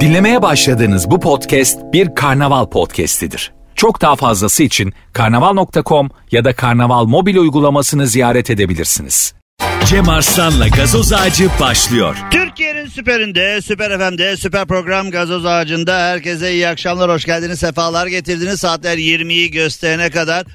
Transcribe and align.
Dinlemeye 0.00 0.42
başladığınız 0.42 1.10
bu 1.10 1.20
podcast 1.20 1.78
bir 1.92 2.14
karnaval 2.14 2.66
podcastidir. 2.66 3.52
Çok 3.74 4.00
daha 4.00 4.16
fazlası 4.16 4.62
için 4.62 4.92
karnaval.com 5.12 6.10
ya 6.30 6.44
da 6.44 6.52
karnaval 6.52 7.04
mobil 7.04 7.36
uygulamasını 7.36 8.06
ziyaret 8.06 8.50
edebilirsiniz. 8.50 9.34
Cem 9.86 10.08
Arslan'la 10.08 10.68
gazoz 10.68 11.12
ağacı 11.12 11.48
başlıyor. 11.60 12.16
Türkiye'nin 12.30 12.86
süperinde, 12.86 13.60
süper 13.62 13.98
FM'de, 13.98 14.36
süper 14.36 14.66
program 14.66 15.10
Gazoz 15.10 15.46
Ağacı'nda 15.46 15.98
herkese 15.98 16.52
iyi 16.52 16.68
akşamlar, 16.68 17.10
hoş 17.10 17.24
geldiniz, 17.24 17.58
sefalar 17.58 18.06
getirdiniz. 18.06 18.60
Saatler 18.60 18.98
20'yi 18.98 19.50
gösterene 19.50 20.10
kadar 20.10 20.46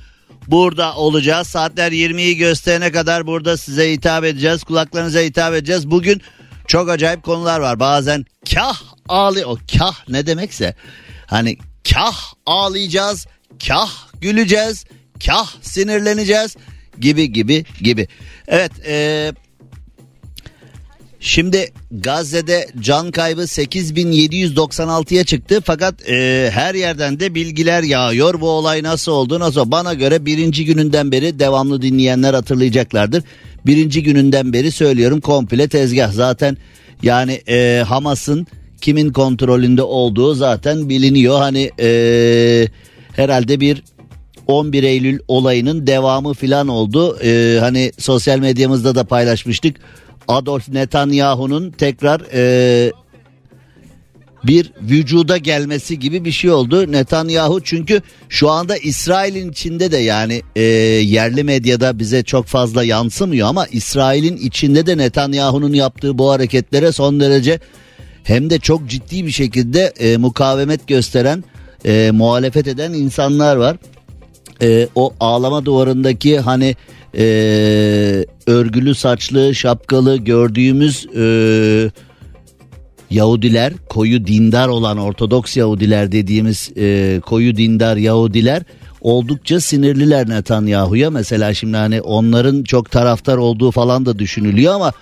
burada 0.47 0.95
olacağız. 0.95 1.47
Saatler 1.47 1.91
20'yi 1.91 2.37
gösterene 2.37 2.91
kadar 2.91 3.27
burada 3.27 3.57
size 3.57 3.91
hitap 3.91 4.23
edeceğiz, 4.23 4.63
kulaklarınıza 4.63 5.19
hitap 5.19 5.53
edeceğiz. 5.53 5.91
Bugün 5.91 6.21
çok 6.67 6.89
acayip 6.89 7.23
konular 7.23 7.59
var. 7.59 7.79
Bazen 7.79 8.25
kah 8.53 8.81
ağlay, 9.09 9.45
o 9.45 9.57
kah 9.77 10.09
ne 10.09 10.27
demekse 10.27 10.75
hani 11.27 11.57
kah 11.93 12.33
ağlayacağız, 12.45 13.27
kah 13.67 13.91
güleceğiz, 14.21 14.85
kah 15.25 15.47
sinirleneceğiz 15.61 16.55
gibi 16.99 17.33
gibi 17.33 17.65
gibi. 17.81 18.07
Evet, 18.47 18.71
eee 18.85 19.33
Şimdi 21.25 21.71
Gazze'de 21.91 22.67
can 22.79 23.11
kaybı 23.11 23.41
8796'ya 23.41 25.23
çıktı 25.23 25.61
fakat 25.65 26.09
e, 26.09 26.49
her 26.53 26.75
yerden 26.75 27.19
de 27.19 27.35
bilgiler 27.35 27.83
yağıyor. 27.83 28.41
Bu 28.41 28.49
olay 28.49 28.83
nasıl 28.83 29.11
oldu 29.11 29.39
nasıl? 29.39 29.71
Bana 29.71 29.93
göre 29.93 30.25
birinci 30.25 30.65
gününden 30.65 31.11
beri 31.11 31.39
devamlı 31.39 31.81
dinleyenler 31.81 32.33
hatırlayacaklardır. 32.33 33.23
Birinci 33.65 34.03
gününden 34.03 34.53
beri 34.53 34.71
söylüyorum 34.71 35.21
komple 35.21 35.67
tezgah 35.67 36.11
zaten 36.11 36.57
yani 37.03 37.41
e, 37.49 37.83
Hamas'ın 37.87 38.47
kimin 38.81 39.11
kontrolünde 39.11 39.81
olduğu 39.81 40.33
zaten 40.33 40.89
biliniyor. 40.89 41.39
Hani 41.39 41.71
e, 41.79 42.67
herhalde 43.15 43.59
bir 43.59 43.83
11 44.47 44.83
Eylül 44.83 45.19
olayının 45.27 45.87
devamı 45.87 46.33
filan 46.33 46.67
oldu. 46.67 47.17
E, 47.23 47.57
hani 47.59 47.91
sosyal 47.97 48.39
medyamızda 48.39 48.95
da 48.95 49.03
paylaşmıştık. 49.03 49.75
Adolf 50.27 50.69
Netanyahu'nun 50.69 51.71
tekrar 51.71 52.21
e, 52.33 52.91
bir 54.47 54.71
vücuda 54.81 55.37
gelmesi 55.37 55.99
gibi 55.99 56.25
bir 56.25 56.31
şey 56.31 56.51
oldu. 56.51 56.91
Netanyahu 56.91 57.61
çünkü 57.63 58.01
şu 58.29 58.49
anda 58.49 58.77
İsrail'in 58.77 59.51
içinde 59.51 59.91
de 59.91 59.97
yani 59.97 60.41
e, 60.55 60.61
yerli 60.61 61.43
medyada 61.43 61.99
bize 61.99 62.23
çok 62.23 62.45
fazla 62.45 62.83
yansımıyor 62.83 63.47
ama 63.47 63.65
İsrail'in 63.65 64.37
içinde 64.37 64.85
de 64.85 64.97
Netanyahu'nun 64.97 65.73
yaptığı 65.73 66.17
bu 66.17 66.31
hareketlere 66.31 66.91
son 66.91 67.19
derece 67.19 67.59
hem 68.23 68.49
de 68.49 68.59
çok 68.59 68.89
ciddi 68.89 69.25
bir 69.25 69.31
şekilde 69.31 69.93
e, 69.99 70.17
mukavemet 70.17 70.87
gösteren, 70.87 71.43
e, 71.85 72.11
muhalefet 72.13 72.67
eden 72.67 72.93
insanlar 72.93 73.55
var. 73.55 73.77
E, 74.61 74.87
o 74.95 75.13
ağlama 75.19 75.65
duvarındaki 75.65 76.39
hani 76.39 76.75
e, 77.17 77.25
örgülü 78.47 78.95
saçlı 78.95 79.55
şapkalı 79.55 80.17
gördüğümüz 80.17 81.05
e, 81.15 81.25
Yahudiler 83.15 83.73
koyu 83.89 84.27
dindar 84.27 84.67
olan 84.67 84.97
Ortodoks 84.97 85.57
Yahudiler 85.57 86.11
dediğimiz 86.11 86.71
e, 86.77 87.19
koyu 87.25 87.57
dindar 87.57 87.97
Yahudiler 87.97 88.63
oldukça 89.01 89.59
sinirliler 89.59 90.29
Netanyahu'ya. 90.29 91.09
Mesela 91.09 91.53
şimdi 91.53 91.77
hani 91.77 92.01
onların 92.01 92.63
çok 92.63 92.91
taraftar 92.91 93.37
olduğu 93.37 93.71
falan 93.71 94.05
da 94.05 94.19
düşünülüyor 94.19 94.73
ama 94.73 94.93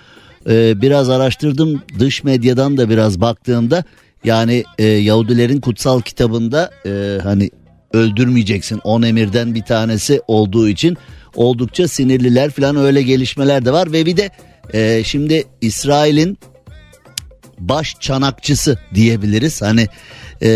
e, 0.48 0.82
biraz 0.82 1.10
araştırdım 1.10 1.82
dış 1.98 2.24
medyadan 2.24 2.76
da 2.76 2.90
biraz 2.90 3.20
baktığımda 3.20 3.84
yani 4.24 4.64
e, 4.78 4.84
Yahudilerin 4.84 5.60
kutsal 5.60 6.00
kitabında 6.00 6.70
e, 6.86 7.18
hani 7.22 7.50
öldürmeyeceksin 7.92 8.80
on 8.84 9.02
emirden 9.02 9.54
bir 9.54 9.62
tanesi 9.62 10.20
olduğu 10.26 10.68
için 10.68 10.96
oldukça 11.34 11.88
sinirliler 11.88 12.50
falan 12.50 12.76
öyle 12.76 13.02
gelişmeler 13.02 13.64
de 13.64 13.72
var 13.72 13.92
ve 13.92 14.06
bir 14.06 14.16
de 14.16 14.30
e, 14.72 15.04
şimdi 15.04 15.44
İsrail'in 15.60 16.38
baş 17.58 17.96
çanakçısı 18.00 18.78
diyebiliriz. 18.94 19.62
Hani 19.62 19.88
e, 20.42 20.48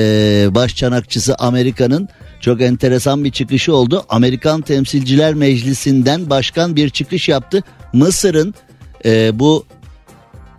baş 0.50 0.76
çanakçısı 0.76 1.34
Amerika'nın 1.34 2.08
çok 2.40 2.62
enteresan 2.62 3.24
bir 3.24 3.30
çıkışı 3.30 3.74
oldu. 3.74 4.04
Amerikan 4.08 4.60
Temsilciler 4.60 5.34
Meclisi'nden 5.34 6.30
başkan 6.30 6.76
bir 6.76 6.90
çıkış 6.90 7.28
yaptı. 7.28 7.62
Mısır'ın 7.92 8.54
e, 9.04 9.38
bu 9.38 9.66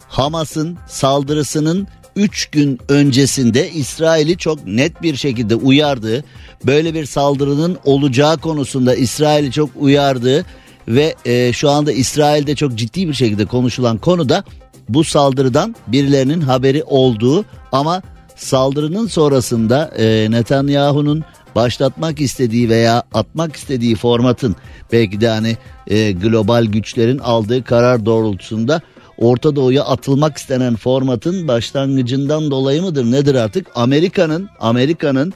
Hamas'ın 0.07 0.77
saldırısının 0.87 1.87
3 2.15 2.45
gün 2.45 2.79
öncesinde 2.89 3.71
İsrail'i 3.71 4.37
çok 4.37 4.67
net 4.67 5.01
bir 5.01 5.15
şekilde 5.15 5.55
uyardığı, 5.55 6.23
böyle 6.65 6.93
bir 6.93 7.05
saldırının 7.05 7.77
olacağı 7.85 8.37
konusunda 8.37 8.95
İsrail'i 8.95 9.51
çok 9.51 9.69
uyardığı 9.75 10.45
ve 10.87 11.15
e, 11.25 11.53
şu 11.53 11.69
anda 11.69 11.91
İsrail'de 11.91 12.55
çok 12.55 12.75
ciddi 12.75 13.07
bir 13.07 13.13
şekilde 13.13 13.45
konuşulan 13.45 13.97
konuda 13.97 14.43
bu 14.89 15.03
saldırıdan 15.03 15.75
birilerinin 15.87 16.41
haberi 16.41 16.83
olduğu 16.83 17.45
ama 17.71 18.01
saldırının 18.35 19.07
sonrasında 19.07 19.91
e, 19.97 20.31
Netanyahu'nun 20.31 21.23
başlatmak 21.55 22.21
istediği 22.21 22.69
veya 22.69 23.03
atmak 23.13 23.55
istediği 23.55 23.95
formatın 23.95 24.55
belki 24.91 25.21
de 25.21 25.29
hani 25.29 25.57
e, 25.87 26.11
global 26.11 26.65
güçlerin 26.65 27.19
aldığı 27.19 27.63
karar 27.63 28.05
doğrultusunda 28.05 28.81
Orta 29.17 29.55
Doğu'ya 29.55 29.83
atılmak 29.83 30.37
istenen 30.37 30.75
formatın 30.75 31.47
başlangıcından 31.47 32.51
dolayı 32.51 32.81
mıdır 32.81 33.11
nedir 33.11 33.35
artık 33.35 33.67
Amerika'nın 33.75 34.49
Amerika'nın 34.59 35.33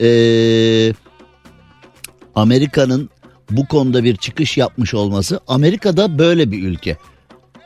ee, 0.00 0.92
Amerika'nın 2.34 3.10
bu 3.50 3.66
konuda 3.66 4.04
bir 4.04 4.16
çıkış 4.16 4.56
yapmış 4.56 4.94
olması 4.94 5.40
Amerika'da 5.48 6.18
böyle 6.18 6.50
bir 6.52 6.62
ülke. 6.62 6.96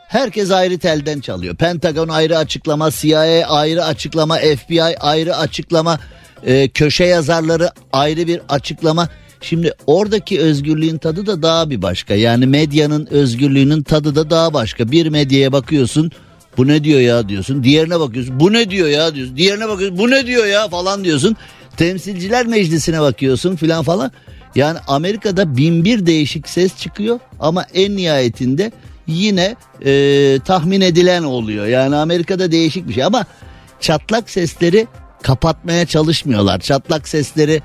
Herkes 0.08 0.50
ayrı 0.50 0.78
telden 0.78 1.20
çalıyor. 1.20 1.56
Pentagon 1.56 2.08
ayrı 2.08 2.38
açıklama, 2.38 2.90
CIA 2.90 3.46
ayrı 3.48 3.84
açıklama, 3.84 4.36
FBI 4.36 4.82
ayrı 4.82 5.36
açıklama, 5.36 5.98
e, 6.46 6.68
köşe 6.68 7.04
yazarları 7.04 7.70
ayrı 7.92 8.26
bir 8.26 8.40
açıklama. 8.48 9.08
Şimdi 9.40 9.72
oradaki 9.86 10.40
özgürlüğün 10.40 10.98
tadı 10.98 11.26
da 11.26 11.42
daha 11.42 11.70
bir 11.70 11.82
başka. 11.82 12.14
Yani 12.14 12.46
medyanın 12.46 13.06
özgürlüğünün 13.06 13.82
tadı 13.82 14.14
da 14.14 14.30
daha 14.30 14.54
başka. 14.54 14.90
Bir 14.90 15.06
medyaya 15.06 15.52
bakıyorsun 15.52 16.12
bu 16.56 16.68
ne 16.68 16.84
diyor 16.84 17.00
ya 17.00 17.28
diyorsun. 17.28 17.64
Diğerine 17.64 18.00
bakıyorsun 18.00 18.40
bu 18.40 18.52
ne 18.52 18.70
diyor 18.70 18.88
ya 18.88 19.14
diyorsun. 19.14 19.36
Diğerine 19.36 19.68
bakıyorsun 19.68 19.98
bu 19.98 20.10
ne 20.10 20.26
diyor 20.26 20.46
ya 20.46 20.68
falan 20.68 21.04
diyorsun. 21.04 21.36
Temsilciler 21.76 22.46
meclisine 22.46 23.00
bakıyorsun 23.00 23.56
filan 23.56 23.82
falan. 23.82 24.12
Yani 24.54 24.78
Amerika'da 24.88 25.56
bin 25.56 25.84
bir 25.84 26.06
değişik 26.06 26.48
ses 26.48 26.76
çıkıyor 26.76 27.20
ama 27.40 27.66
en 27.74 27.96
nihayetinde 27.96 28.72
yine 29.06 29.56
e, 29.84 30.38
tahmin 30.44 30.80
edilen 30.80 31.22
oluyor. 31.22 31.66
Yani 31.66 31.96
Amerika'da 31.96 32.52
değişik 32.52 32.88
bir 32.88 32.94
şey 32.94 33.04
ama 33.04 33.24
çatlak 33.80 34.30
sesleri 34.30 34.86
kapatmaya 35.22 35.86
çalışmıyorlar. 35.86 36.60
Çatlak 36.60 37.08
sesleri 37.08 37.62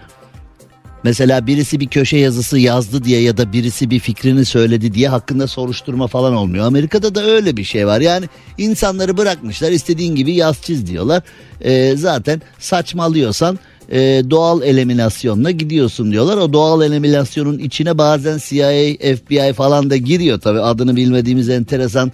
Mesela 1.04 1.48
birisi 1.48 1.80
bir 1.80 1.88
köşe 1.88 2.18
yazısı 2.18 2.60
yazdı 2.60 3.04
diye 3.04 3.22
ya 3.22 3.38
da 3.38 3.54
birisi 3.54 3.90
bir 3.90 4.00
fikrini 4.00 4.46
söyledi 4.46 4.94
diye 4.94 5.10
hakkında 5.10 5.48
soruşturma 5.48 6.08
falan 6.08 6.34
olmuyor. 6.34 6.66
Amerika'da 6.66 7.16
da 7.16 7.24
öyle 7.24 7.58
bir 7.58 7.64
şey 7.64 7.88
var. 7.88 8.02
Yani 8.02 8.26
insanları 8.58 9.18
bırakmışlar 9.18 9.72
istediğin 9.72 10.16
gibi 10.16 10.34
yaz 10.34 10.62
çiz 10.62 10.88
diyorlar. 10.88 11.24
Ee, 11.62 11.94
zaten 11.96 12.42
saçmalıyorsan 12.60 13.60
e, 13.92 14.00
doğal 14.30 14.62
eliminasyonla 14.62 15.52
gidiyorsun 15.52 16.12
diyorlar. 16.12 16.38
O 16.38 16.54
doğal 16.54 16.82
eliminasyonun 16.82 17.60
içine 17.60 17.98
bazen 17.98 18.38
CIA, 18.38 18.72
FBI 19.16 19.54
falan 19.54 19.90
da 19.90 19.98
giriyor 19.98 20.40
tabii 20.40 20.62
adını 20.62 20.96
bilmediğimiz 20.96 21.50
enteresan 21.50 22.12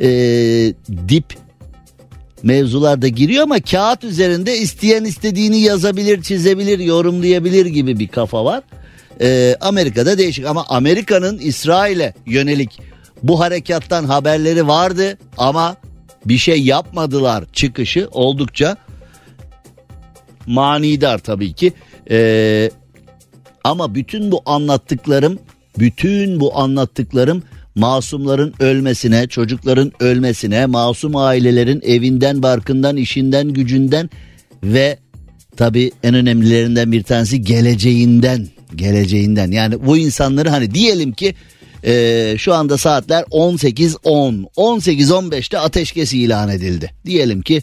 e, 0.00 0.08
dip 1.08 1.24
mevzularda 2.42 3.08
giriyor 3.08 3.42
ama 3.42 3.60
kağıt 3.60 4.04
üzerinde 4.04 4.58
isteyen 4.58 5.04
istediğini 5.04 5.60
yazabilir, 5.60 6.22
çizebilir, 6.22 6.78
yorumlayabilir 6.78 7.66
gibi 7.66 7.98
bir 7.98 8.08
kafa 8.08 8.44
var. 8.44 8.62
Ee, 9.20 9.56
Amerika'da 9.60 10.18
değişik 10.18 10.46
ama 10.46 10.64
Amerika'nın 10.68 11.38
İsrail'e 11.38 12.14
yönelik 12.26 12.80
bu 13.22 13.40
harekattan 13.40 14.04
haberleri 14.04 14.66
vardı 14.66 15.18
ama 15.38 15.76
bir 16.24 16.38
şey 16.38 16.62
yapmadılar 16.62 17.44
çıkışı 17.52 18.08
oldukça 18.12 18.76
manidar 20.48 21.18
tabii 21.18 21.52
ki. 21.52 21.72
Ee, 22.10 22.70
ama 23.64 23.94
bütün 23.94 24.32
bu 24.32 24.42
anlattıklarım, 24.46 25.38
bütün 25.78 26.40
bu 26.40 26.58
anlattıklarım 26.58 27.42
masumların 27.74 28.54
ölmesine, 28.60 29.26
çocukların 29.26 29.92
ölmesine, 30.00 30.66
masum 30.66 31.16
ailelerin 31.16 31.80
evinden, 31.84 32.42
barkından, 32.42 32.96
işinden, 32.96 33.48
gücünden 33.48 34.10
ve 34.62 34.98
tabi 35.56 35.90
en 36.02 36.14
önemlilerinden 36.14 36.92
bir 36.92 37.02
tanesi 37.02 37.42
geleceğinden, 37.42 38.48
geleceğinden. 38.74 39.50
Yani 39.50 39.86
bu 39.86 39.96
insanları 39.96 40.48
hani 40.48 40.74
diyelim 40.74 41.12
ki 41.12 41.34
Ee, 41.84 42.34
şu 42.38 42.54
anda 42.54 42.78
saatler 42.78 43.22
18.10. 43.22 44.44
18.15'te 44.56 45.58
ateşkes 45.58 46.12
ilan 46.12 46.48
edildi. 46.48 46.90
Diyelim 47.06 47.42
ki 47.42 47.62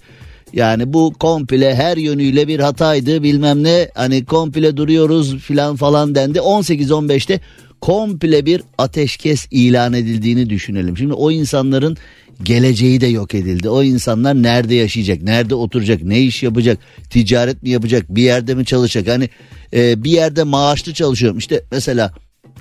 yani 0.56 0.94
bu 0.94 1.13
komple 1.19 1.75
her 1.75 1.98
yönüyle 1.98 2.48
bir 2.48 2.60
hataydı 2.60 3.24
bilmem 3.24 3.63
ne 3.63 3.90
hani 3.96 4.25
komple 4.25 4.78
duruyoruz 4.78 5.38
filan 5.38 5.75
falan 5.75 6.16
dendi. 6.16 6.40
18-15'te 6.40 7.40
komple 7.81 8.46
bir 8.46 8.62
ateşkes 8.78 9.48
ilan 9.52 9.94
edildiğini 9.94 10.50
düşünelim. 10.50 10.98
Şimdi 10.98 11.13
o 11.13 11.31
insanların 11.31 11.98
geleceği 12.44 13.02
de 13.02 13.07
yok 13.07 13.36
edildi. 13.36 13.69
O 13.69 13.84
insanlar 13.84 14.44
nerede 14.44 14.75
yaşayacak, 14.75 15.22
nerede 15.22 15.56
oturacak, 15.56 16.04
ne 16.04 16.22
iş 16.22 16.44
yapacak, 16.44 16.80
ticaret 17.10 17.63
mi 17.63 17.69
yapacak, 17.69 18.06
bir 18.10 18.24
yerde 18.24 18.56
mi 18.56 18.66
çalışacak? 18.66 19.16
Hani 19.16 19.30
e, 19.74 20.04
bir 20.04 20.12
yerde 20.12 20.44
maaşlı 20.44 20.94
çalışıyorum. 20.94 21.38
İşte 21.38 21.63
mesela 21.72 22.13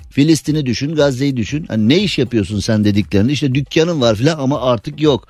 Filistin'i 0.09 0.65
düşün, 0.65 0.95
Gazze'yi 0.95 1.37
düşün. 1.37 1.65
Hani 1.67 1.89
ne 1.89 1.97
iş 1.97 2.17
yapıyorsun 2.17 2.59
sen 2.59 2.83
dediklerinde 2.83 3.31
işte 3.31 3.55
dükkanın 3.55 4.01
var 4.01 4.15
filan 4.15 4.39
ama 4.39 4.61
artık 4.61 5.01
yok. 5.01 5.27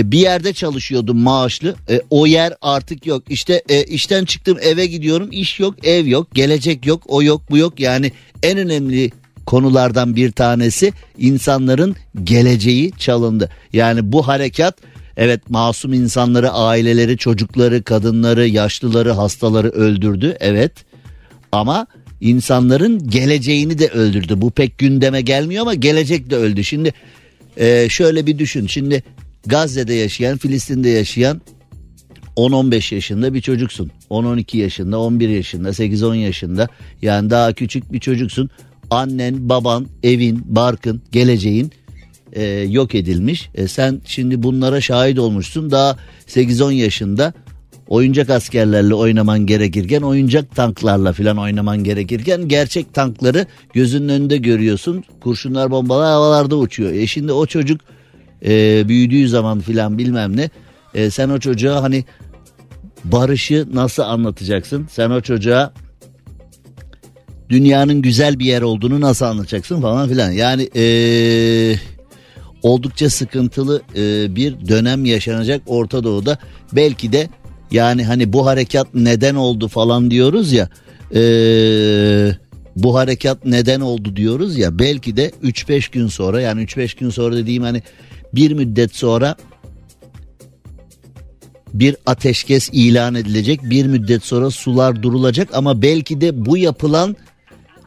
E, 0.00 0.10
bir 0.12 0.18
yerde 0.18 0.52
çalışıyordum 0.52 1.18
maaşlı. 1.18 1.74
E, 1.90 2.00
o 2.10 2.26
yer 2.26 2.54
artık 2.62 3.06
yok. 3.06 3.22
İşte 3.28 3.62
e, 3.68 3.84
işten 3.84 4.24
çıktım 4.24 4.58
eve 4.62 4.86
gidiyorum. 4.86 5.28
iş 5.32 5.60
yok, 5.60 5.86
ev 5.86 6.06
yok, 6.06 6.34
gelecek 6.34 6.86
yok, 6.86 7.02
o 7.08 7.22
yok, 7.22 7.42
bu 7.50 7.58
yok. 7.58 7.80
Yani 7.80 8.12
en 8.42 8.58
önemli 8.58 9.10
konulardan 9.46 10.16
bir 10.16 10.32
tanesi 10.32 10.92
insanların 11.18 11.96
geleceği 12.24 12.92
çalındı. 12.98 13.50
Yani 13.72 14.12
bu 14.12 14.28
harekat 14.28 14.76
evet 15.16 15.50
masum 15.50 15.92
insanları, 15.92 16.50
aileleri, 16.50 17.16
çocukları, 17.16 17.82
kadınları, 17.82 18.48
yaşlıları, 18.48 19.10
hastaları 19.10 19.68
öldürdü. 19.68 20.36
Evet. 20.40 20.72
Ama 21.52 21.86
insanların 22.20 23.08
geleceğini 23.08 23.78
de 23.78 23.88
öldürdü. 23.88 24.40
Bu 24.40 24.50
pek 24.50 24.78
gündeme 24.78 25.20
gelmiyor 25.20 25.62
ama 25.62 25.74
gelecek 25.74 26.30
de 26.30 26.36
öldü. 26.36 26.64
Şimdi 26.64 26.94
e, 27.56 27.88
şöyle 27.88 28.26
bir 28.26 28.38
düşün. 28.38 28.66
Şimdi 28.66 29.02
Gazze'de 29.46 29.94
yaşayan, 29.94 30.38
Filistin'de 30.38 30.88
yaşayan 30.88 31.40
10-15 32.36 32.94
yaşında 32.94 33.34
bir 33.34 33.40
çocuksun. 33.40 33.90
10-12 34.10 34.56
yaşında, 34.56 34.98
11 34.98 35.28
yaşında, 35.28 35.68
8-10 35.68 36.16
yaşında 36.16 36.68
yani 37.02 37.30
daha 37.30 37.52
küçük 37.52 37.92
bir 37.92 38.00
çocuksun. 38.00 38.50
Annen, 38.90 39.48
baban, 39.48 39.86
evin, 40.02 40.42
barkın, 40.44 41.02
geleceğin 41.12 41.72
e, 42.32 42.44
yok 42.44 42.94
edilmiş. 42.94 43.50
E, 43.54 43.68
sen 43.68 44.00
şimdi 44.04 44.42
bunlara 44.42 44.80
şahit 44.80 45.18
olmuşsun. 45.18 45.70
Daha 45.70 45.96
8-10 46.26 46.72
yaşında 46.72 47.32
oyuncak 47.88 48.30
askerlerle 48.30 48.94
oynaman 48.94 49.46
gerekirken 49.46 50.02
oyuncak 50.02 50.56
tanklarla 50.56 51.12
filan 51.12 51.38
oynaman 51.38 51.84
gerekirken 51.84 52.48
gerçek 52.48 52.94
tankları 52.94 53.46
gözünün 53.74 54.08
önünde 54.08 54.36
görüyorsun. 54.36 55.04
Kurşunlar 55.20 55.70
bombalar 55.70 56.12
havalarda 56.12 56.56
uçuyor. 56.56 56.92
E 56.92 57.06
şimdi 57.06 57.32
o 57.32 57.46
çocuk 57.46 57.80
e, 58.44 58.88
büyüdüğü 58.88 59.28
zaman 59.28 59.60
filan 59.60 59.98
bilmem 59.98 60.36
ne 60.36 60.50
e, 60.94 61.10
sen 61.10 61.28
o 61.28 61.38
çocuğa 61.38 61.82
hani 61.82 62.04
barışı 63.04 63.66
nasıl 63.72 64.02
anlatacaksın? 64.02 64.86
Sen 64.90 65.10
o 65.10 65.20
çocuğa 65.20 65.72
dünyanın 67.48 68.02
güzel 68.02 68.38
bir 68.38 68.46
yer 68.46 68.62
olduğunu 68.62 69.00
nasıl 69.00 69.26
anlatacaksın 69.26 69.80
falan 69.80 70.08
filan. 70.08 70.30
Yani 70.30 70.70
e, 70.76 70.84
oldukça 72.62 73.10
sıkıntılı 73.10 73.82
e, 73.96 74.36
bir 74.36 74.68
dönem 74.68 75.04
yaşanacak 75.04 75.62
Orta 75.66 76.04
Doğu'da. 76.04 76.38
Belki 76.72 77.12
de 77.12 77.28
yani 77.70 78.04
hani 78.04 78.32
bu 78.32 78.46
harekat 78.46 78.94
neden 78.94 79.34
oldu 79.34 79.68
falan 79.68 80.10
diyoruz 80.10 80.52
ya. 80.52 80.68
E, 81.14 81.22
bu 82.76 82.94
harekat 82.94 83.44
neden 83.44 83.80
oldu 83.80 84.16
diyoruz 84.16 84.58
ya. 84.58 84.78
Belki 84.78 85.16
de 85.16 85.32
3-5 85.42 85.92
gün 85.92 86.06
sonra 86.06 86.40
yani 86.40 86.62
3-5 86.62 86.98
gün 86.98 87.10
sonra 87.10 87.36
dediğim 87.36 87.62
hani 87.62 87.82
bir 88.34 88.52
müddet 88.52 88.96
sonra 88.96 89.36
bir 91.74 91.96
ateşkes 92.06 92.70
ilan 92.72 93.14
edilecek. 93.14 93.60
Bir 93.62 93.86
müddet 93.86 94.24
sonra 94.24 94.50
sular 94.50 95.02
durulacak 95.02 95.48
ama 95.52 95.82
belki 95.82 96.20
de 96.20 96.46
bu 96.46 96.56
yapılan 96.56 97.16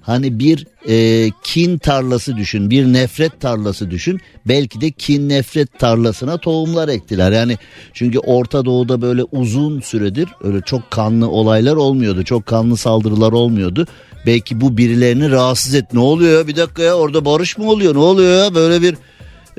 hani 0.02 0.40
bir 0.40 0.68
e, 0.88 1.30
kin 1.44 1.78
tarlası 1.78 2.38
düşün, 2.38 2.70
bir 2.70 2.86
nefret 2.86 3.42
tarlası 3.42 3.92
düşün. 3.92 4.20
Belki 4.48 4.82
de 4.82 4.92
kin 4.92 5.30
nefret 5.30 5.80
tarlasına 5.80 6.38
tohumlar 6.38 6.88
ektiler. 6.88 7.32
Yani 7.32 7.58
çünkü 7.94 8.20
Orta 8.20 8.66
Doğu'da 8.66 9.02
böyle 9.02 9.24
uzun 9.24 9.80
süredir 9.80 10.30
öyle 10.44 10.62
çok 10.62 10.92
kanlı 10.92 11.30
olaylar 11.30 11.76
olmuyordu. 11.76 12.24
Çok 12.24 12.46
kanlı 12.46 12.78
saldırılar 12.78 13.32
olmuyordu. 13.32 13.88
Belki 14.26 14.62
bu 14.62 14.78
birilerini 14.78 15.32
rahatsız 15.32 15.76
et. 15.76 15.94
Ne 15.94 16.00
oluyor 16.00 16.48
bir 16.48 16.56
dakika 16.56 16.84
ya 16.84 16.94
orada 16.94 17.26
barış 17.26 17.58
mı 17.58 17.70
oluyor? 17.70 17.96
Ne 17.96 18.00
oluyor 18.00 18.44
ya 18.44 18.56
böyle 18.56 18.82
bir 18.82 18.96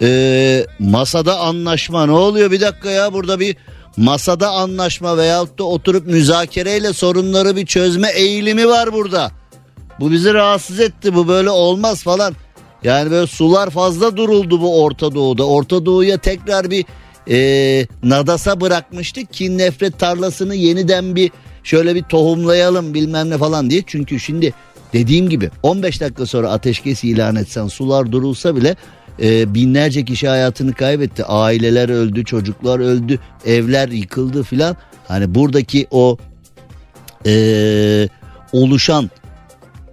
e, 0.02 0.66
masada 0.78 1.38
anlaşma 1.38 2.06
ne 2.06 2.12
oluyor 2.12 2.50
bir 2.50 2.60
dakika 2.60 2.90
ya 2.90 3.12
burada 3.12 3.40
bir 3.40 3.56
masada 3.96 4.50
anlaşma 4.50 5.16
veyahut 5.16 5.58
da 5.58 5.64
oturup 5.64 6.06
müzakereyle 6.06 6.92
sorunları 6.92 7.56
bir 7.56 7.66
çözme 7.66 8.08
eğilimi 8.08 8.68
var 8.68 8.92
burada. 8.92 9.30
Bu 10.00 10.10
bizi 10.10 10.34
rahatsız 10.34 10.80
etti 10.80 11.14
bu 11.14 11.28
böyle 11.28 11.50
olmaz 11.50 12.02
falan. 12.02 12.34
Yani 12.84 13.10
böyle 13.10 13.26
sular 13.26 13.70
fazla 13.70 14.16
duruldu 14.16 14.60
bu 14.60 14.82
Orta 14.82 15.14
Doğu'da. 15.14 15.46
Orta 15.46 15.86
Doğu'ya 15.86 16.18
tekrar 16.18 16.70
bir 16.70 16.84
e, 17.30 17.86
nadasa 18.02 18.60
bırakmıştık. 18.60 19.32
Kin 19.32 19.58
nefret 19.58 19.98
tarlasını 19.98 20.54
yeniden 20.54 21.16
bir 21.16 21.30
şöyle 21.62 21.94
bir 21.94 22.02
tohumlayalım 22.02 22.94
bilmem 22.94 23.30
ne 23.30 23.38
falan 23.38 23.70
diye. 23.70 23.82
Çünkü 23.86 24.20
şimdi 24.20 24.54
dediğim 24.92 25.28
gibi 25.28 25.50
15 25.62 26.00
dakika 26.00 26.26
sonra 26.26 26.50
ateşkes 26.50 27.04
ilan 27.04 27.36
etsen 27.36 27.68
sular 27.68 28.12
durulsa 28.12 28.56
bile 28.56 28.76
e, 29.22 29.54
binlerce 29.54 30.04
kişi 30.04 30.28
hayatını 30.28 30.72
kaybetti. 30.72 31.24
Aileler 31.24 31.88
öldü, 31.88 32.24
çocuklar 32.24 32.78
öldü, 32.78 33.18
evler 33.46 33.88
yıkıldı 33.88 34.42
filan. 34.42 34.76
Hani 35.08 35.34
buradaki 35.34 35.86
o 35.90 36.18
e, 37.26 38.08
oluşan 38.52 39.10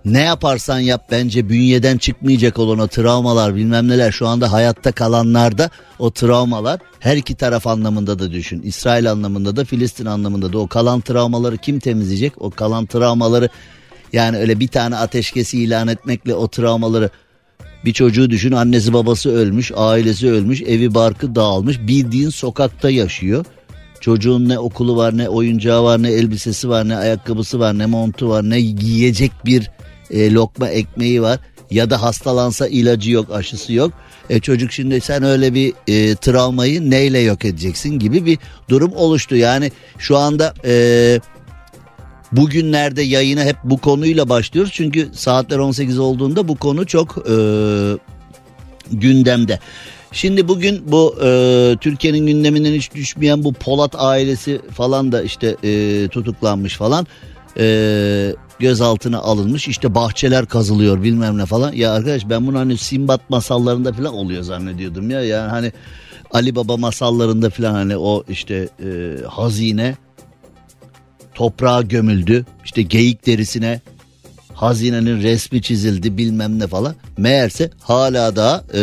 ne 0.05 0.21
yaparsan 0.21 0.79
yap 0.79 1.07
bence 1.11 1.49
bünyeden 1.49 1.97
çıkmayacak 1.97 2.59
olan 2.59 2.79
o 2.79 2.87
travmalar 2.87 3.55
bilmem 3.55 3.87
neler 3.87 4.11
şu 4.11 4.27
anda 4.27 4.51
hayatta 4.51 4.91
kalanlarda 4.91 5.69
o 5.99 6.11
travmalar 6.11 6.79
her 6.99 7.17
iki 7.17 7.35
taraf 7.35 7.67
anlamında 7.67 8.19
da 8.19 8.31
düşün. 8.31 8.61
İsrail 8.61 9.11
anlamında 9.11 9.55
da 9.55 9.65
Filistin 9.65 10.05
anlamında 10.05 10.53
da 10.53 10.59
o 10.59 10.67
kalan 10.67 11.01
travmaları 11.01 11.57
kim 11.57 11.79
temizleyecek? 11.79 12.41
O 12.41 12.49
kalan 12.49 12.85
travmaları 12.85 13.49
yani 14.13 14.37
öyle 14.37 14.59
bir 14.59 14.67
tane 14.67 14.95
ateşkesi 14.95 15.63
ilan 15.63 15.87
etmekle 15.87 16.33
o 16.35 16.47
travmaları 16.47 17.09
bir 17.85 17.93
çocuğu 17.93 18.29
düşün 18.29 18.51
annesi 18.51 18.93
babası 18.93 19.31
ölmüş 19.31 19.71
ailesi 19.75 20.31
ölmüş 20.31 20.61
evi 20.61 20.93
barkı 20.93 21.35
dağılmış 21.35 21.79
bildiğin 21.79 22.29
sokakta 22.29 22.89
yaşıyor. 22.89 23.45
Çocuğun 23.99 24.49
ne 24.49 24.59
okulu 24.59 24.97
var 24.97 25.17
ne 25.17 25.29
oyuncağı 25.29 25.83
var 25.83 26.03
ne 26.03 26.11
elbisesi 26.11 26.69
var 26.69 26.89
ne 26.89 26.95
ayakkabısı 26.95 27.59
var 27.59 27.77
ne 27.77 27.85
montu 27.85 28.29
var 28.29 28.49
ne 28.49 28.59
yiyecek 28.59 29.31
bir 29.45 29.71
e, 30.11 30.33
lokma 30.33 30.69
ekmeği 30.69 31.21
var 31.21 31.39
ya 31.71 31.89
da 31.89 32.01
hastalansa 32.01 32.67
ilacı 32.67 33.11
yok 33.11 33.31
aşısı 33.31 33.73
yok. 33.73 33.93
E, 34.29 34.39
çocuk 34.39 34.71
şimdi 34.71 35.01
sen 35.01 35.23
öyle 35.23 35.53
bir 35.53 35.73
e, 35.87 36.15
travmayı 36.15 36.89
neyle 36.89 37.19
yok 37.19 37.45
edeceksin 37.45 37.99
gibi 37.99 38.25
bir 38.25 38.37
durum 38.69 38.93
oluştu. 38.95 39.35
Yani 39.35 39.71
şu 39.97 40.17
anda 40.17 40.53
e, 40.65 41.19
bugünlerde 42.31 43.01
yayına 43.01 43.43
hep 43.43 43.55
bu 43.63 43.77
konuyla 43.77 44.29
başlıyoruz. 44.29 44.71
Çünkü 44.73 45.09
saatler 45.13 45.57
18 45.57 45.99
olduğunda 45.99 46.47
bu 46.47 46.55
konu 46.55 46.85
çok 46.85 47.17
e, 47.17 47.35
gündemde. 48.91 49.59
Şimdi 50.11 50.47
bugün 50.47 50.83
bu 50.91 51.15
e, 51.23 51.77
Türkiye'nin 51.81 52.27
gündeminden 52.27 52.73
hiç 52.73 52.93
düşmeyen 52.95 53.43
bu 53.43 53.53
Polat 53.53 53.95
ailesi 53.97 54.61
falan 54.73 55.11
da 55.11 55.21
işte 55.21 55.55
e, 55.63 56.07
tutuklanmış 56.07 56.77
falan. 56.77 57.07
E, 57.57 58.35
gözaltına 58.59 59.19
alınmış 59.19 59.67
işte 59.67 59.95
bahçeler 59.95 60.45
kazılıyor 60.45 61.03
bilmem 61.03 61.37
ne 61.37 61.45
falan. 61.45 61.73
Ya 61.73 61.91
arkadaş 61.93 62.29
ben 62.29 62.47
bunu 62.47 62.59
hani 62.59 62.77
Simbat 62.77 63.29
masallarında 63.29 63.93
falan 63.93 64.13
oluyor 64.13 64.43
zannediyordum 64.43 65.09
ya. 65.09 65.23
Yani 65.23 65.49
hani 65.49 65.71
Ali 66.31 66.55
Baba 66.55 66.77
masallarında 66.77 67.49
falan 67.49 67.73
hani 67.73 67.97
o 67.97 68.23
işte 68.29 68.69
e, 68.83 69.17
hazine 69.27 69.95
toprağa 71.41 71.81
gömüldü. 71.81 72.45
İşte 72.65 72.81
geyik 72.81 73.25
derisine 73.25 73.81
hazinenin 74.53 75.21
resmi 75.21 75.61
çizildi 75.61 76.17
bilmem 76.17 76.59
ne 76.59 76.67
falan. 76.67 76.95
Meğerse 77.17 77.69
hala 77.79 78.35
da 78.35 78.63
e, 78.73 78.79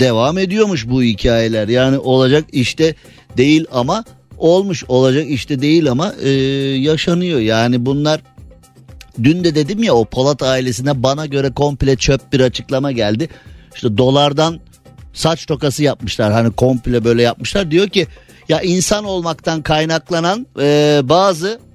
devam 0.00 0.38
ediyormuş 0.38 0.88
bu 0.88 1.02
hikayeler. 1.02 1.68
Yani 1.68 1.98
olacak 1.98 2.44
işte 2.52 2.94
değil 3.36 3.64
ama 3.72 4.04
olmuş 4.38 4.84
olacak 4.88 5.26
işte 5.28 5.62
değil 5.62 5.90
ama 5.90 6.14
e, 6.22 6.28
yaşanıyor. 6.78 7.40
Yani 7.40 7.86
bunlar 7.86 8.20
dün 9.22 9.44
de 9.44 9.54
dedim 9.54 9.82
ya 9.82 9.94
o 9.94 10.04
Polat 10.04 10.42
ailesine 10.42 11.02
bana 11.02 11.26
göre 11.26 11.50
komple 11.50 11.96
çöp 11.96 12.32
bir 12.32 12.40
açıklama 12.40 12.92
geldi. 12.92 13.28
İşte 13.74 13.98
dolardan 13.98 14.60
saç 15.12 15.46
tokası 15.46 15.82
yapmışlar 15.82 16.32
hani 16.32 16.50
komple 16.52 17.04
böyle 17.04 17.22
yapmışlar. 17.22 17.70
Diyor 17.70 17.88
ki 17.88 18.06
ya 18.48 18.60
insan 18.60 19.04
olmaktan 19.04 19.62
kaynaklanan 19.62 20.46
e, 20.60 21.00
bazı 21.04 21.67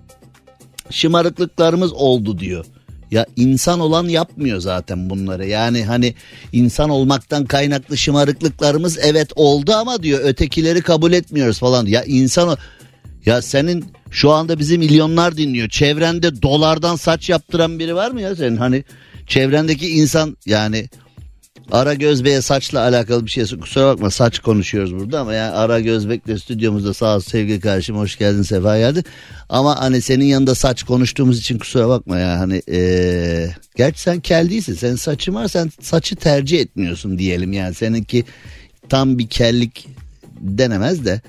şımarıklıklarımız 0.90 1.94
oldu 1.94 2.40
diyor. 2.40 2.66
Ya 3.12 3.26
insan 3.36 3.80
olan 3.80 4.08
yapmıyor 4.08 4.60
zaten 4.60 5.10
bunları. 5.10 5.46
Yani 5.48 5.86
hani 5.86 6.14
insan 6.52 6.90
olmaktan 6.90 7.46
kaynaklı 7.46 7.98
şımarıklıklarımız 7.98 8.98
evet 9.02 9.30
oldu 9.36 9.74
ama 9.74 10.04
diyor 10.04 10.20
ötekileri 10.24 10.82
kabul 10.82 11.14
etmiyoruz 11.14 11.60
falan. 11.60 11.86
Ya 11.86 12.04
insan 12.04 12.58
ya 13.26 13.42
senin 13.42 13.86
şu 14.12 14.32
anda 14.32 14.60
bizi 14.60 14.78
milyonlar 14.78 15.38
dinliyor. 15.38 15.70
Çevrende 15.70 16.42
dolardan 16.42 16.96
saç 16.96 17.30
yaptıran 17.30 17.80
biri 17.80 17.96
var 17.96 18.12
mı 18.12 18.22
ya 18.22 18.36
senin? 18.36 18.58
Hani 18.58 18.84
çevrendeki 19.28 19.90
insan 19.90 20.38
yani 20.46 20.90
Ara 21.72 21.94
Gözbek'e 21.94 22.42
saçla 22.42 22.80
alakalı 22.80 23.26
bir 23.26 23.32
şey 23.32 23.46
kusura 23.46 23.86
bakma 23.86 24.10
saç 24.10 24.40
konuşuyoruz 24.40 24.96
burada 24.96 25.20
ama 25.20 25.34
yani 25.34 25.52
Ara 25.52 25.80
Gözbek 25.80 26.28
de 26.28 26.38
stüdyomuzda 26.38 26.94
sağ 26.94 27.16
ol 27.16 27.20
sevgili 27.20 27.60
kardeşim 27.60 27.98
hoş 27.98 28.18
geldin 28.18 28.42
sefa 28.42 28.78
geldi. 28.78 29.04
Ama 29.50 29.82
hani 29.82 30.02
senin 30.02 30.26
yanında 30.26 30.56
saç 30.56 30.84
konuştuğumuz 30.84 31.40
için 31.40 31.58
kusura 31.58 31.90
bakma 31.90 32.20
ya 32.20 32.40
hani 32.40 32.62
ee, 32.70 33.50
gerçi 33.76 34.02
sen 34.02 34.20
kel 34.20 34.50
değilsin 34.50 34.74
senin 34.74 34.96
saçın 34.96 35.36
var 35.36 35.48
sen 35.48 35.72
saçı 35.82 36.16
tercih 36.16 36.60
etmiyorsun 36.60 37.18
diyelim 37.18 37.54
yani 37.54 37.74
seninki 37.74 38.26
tam 38.90 39.18
bir 39.18 39.28
kellik 39.28 39.88
denemez 40.42 41.06
de 41.06 41.22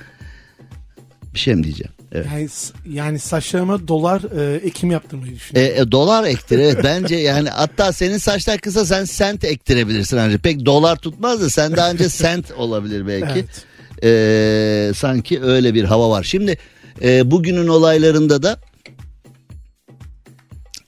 bir 1.35 1.38
şey 1.38 1.55
mi 1.55 1.64
diyeceğim? 1.64 1.93
Evet. 2.14 2.26
Yani, 2.33 2.49
yani 2.87 3.18
saçlarıma 3.18 3.88
dolar 3.88 4.23
e, 4.40 4.56
ekim 4.56 4.90
yaptırmayı 4.90 5.35
düşünüyorum. 5.35 5.76
E, 5.76 5.80
e, 5.80 5.92
dolar 5.92 6.25
ektir 6.25 6.59
evet 6.59 6.78
bence 6.85 7.16
yani 7.16 7.49
hatta 7.49 7.92
senin 7.92 8.18
saçlar 8.18 8.59
kısa 8.59 8.87
sen 8.87 9.04
sent 9.04 9.44
ektirebilirsin 9.44 10.16
ancak 10.16 10.42
pek 10.42 10.66
dolar 10.66 10.97
tutmaz 10.97 11.40
da 11.40 11.50
sen 11.50 11.76
daha 11.76 11.90
önce 11.90 12.09
sent 12.09 12.50
olabilir 12.56 13.06
belki. 13.06 13.44
Evet. 13.44 13.64
E, 14.02 14.92
sanki 14.94 15.42
öyle 15.42 15.75
bir 15.75 15.85
hava 15.85 16.11
var. 16.11 16.23
Şimdi 16.23 16.59
e, 17.02 17.30
bugünün 17.30 17.68
olaylarında 17.68 18.42
da 18.42 18.59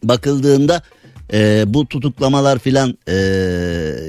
bakıldığında 0.03 0.83
e, 1.33 1.65
bu 1.67 1.87
tutuklamalar 1.87 2.59
filan 2.59 2.99
e, 3.09 3.15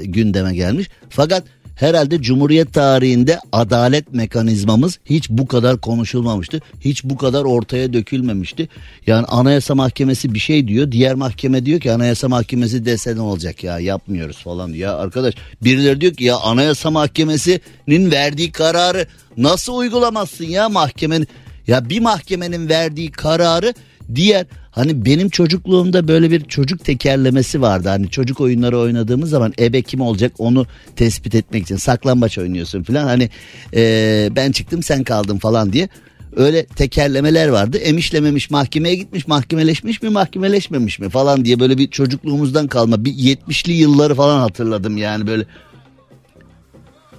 gündeme 0.04 0.54
gelmiş. 0.54 0.88
Fakat 1.10 1.44
herhalde 1.78 2.22
Cumhuriyet 2.22 2.72
tarihinde 2.72 3.40
adalet 3.52 4.12
mekanizmamız 4.12 4.98
hiç 5.04 5.30
bu 5.30 5.46
kadar 5.46 5.80
konuşulmamıştı. 5.80 6.60
Hiç 6.80 7.04
bu 7.04 7.16
kadar 7.16 7.44
ortaya 7.44 7.92
dökülmemişti. 7.92 8.68
Yani 9.06 9.26
Anayasa 9.26 9.74
Mahkemesi 9.74 10.34
bir 10.34 10.38
şey 10.38 10.68
diyor. 10.68 10.92
Diğer 10.92 11.14
mahkeme 11.14 11.66
diyor 11.66 11.80
ki 11.80 11.92
Anayasa 11.92 12.28
Mahkemesi 12.28 12.84
dese 12.84 13.16
ne 13.16 13.20
olacak 13.20 13.64
ya 13.64 13.78
yapmıyoruz 13.78 14.36
falan. 14.36 14.72
Ya 14.72 14.96
arkadaş 14.96 15.34
birileri 15.62 16.00
diyor 16.00 16.14
ki 16.14 16.24
ya 16.24 16.36
Anayasa 16.36 16.90
Mahkemesi'nin 16.90 18.10
verdiği 18.10 18.52
kararı 18.52 19.06
nasıl 19.36 19.76
uygulamazsın 19.76 20.44
ya 20.44 20.68
mahkemenin? 20.68 21.28
Ya 21.66 21.88
bir 21.88 22.00
mahkemenin 22.00 22.68
verdiği 22.68 23.10
kararı 23.10 23.74
diğer 24.14 24.46
Hani 24.78 25.04
benim 25.04 25.28
çocukluğumda 25.28 26.08
böyle 26.08 26.30
bir 26.30 26.44
çocuk 26.44 26.84
tekerlemesi 26.84 27.62
vardı. 27.62 27.88
Hani 27.88 28.10
çocuk 28.10 28.40
oyunları 28.40 28.78
oynadığımız 28.78 29.30
zaman 29.30 29.52
ebe 29.60 29.82
kim 29.82 30.00
olacak 30.00 30.32
onu 30.38 30.66
tespit 30.96 31.34
etmek 31.34 31.62
için 31.62 31.76
saklambaç 31.76 32.38
oynuyorsun 32.38 32.82
falan. 32.82 33.04
Hani 33.04 33.30
ee, 33.74 34.28
ben 34.36 34.52
çıktım 34.52 34.82
sen 34.82 35.04
kaldın 35.04 35.38
falan 35.38 35.72
diye. 35.72 35.88
Öyle 36.36 36.66
tekerlemeler 36.66 37.48
vardı. 37.48 37.78
Emişlememiş 37.78 38.50
mahkemeye 38.50 38.94
gitmiş 38.94 39.28
mahkemeleşmiş 39.28 40.02
mi 40.02 40.08
mahkemeleşmemiş 40.08 40.98
mi 40.98 41.08
falan 41.08 41.44
diye 41.44 41.60
böyle 41.60 41.78
bir 41.78 41.90
çocukluğumuzdan 41.90 42.66
kalma 42.66 43.04
bir 43.04 43.12
70'li 43.12 43.72
yılları 43.72 44.14
falan 44.14 44.40
hatırladım 44.40 44.96
yani 44.96 45.26
böyle 45.26 45.44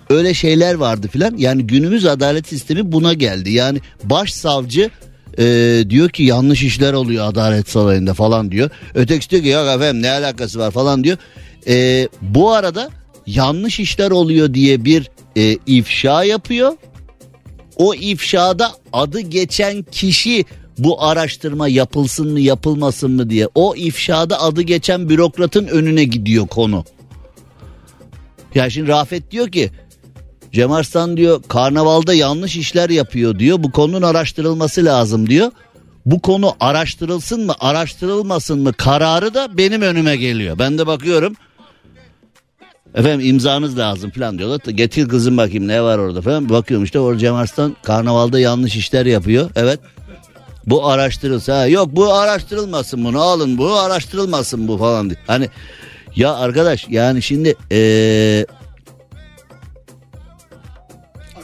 öyle 0.10 0.34
şeyler 0.34 0.75
vardı 0.75 1.08
filan. 1.08 1.38
Yani 1.38 1.67
günümüz 1.67 2.05
adalet 2.05 2.48
sistemi 2.48 2.91
buna 2.91 3.13
geldi. 3.13 3.51
Yani 3.51 3.79
başsavcı 4.03 4.89
e, 5.39 5.46
diyor 5.89 6.10
ki 6.10 6.24
yanlış 6.24 6.63
işler 6.63 6.93
oluyor 6.93 7.27
Adalet 7.27 7.69
Sarayı'nda 7.69 8.13
falan 8.13 8.51
diyor. 8.51 8.69
Ötekisi 8.96 9.31
diyor 9.31 9.43
ki 9.43 9.50
ya 9.50 9.74
efendim 9.74 10.01
ne 10.01 10.12
alakası 10.12 10.60
var 10.60 10.72
falan 10.72 11.03
diyor. 11.03 11.17
E, 11.67 12.08
bu 12.22 12.51
arada 12.51 12.89
yanlış 13.27 13.79
işler 13.79 14.12
oluyor 14.12 14.53
diye 14.53 14.86
bir 14.86 15.10
e, 15.36 15.58
ifşa 15.67 16.24
yapıyor. 16.24 16.74
O 17.75 17.93
ifşada 17.93 18.72
adı 18.93 19.19
geçen 19.19 19.84
kişi 19.84 20.46
bu 20.77 21.03
araştırma 21.03 21.67
yapılsın 21.67 22.31
mı 22.31 22.39
yapılmasın 22.39 23.12
mı 23.12 23.29
diye 23.29 23.48
o 23.55 23.75
ifşada 23.75 24.41
adı 24.41 24.62
geçen 24.62 25.10
bürokratın 25.10 25.67
önüne 25.67 26.03
gidiyor 26.03 26.48
konu. 26.48 26.86
Ya 28.55 28.69
şimdi 28.69 28.88
Rafet 28.88 29.31
diyor 29.31 29.51
ki 29.51 29.72
Cem 30.51 30.72
Arslan 30.72 31.18
diyor 31.18 31.44
karnavalda 31.48 32.13
yanlış 32.13 32.56
işler 32.56 32.89
yapıyor 32.89 33.39
diyor. 33.39 33.63
Bu 33.63 33.72
konunun 33.72 34.01
araştırılması 34.01 34.86
lazım 34.86 35.29
diyor. 35.29 35.51
Bu 36.06 36.20
konu 36.20 36.53
araştırılsın 36.60 37.46
mı 37.46 37.53
araştırılmasın 37.60 38.60
mı 38.60 38.74
kararı 38.74 39.34
da 39.34 39.58
benim 39.58 39.82
önüme 39.82 40.15
geliyor. 40.15 40.60
Ben 40.60 40.77
de 40.77 40.88
bakıyorum 40.88 41.36
efendim 42.96 43.27
imzanız 43.27 43.77
lazım 43.77 44.12
falan 44.12 44.38
diyorlar. 44.38 44.60
Getir 44.72 45.10
kızım 45.10 45.38
bakayım 45.38 45.68
ne 45.68 45.82
var 45.82 45.98
orada 45.98 46.22
falan. 46.22 46.50
Bakıyorum 46.50 46.84
işte 46.84 47.00
orada 47.00 47.20
Cem 47.20 47.36
Arslan 47.36 47.75
karnavalda 47.84 48.39
yanlış 48.39 48.75
işler 48.75 49.06
yapıyor. 49.06 49.50
Evet 49.56 49.79
bu 50.65 50.88
araştırılsa 50.88 51.68
yok 51.68 51.89
bu 51.91 52.13
araştırılmasın 52.13 53.06
bunu 53.06 53.22
alın 53.22 53.58
bu 53.58 53.74
araştırılmasın 53.74 54.68
bu 54.68 54.77
falan 54.77 55.10
diye. 55.10 55.20
Hani 55.27 55.50
ya 56.15 56.36
arkadaş 56.36 56.86
yani 56.89 57.22
şimdi 57.22 57.56
ee, 57.72 58.46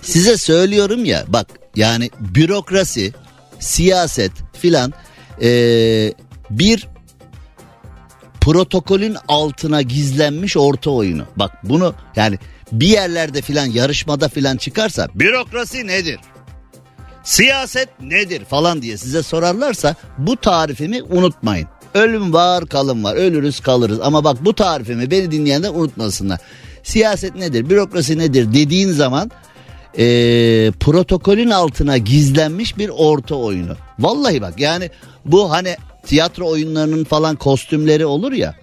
Size 0.05 0.37
söylüyorum 0.37 1.05
ya 1.05 1.25
bak 1.27 1.47
yani 1.75 2.09
bürokrasi, 2.19 3.13
siyaset 3.59 4.31
filan 4.53 4.93
ee, 5.41 6.13
bir 6.49 6.87
protokolün 8.41 9.17
altına 9.27 9.81
gizlenmiş 9.81 10.57
orta 10.57 10.91
oyunu. 10.91 11.25
Bak 11.35 11.51
bunu 11.63 11.95
yani 12.15 12.39
bir 12.71 12.87
yerlerde 12.87 13.41
filan 13.41 13.65
yarışmada 13.65 14.29
filan 14.29 14.57
çıkarsa 14.57 15.07
bürokrasi 15.15 15.87
nedir? 15.87 16.19
Siyaset 17.23 17.89
nedir 18.01 18.45
falan 18.45 18.81
diye 18.81 18.97
size 18.97 19.23
sorarlarsa 19.23 19.95
bu 20.17 20.37
tarifimi 20.37 21.03
unutmayın. 21.03 21.67
Ölüm 21.93 22.33
var 22.33 22.65
kalım 22.65 23.03
var 23.03 23.15
ölürüz 23.15 23.59
kalırız 23.59 23.99
ama 24.01 24.23
bak 24.23 24.45
bu 24.45 24.55
tarifimi 24.55 25.11
beni 25.11 25.31
dinleyenler 25.31 25.69
unutmasınlar. 25.69 26.39
Siyaset 26.83 27.35
nedir 27.35 27.69
bürokrasi 27.69 28.17
nedir 28.17 28.53
dediğin 28.53 28.91
zaman 28.91 29.31
e, 29.97 30.05
protokolün 30.79 31.49
altına 31.49 31.97
gizlenmiş 31.97 32.77
bir 32.77 32.89
orta 32.89 33.35
oyunu. 33.35 33.75
Vallahi 33.99 34.41
bak 34.41 34.59
yani 34.59 34.89
bu 35.25 35.51
hani 35.51 35.75
tiyatro 36.05 36.47
oyunlarının 36.47 37.03
falan 37.03 37.35
kostümleri 37.35 38.05
olur 38.05 38.31
ya. 38.31 38.55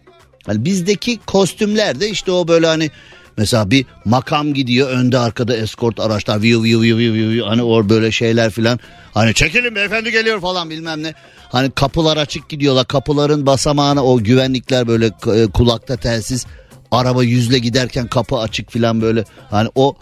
Hani 0.46 0.64
bizdeki 0.64 1.18
kostümler 1.26 2.00
de 2.00 2.08
işte 2.08 2.32
o 2.32 2.48
böyle 2.48 2.66
hani 2.66 2.90
mesela 3.36 3.70
bir 3.70 3.86
makam 4.04 4.54
gidiyor 4.54 4.90
önde 4.90 5.18
arkada 5.18 5.56
eskort 5.56 6.00
araçlar 6.00 6.42
viu 6.42 6.62
viu 6.62 6.80
viu 6.80 6.96
viu 6.96 7.28
viu 7.28 7.46
hani 7.46 7.62
o 7.62 7.88
böyle 7.88 8.12
şeyler 8.12 8.50
filan 8.50 8.78
hani 9.14 9.34
çekilin 9.34 9.74
beyefendi 9.74 10.12
geliyor 10.12 10.40
falan 10.40 10.70
bilmem 10.70 11.02
ne 11.02 11.14
hani 11.48 11.70
kapılar 11.70 12.16
açık 12.16 12.48
gidiyorlar 12.48 12.86
kapıların 12.86 13.46
basamağına 13.46 14.04
o 14.04 14.18
güvenlikler 14.18 14.88
böyle 14.88 15.06
e, 15.06 15.46
kulakta 15.46 15.96
telsiz 15.96 16.46
araba 16.90 17.24
yüzle 17.24 17.58
giderken 17.58 18.06
kapı 18.06 18.36
açık 18.36 18.72
filan 18.72 19.02
böyle 19.02 19.24
hani 19.50 19.68
o 19.74 19.96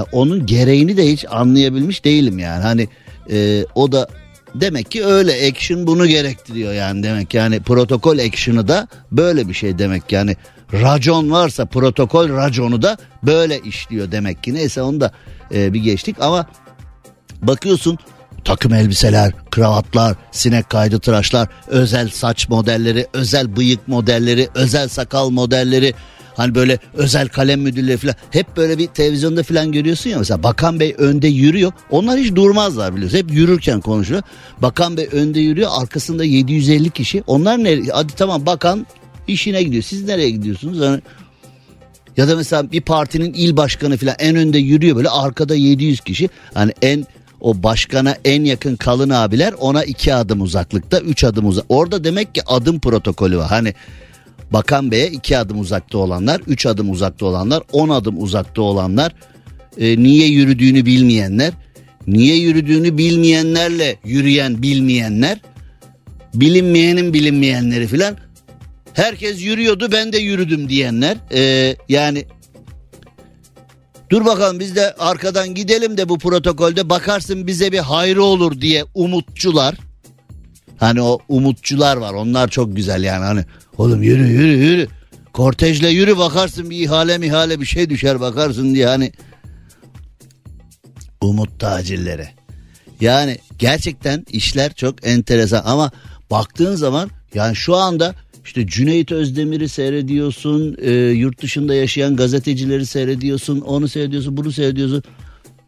ya 0.00 0.06
onun 0.12 0.46
gereğini 0.46 0.96
de 0.96 1.12
hiç 1.12 1.24
anlayabilmiş 1.30 2.04
değilim 2.04 2.38
yani. 2.38 2.62
Hani 2.62 2.88
e, 3.30 3.64
o 3.74 3.92
da 3.92 4.08
demek 4.54 4.90
ki 4.90 5.04
öyle 5.04 5.48
action 5.48 5.86
bunu 5.86 6.06
gerektiriyor 6.06 6.72
yani 6.72 7.02
demek. 7.02 7.34
Yani 7.34 7.60
protokol 7.60 8.18
action'ı 8.18 8.68
da 8.68 8.88
böyle 9.12 9.48
bir 9.48 9.54
şey 9.54 9.78
demek. 9.78 10.12
Yani 10.12 10.36
racon 10.72 11.30
varsa 11.30 11.66
protokol 11.66 12.28
raconu 12.28 12.82
da 12.82 12.96
böyle 13.22 13.58
işliyor 13.58 14.12
demek 14.12 14.42
ki. 14.42 14.54
Neyse 14.54 14.82
onu 14.82 15.00
da 15.00 15.12
e, 15.54 15.72
bir 15.72 15.80
geçtik 15.80 16.16
ama 16.20 16.46
bakıyorsun 17.42 17.98
takım 18.44 18.74
elbiseler, 18.74 19.32
kravatlar, 19.50 20.16
sinek 20.30 20.70
kaydı 20.70 20.98
tıraşlar, 20.98 21.48
özel 21.66 22.08
saç 22.08 22.48
modelleri, 22.48 23.06
özel 23.12 23.56
bıyık 23.56 23.88
modelleri, 23.88 24.48
özel 24.54 24.88
sakal 24.88 25.30
modelleri, 25.30 25.94
Hani 26.40 26.54
böyle 26.54 26.78
özel 26.94 27.28
kalem 27.28 27.60
müdürleri 27.60 27.96
falan 27.96 28.14
hep 28.30 28.56
böyle 28.56 28.78
bir 28.78 28.86
televizyonda 28.86 29.42
falan 29.42 29.72
görüyorsun 29.72 30.10
ya 30.10 30.18
mesela 30.18 30.42
Bakan 30.42 30.80
Bey 30.80 30.94
önde 30.98 31.28
yürüyor. 31.28 31.72
Onlar 31.90 32.18
hiç 32.18 32.34
durmazlar 32.34 32.96
biliyorsun. 32.96 33.18
Hep 33.18 33.32
yürürken 33.32 33.80
konuşuyor. 33.80 34.22
Bakan 34.62 34.96
Bey 34.96 35.08
önde 35.12 35.40
yürüyor. 35.40 35.70
Arkasında 35.72 36.24
750 36.24 36.90
kişi. 36.90 37.22
Onlar 37.26 37.64
ne? 37.64 37.82
Hadi 37.92 38.12
tamam 38.16 38.46
bakan 38.46 38.86
işine 39.28 39.62
gidiyor. 39.62 39.82
Siz 39.82 40.04
nereye 40.04 40.30
gidiyorsunuz? 40.30 40.78
Yani 40.78 41.00
ya 42.16 42.28
da 42.28 42.36
mesela 42.36 42.72
bir 42.72 42.80
partinin 42.80 43.32
il 43.34 43.56
başkanı 43.56 43.96
falan 43.96 44.14
en 44.18 44.36
önde 44.36 44.58
yürüyor 44.58 44.96
böyle 44.96 45.08
arkada 45.08 45.54
700 45.54 46.00
kişi. 46.00 46.28
Hani 46.54 46.72
en 46.82 47.06
o 47.40 47.62
başkana 47.62 48.16
en 48.24 48.44
yakın 48.44 48.76
kalın 48.76 49.10
abiler 49.10 49.54
ona 49.58 49.84
iki 49.84 50.14
adım 50.14 50.40
uzaklıkta 50.40 51.00
üç 51.00 51.24
adım 51.24 51.46
uzak. 51.48 51.64
Orada 51.68 52.04
demek 52.04 52.34
ki 52.34 52.42
adım 52.46 52.80
protokolü 52.80 53.38
var. 53.38 53.48
Hani 53.48 53.74
Bakan 54.52 54.90
Bey'e 54.90 55.06
iki 55.06 55.38
adım 55.38 55.60
uzakta 55.60 55.98
olanlar, 55.98 56.40
üç 56.46 56.66
adım 56.66 56.90
uzakta 56.90 57.26
olanlar, 57.26 57.62
on 57.72 57.88
adım 57.88 58.22
uzakta 58.22 58.62
olanlar, 58.62 59.12
e, 59.78 60.02
niye 60.02 60.28
yürüdüğünü 60.28 60.86
bilmeyenler, 60.86 61.52
niye 62.06 62.36
yürüdüğünü 62.36 62.98
bilmeyenlerle 62.98 63.96
yürüyen 64.04 64.62
bilmeyenler, 64.62 65.40
bilinmeyenin 66.34 67.14
bilinmeyenleri 67.14 67.86
filan. 67.86 68.16
Herkes 68.92 69.42
yürüyordu 69.42 69.92
ben 69.92 70.12
de 70.12 70.18
yürüdüm 70.18 70.68
diyenler. 70.68 71.16
Ee, 71.32 71.76
yani 71.88 72.24
dur 74.10 74.24
bakalım 74.24 74.60
biz 74.60 74.76
de 74.76 74.94
arkadan 74.98 75.54
gidelim 75.54 75.96
de 75.96 76.08
bu 76.08 76.18
protokolde 76.18 76.88
bakarsın 76.88 77.46
bize 77.46 77.72
bir 77.72 77.78
hayrı 77.78 78.22
olur 78.22 78.60
diye 78.60 78.84
umutçular. 78.94 79.74
Hani 80.80 81.02
o 81.02 81.18
umutçular 81.28 81.96
var 81.96 82.14
onlar 82.14 82.48
çok 82.48 82.76
güzel 82.76 83.02
yani 83.02 83.24
hani 83.24 83.44
oğlum 83.78 84.02
yürü 84.02 84.26
yürü 84.26 84.56
yürü. 84.56 84.88
Kortejle 85.32 85.88
yürü 85.88 86.18
bakarsın 86.18 86.70
bir 86.70 86.76
ihale 86.76 87.18
mihale 87.18 87.60
bir 87.60 87.66
şey 87.66 87.90
düşer 87.90 88.20
bakarsın 88.20 88.74
diye 88.74 88.86
hani 88.86 89.12
umut 91.20 91.60
tacirleri. 91.60 92.28
Yani 93.00 93.38
gerçekten 93.58 94.26
işler 94.32 94.72
çok 94.74 95.06
enteresan 95.06 95.62
ama 95.64 95.90
baktığın 96.30 96.74
zaman 96.74 97.10
yani 97.34 97.56
şu 97.56 97.76
anda 97.76 98.14
işte 98.44 98.66
Cüneyt 98.66 99.12
Özdemir'i 99.12 99.68
seyrediyorsun, 99.68 100.76
e, 100.82 100.90
yurt 100.92 101.42
dışında 101.42 101.74
yaşayan 101.74 102.16
gazetecileri 102.16 102.86
seyrediyorsun, 102.86 103.60
onu 103.60 103.88
seyrediyorsun, 103.88 104.36
bunu 104.36 104.52
seyrediyorsun. 104.52 105.02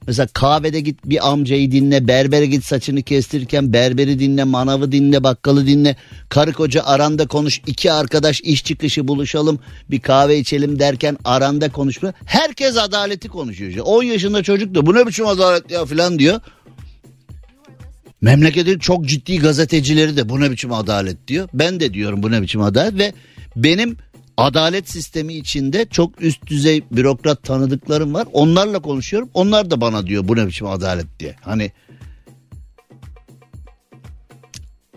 Mesela 0.07 0.27
kahvede 0.27 0.81
git 0.81 1.05
bir 1.05 1.31
amcayı 1.31 1.73
dinle, 1.73 2.09
berbere 2.09 2.47
git 2.47 2.65
saçını 2.65 3.03
kestirirken 3.03 3.73
berberi 3.73 4.19
dinle, 4.19 4.45
manavı 4.45 4.93
dinle, 4.93 5.25
bakkalı 5.25 5.67
dinle. 5.67 5.97
Karı 6.29 6.53
koca 6.53 6.83
aranda 6.85 7.27
konuş, 7.27 7.61
iki 7.67 7.93
arkadaş 7.93 8.41
iş 8.41 8.65
çıkışı 8.65 9.09
buluşalım, 9.09 9.61
bir 9.91 10.01
kahve 10.01 10.39
içelim 10.39 10.79
derken 10.79 11.19
aranda 11.25 11.73
konuşma. 11.73 12.13
Herkes 12.25 12.77
adaleti 12.77 13.29
konuşuyor. 13.29 13.71
işte. 13.71 13.83
10 13.83 14.03
yaşında 14.03 14.43
çocuk 14.43 14.75
da 14.75 14.87
bu 14.87 14.95
ne 14.95 15.07
biçim 15.07 15.27
adalet 15.27 15.71
ya 15.71 15.85
falan 15.85 16.19
diyor. 16.19 16.41
Memleketin 18.21 18.79
çok 18.79 19.07
ciddi 19.07 19.39
gazetecileri 19.39 20.17
de 20.17 20.29
bu 20.29 20.41
ne 20.41 20.51
biçim 20.51 20.73
adalet 20.73 21.29
diyor. 21.29 21.49
Ben 21.55 21.81
de 21.81 21.95
diyorum 21.95 22.23
bu 22.23 22.31
ne 22.31 22.43
biçim 22.43 22.61
adalet 22.61 22.99
ve 22.99 23.13
benim 23.57 23.97
adalet 24.37 24.91
sistemi 24.91 25.35
içinde 25.35 25.87
çok 25.91 26.23
üst 26.23 26.47
düzey 26.47 26.83
bürokrat 26.93 27.43
tanıdıklarım 27.43 28.15
var. 28.15 28.29
Onlarla 28.33 28.79
konuşuyorum. 28.79 29.29
Onlar 29.35 29.71
da 29.71 29.81
bana 29.81 30.07
diyor 30.07 30.29
bu 30.29 30.37
ne 30.37 30.47
biçim 30.47 30.67
adalet 30.67 31.21
diye. 31.21 31.35
Hani 31.41 31.71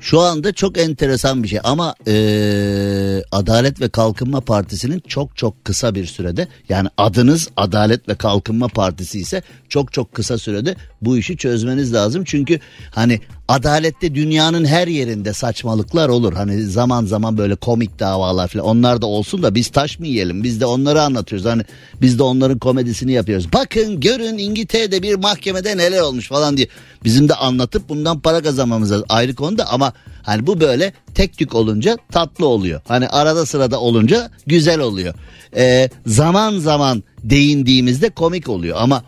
şu 0.05 0.19
anda 0.19 0.53
çok 0.53 0.77
enteresan 0.77 1.43
bir 1.43 1.47
şey 1.47 1.59
ama 1.63 1.95
eee, 2.07 3.23
Adalet 3.31 3.81
ve 3.81 3.89
Kalkınma 3.89 4.41
Partisi'nin 4.41 4.99
çok 5.07 5.37
çok 5.37 5.65
kısa 5.65 5.95
bir 5.95 6.05
sürede 6.05 6.47
yani 6.69 6.89
adınız 6.97 7.49
Adalet 7.57 8.09
ve 8.09 8.15
Kalkınma 8.15 8.67
Partisi 8.67 9.19
ise 9.19 9.41
çok 9.69 9.93
çok 9.93 10.13
kısa 10.13 10.37
sürede 10.37 10.75
bu 11.01 11.17
işi 11.17 11.37
çözmeniz 11.37 11.93
lazım. 11.93 12.23
Çünkü 12.23 12.59
hani 12.91 13.19
adalette 13.47 14.15
dünyanın 14.15 14.65
her 14.65 14.87
yerinde 14.87 15.33
saçmalıklar 15.33 16.09
olur. 16.09 16.33
Hani 16.33 16.63
zaman 16.63 17.05
zaman 17.05 17.37
böyle 17.37 17.55
komik 17.55 17.99
davalar 17.99 18.47
falan 18.47 18.65
onlar 18.65 19.01
da 19.01 19.05
olsun 19.05 19.43
da 19.43 19.55
biz 19.55 19.67
taş 19.67 19.99
mı 19.99 20.07
yiyelim 20.07 20.43
biz 20.43 20.61
de 20.61 20.65
onları 20.65 21.01
anlatıyoruz. 21.01 21.45
Hani 21.45 21.63
biz 22.01 22.19
de 22.19 22.23
onların 22.23 22.59
komedisini 22.59 23.11
yapıyoruz. 23.11 23.53
Bakın 23.53 23.99
görün 23.99 24.37
İngiltere'de 24.37 25.03
bir 25.03 25.15
mahkemede 25.15 25.77
neler 25.77 26.01
olmuş 26.01 26.27
falan 26.27 26.57
diye. 26.57 26.67
Bizim 27.03 27.29
de 27.29 27.33
anlatıp 27.35 27.89
bundan 27.89 28.19
para 28.19 28.41
kazanmamız 28.41 28.91
lazım. 28.91 29.05
ayrı 29.09 29.35
konuda 29.35 29.69
ama 29.69 29.93
hani 30.23 30.47
bu 30.47 30.59
böyle 30.59 30.93
tek 31.13 31.37
tük 31.37 31.55
olunca 31.55 31.97
tatlı 32.11 32.47
oluyor. 32.47 32.81
Hani 32.87 33.07
arada 33.07 33.45
sırada 33.45 33.79
olunca 33.79 34.31
güzel 34.47 34.79
oluyor. 34.79 35.13
Ee, 35.57 35.89
zaman 36.05 36.59
zaman 36.59 37.03
değindiğimizde 37.23 38.09
komik 38.09 38.49
oluyor 38.49 38.77
ama 38.79 39.03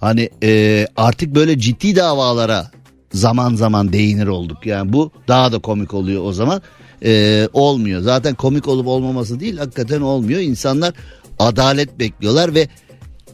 hani 0.00 0.30
e, 0.42 0.86
artık 0.96 1.34
böyle 1.34 1.58
ciddi 1.58 1.96
davalara 1.96 2.70
zaman 3.12 3.54
zaman 3.54 3.92
değinir 3.92 4.26
olduk. 4.26 4.66
Yani 4.66 4.92
bu 4.92 5.10
daha 5.28 5.52
da 5.52 5.58
komik 5.58 5.94
oluyor 5.94 6.24
o 6.24 6.32
zaman. 6.32 6.62
Ee, 7.04 7.48
olmuyor. 7.52 8.00
Zaten 8.00 8.34
komik 8.34 8.68
olup 8.68 8.86
olmaması 8.86 9.40
değil 9.40 9.56
hakikaten 9.56 10.00
olmuyor. 10.00 10.40
İnsanlar 10.40 10.94
adalet 11.38 11.98
bekliyorlar 11.98 12.54
ve 12.54 12.68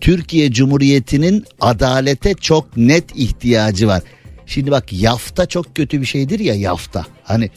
Türkiye 0.00 0.52
Cumhuriyeti'nin 0.52 1.44
adalete 1.60 2.34
çok 2.34 2.76
net 2.76 3.16
ihtiyacı 3.16 3.88
var. 3.88 4.02
Şimdi 4.50 4.70
bak 4.70 4.92
yafta 4.92 5.46
çok 5.46 5.74
kötü 5.74 6.00
bir 6.00 6.06
şeydir 6.06 6.40
ya 6.40 6.54
yafta. 6.54 7.06
Hani 7.24 7.50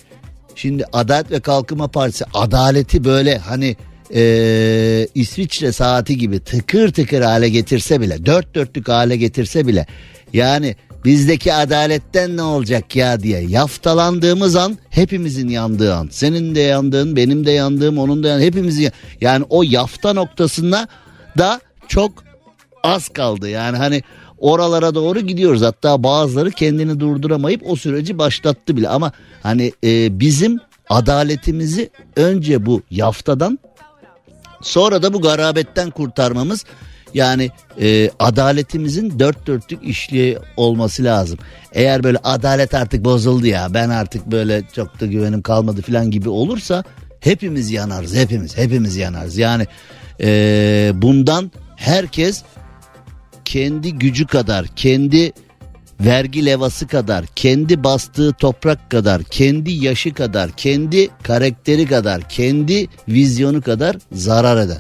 şimdi 0.56 0.86
Adalet 0.93 1.32
ve 1.32 1.39
Kalkınma 1.39 1.88
Partisi 1.88 2.25
adaleti 2.34 3.03
böyle 3.03 3.38
hani 3.38 3.75
eee, 4.10 5.08
İsviçre 5.15 5.71
saati 5.71 6.17
gibi 6.17 6.39
tıkır 6.39 6.93
tıkır 6.93 7.21
hale 7.21 7.49
getirse 7.49 8.01
bile 8.01 8.25
dört 8.25 8.56
dörtlük 8.56 8.89
hale 8.89 9.15
getirse 9.17 9.67
bile 9.67 9.86
yani 10.34 10.75
bizdeki 11.06 11.53
adaletten 11.53 12.38
ne 12.38 12.41
olacak 12.41 12.95
ya 12.95 13.19
diye 13.23 13.41
yaftalandığımız 13.41 14.56
an 14.56 14.77
hepimizin 14.89 15.47
yandığı 15.47 15.95
an. 15.95 16.08
Senin 16.12 16.56
de 16.56 16.60
yandığın 16.60 17.15
benim 17.15 17.45
de 17.45 17.51
yandığım 17.51 17.97
onun 17.97 18.23
da 18.23 18.27
yandığım 18.27 18.45
hepimizin 18.45 18.91
yani 19.21 19.45
o 19.49 19.63
yafta 19.63 20.13
noktasında 20.13 20.88
da 21.38 21.62
çok 21.88 22.23
az 22.84 23.10
kaldı. 23.10 23.49
Yani 23.49 23.77
hani 23.77 24.03
oralara 24.43 24.95
doğru 24.95 25.19
gidiyoruz. 25.19 25.62
Hatta 25.62 26.03
bazıları 26.03 26.51
kendini 26.51 26.99
durduramayıp 26.99 27.62
o 27.65 27.75
süreci 27.75 28.17
başlattı 28.17 28.77
bile. 28.77 28.89
Ama 28.89 29.12
hani 29.43 29.71
e, 29.84 30.19
bizim 30.19 30.60
adaletimizi 30.89 31.89
önce 32.15 32.65
bu 32.65 32.82
yaftadan 32.91 33.60
sonra 34.62 35.03
da 35.03 35.13
bu 35.13 35.21
garabetten 35.21 35.89
kurtarmamız 35.89 36.65
yani 37.13 37.51
e, 37.82 38.10
adaletimizin 38.19 39.19
dört 39.19 39.47
dörtlük 39.47 39.84
işliği 39.84 40.38
olması 40.58 41.03
lazım. 41.03 41.39
Eğer 41.73 42.03
böyle 42.03 42.17
adalet 42.23 42.73
artık 42.73 43.06
bozuldu 43.06 43.47
ya 43.47 43.67
ben 43.73 43.89
artık 43.89 44.32
böyle 44.32 44.63
çok 44.75 44.99
da 44.99 45.06
güvenim 45.06 45.41
kalmadı 45.41 45.82
falan 45.82 46.12
gibi 46.12 46.29
olursa 46.29 46.84
hepimiz 47.19 47.71
yanarız 47.71 48.15
hepimiz 48.15 48.58
hepimiz 48.58 48.95
yanarız. 48.95 49.38
Yani 49.38 49.67
e, 50.21 50.91
bundan 50.95 51.51
herkes 51.75 52.43
kendi 53.45 53.93
gücü 53.93 54.27
kadar, 54.27 54.67
kendi 54.75 55.32
vergi 55.99 56.45
levası 56.45 56.88
kadar, 56.88 57.25
kendi 57.25 57.84
bastığı 57.84 58.34
toprak 58.34 58.91
kadar, 58.91 59.23
kendi 59.23 59.71
yaşı 59.71 60.13
kadar, 60.13 60.51
kendi 60.51 61.10
karakteri 61.23 61.88
kadar, 61.88 62.29
kendi 62.29 62.88
vizyonu 63.08 63.62
kadar 63.62 63.97
zarar 64.12 64.58
eder. 64.58 64.77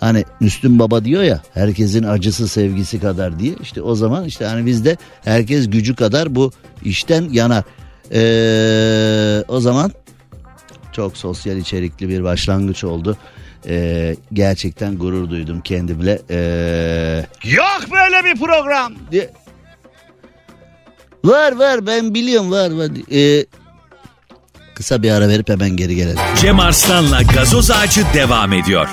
Hani 0.00 0.24
Müslüm 0.40 0.78
Baba 0.78 1.04
diyor 1.04 1.22
ya 1.22 1.42
herkesin 1.54 2.02
acısı 2.02 2.48
sevgisi 2.48 3.00
kadar 3.00 3.38
diye 3.38 3.54
işte 3.62 3.82
o 3.82 3.94
zaman 3.94 4.24
işte 4.24 4.44
hani 4.44 4.66
bizde 4.66 4.96
herkes 5.24 5.70
gücü 5.70 5.94
kadar 5.94 6.34
bu 6.34 6.52
işten 6.84 7.28
yanar. 7.32 7.64
Ee, 8.12 9.44
o 9.48 9.60
zaman 9.60 9.92
çok 10.92 11.16
sosyal 11.16 11.56
içerikli 11.56 12.08
bir 12.08 12.22
başlangıç 12.22 12.84
oldu. 12.84 13.16
Ee, 13.68 14.16
gerçekten 14.32 14.98
gurur 14.98 15.30
duydum 15.30 15.60
kendimle. 15.60 16.22
Ee, 16.30 17.26
yok 17.44 17.80
böyle 17.92 18.24
bir 18.24 18.40
program 18.40 18.94
diye. 19.10 19.30
Var 21.24 21.52
var 21.52 21.86
ben 21.86 22.14
biliyorum 22.14 22.50
var 22.50 22.70
var. 22.70 22.88
Ee, 23.12 23.46
kısa 24.74 25.02
bir 25.02 25.10
ara 25.10 25.28
verip 25.28 25.48
hemen 25.48 25.70
geri 25.70 25.96
gelelim. 25.96 26.18
Cem 26.40 26.60
Arslan'la 26.60 27.22
gazoz 27.22 27.70
ağacı 27.70 28.04
devam 28.14 28.52
ediyor. 28.52 28.88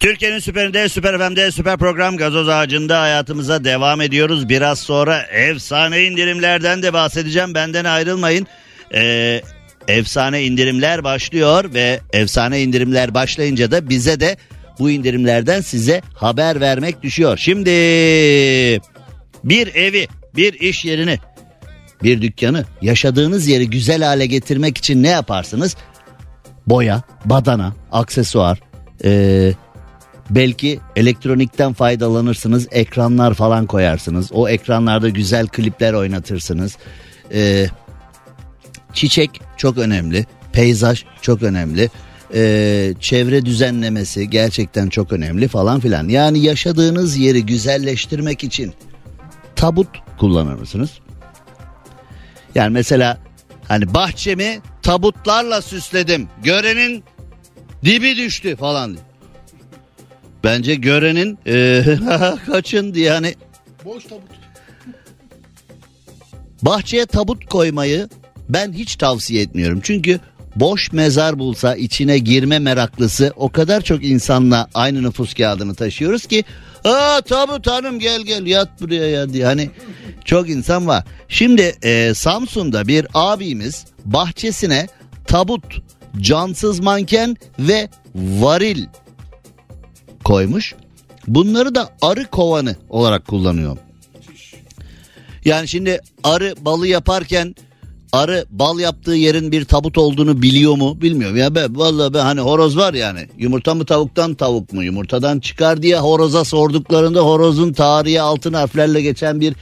Türkiye'nin 0.00 0.38
süperinde, 0.38 0.88
süper 0.88 1.18
FM'de, 1.18 1.50
süper 1.50 1.76
program 1.76 2.16
gazoz 2.16 2.48
ağacında 2.48 3.00
hayatımıza 3.00 3.64
devam 3.64 4.00
ediyoruz. 4.00 4.48
Biraz 4.48 4.78
sonra 4.78 5.22
efsane 5.22 6.04
indirimlerden 6.04 6.82
de 6.82 6.92
bahsedeceğim. 6.92 7.54
Benden 7.54 7.84
ayrılmayın. 7.84 8.46
Ee, 8.94 9.42
efsane 9.88 10.44
indirimler 10.44 11.04
başlıyor 11.04 11.74
ve 11.74 12.00
efsane 12.12 12.62
indirimler 12.62 13.14
başlayınca 13.14 13.70
da 13.70 13.88
bize 13.88 14.20
de 14.20 14.36
bu 14.78 14.90
indirimlerden 14.90 15.60
size 15.60 16.02
haber 16.14 16.60
vermek 16.60 17.02
düşüyor. 17.02 17.38
Şimdi 17.38 17.70
bir 19.44 19.74
evi, 19.74 20.08
bir 20.36 20.52
iş 20.52 20.84
yerini, 20.84 21.18
bir 22.02 22.22
dükkanı, 22.22 22.64
yaşadığınız 22.82 23.46
yeri 23.46 23.70
güzel 23.70 24.02
hale 24.02 24.26
getirmek 24.26 24.78
için 24.78 25.02
ne 25.02 25.08
yaparsınız? 25.08 25.76
Boya, 26.66 27.02
badana, 27.24 27.74
aksesuar, 27.92 28.58
eee 29.04 29.54
Belki 30.30 30.80
elektronikten 30.96 31.72
faydalanırsınız, 31.72 32.68
ekranlar 32.70 33.34
falan 33.34 33.66
koyarsınız. 33.66 34.30
O 34.32 34.48
ekranlarda 34.48 35.08
güzel 35.08 35.46
klipler 35.46 35.92
oynatırsınız. 35.92 36.76
Ee, 37.32 37.66
çiçek 38.94 39.40
çok 39.56 39.78
önemli, 39.78 40.26
peyzaj 40.52 41.04
çok 41.22 41.42
önemli. 41.42 41.90
Ee, 42.34 42.94
çevre 43.00 43.46
düzenlemesi 43.46 44.30
gerçekten 44.30 44.88
çok 44.88 45.12
önemli 45.12 45.48
falan 45.48 45.80
filan. 45.80 46.08
Yani 46.08 46.38
yaşadığınız 46.38 47.16
yeri 47.16 47.46
güzelleştirmek 47.46 48.44
için 48.44 48.74
tabut 49.56 49.88
kullanır 50.18 50.54
mısınız? 50.54 50.90
Yani 52.54 52.70
mesela 52.70 53.18
hani 53.68 53.94
bahçemi 53.94 54.60
tabutlarla 54.82 55.62
süsledim. 55.62 56.28
Görenin 56.42 57.04
dibi 57.84 58.16
düştü 58.16 58.56
falan. 58.56 58.96
Bence 60.44 60.74
görenin 60.74 61.38
e, 61.46 61.84
kaçın 62.46 62.94
diye 62.94 63.10
hani 63.10 63.34
Boş 63.84 64.04
tabut. 64.04 64.30
bahçeye 66.62 67.06
tabut 67.06 67.46
koymayı 67.46 68.08
Ben 68.48 68.72
hiç 68.72 68.96
tavsiye 68.96 69.42
etmiyorum. 69.42 69.80
Çünkü 69.82 70.20
boş 70.56 70.92
mezar 70.92 71.38
bulsa 71.38 71.74
içine 71.74 72.18
girme 72.18 72.58
meraklısı 72.58 73.32
o 73.36 73.48
kadar 73.48 73.80
çok 73.80 74.04
insanla 74.04 74.68
aynı 74.74 75.02
nüfus 75.02 75.34
kağıdını 75.34 75.74
taşıyoruz 75.74 76.26
ki 76.26 76.44
Aa 76.84 77.20
tabut 77.20 77.66
hanım 77.66 77.98
gel 77.98 78.22
gel 78.22 78.46
yat 78.46 78.80
buraya 78.80 79.10
ya 79.10 79.32
diye 79.32 79.44
hani 79.44 79.70
çok 80.24 80.48
insan 80.48 80.86
var. 80.86 81.04
Şimdi 81.28 81.76
e, 81.82 82.14
Samsun'da 82.14 82.88
bir 82.88 83.06
abimiz 83.14 83.84
bahçesine 84.04 84.86
tabut, 85.26 85.64
cansız 86.20 86.80
manken 86.80 87.36
ve 87.58 87.88
varil 88.14 88.84
koymuş. 90.24 90.74
Bunları 91.26 91.74
da 91.74 91.90
arı 92.02 92.26
kovanı 92.26 92.76
olarak 92.88 93.26
kullanıyor. 93.26 93.76
Yani 95.44 95.68
şimdi 95.68 96.00
arı 96.24 96.54
balı 96.60 96.86
yaparken 96.86 97.54
arı 98.14 98.46
bal 98.50 98.78
yaptığı 98.78 99.14
yerin 99.14 99.52
bir 99.52 99.64
tabut 99.64 99.98
olduğunu 99.98 100.42
biliyor 100.42 100.76
mu 100.76 101.00
bilmiyorum. 101.00 101.36
Ya 101.36 101.54
ben 101.54 101.76
vallahi 101.76 102.14
ben 102.14 102.20
hani 102.20 102.40
horoz 102.40 102.76
var 102.76 102.94
yani 102.94 103.20
yumurta 103.38 103.74
mı 103.74 103.84
tavuktan 103.84 104.34
tavuk 104.34 104.72
mu 104.72 104.84
yumurtadan 104.84 105.40
çıkar 105.40 105.82
diye 105.82 105.98
horoza 105.98 106.44
sorduklarında 106.44 107.20
horozun 107.20 107.72
tarihi 107.72 108.20
altın 108.20 108.52
harflerle 108.52 109.02
geçen 109.02 109.40
bir 109.40 109.54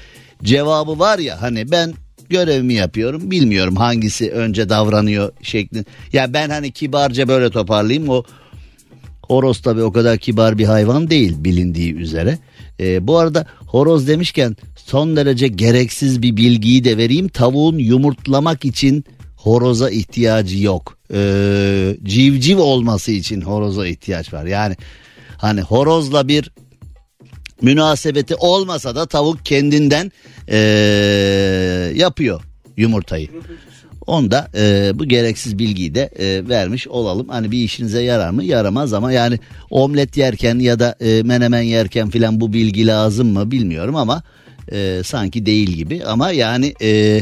cevabı 0.42 0.98
var 0.98 1.18
ya 1.18 1.42
hani 1.42 1.70
ben 1.70 1.94
görevimi 2.28 2.74
yapıyorum 2.74 3.30
bilmiyorum 3.30 3.76
hangisi 3.76 4.30
önce 4.30 4.68
davranıyor 4.68 5.32
şekli. 5.42 5.84
Ya 6.12 6.32
ben 6.32 6.50
hani 6.50 6.72
kibarca 6.72 7.28
böyle 7.28 7.50
toparlayayım 7.50 8.08
o 8.08 8.22
horoz 9.28 9.62
tabi 9.62 9.82
o 9.82 9.92
kadar 9.92 10.18
kibar 10.18 10.58
bir 10.58 10.64
hayvan 10.64 11.10
değil 11.10 11.34
bilindiği 11.38 11.94
üzere. 11.94 12.38
Ee, 12.80 13.06
bu 13.06 13.18
arada 13.18 13.46
horoz 13.66 14.08
demişken 14.08 14.56
son 14.76 15.16
derece 15.16 15.48
gereksiz 15.48 16.22
bir 16.22 16.37
bilgiyi 16.37 16.85
de 16.85 16.96
vereyim. 16.96 17.28
Tavuğun 17.28 17.78
yumurtlamak 17.78 18.64
için 18.64 19.04
horoza 19.37 19.90
ihtiyacı 19.90 20.58
yok. 20.58 20.98
Ee, 21.14 21.96
civciv 22.02 22.58
olması 22.58 23.12
için 23.12 23.40
horoza 23.40 23.87
ihtiyaç 23.87 24.32
var. 24.32 24.44
Yani 24.44 24.76
hani 25.37 25.61
horozla 25.61 26.28
bir 26.28 26.50
münasebeti 27.62 28.35
olmasa 28.35 28.96
da 28.96 29.06
tavuk 29.06 29.44
kendinden 29.44 30.12
ee, 30.48 31.92
yapıyor 31.94 32.42
yumurtayı. 32.76 33.28
Onda 34.06 34.48
e, 34.54 34.92
bu 34.94 35.04
gereksiz 35.04 35.58
bilgiyi 35.58 35.94
de 35.94 36.10
e, 36.18 36.48
vermiş 36.48 36.88
olalım. 36.88 37.28
Hani 37.28 37.50
bir 37.50 37.58
işinize 37.58 38.02
yarar 38.02 38.30
mı? 38.30 38.44
Yaramaz 38.44 38.92
ama 38.92 39.12
yani 39.12 39.38
omlet 39.70 40.16
yerken 40.16 40.58
ya 40.58 40.78
da 40.78 40.94
e, 41.00 41.22
menemen 41.22 41.62
yerken 41.62 42.10
filan 42.10 42.40
bu 42.40 42.52
bilgi 42.52 42.86
lazım 42.86 43.28
mı 43.28 43.50
bilmiyorum 43.50 43.96
ama 43.96 44.22
e, 44.72 45.00
sanki 45.04 45.46
değil 45.46 45.70
gibi. 45.70 46.04
Ama 46.04 46.30
yani 46.30 46.74
e, 46.82 47.20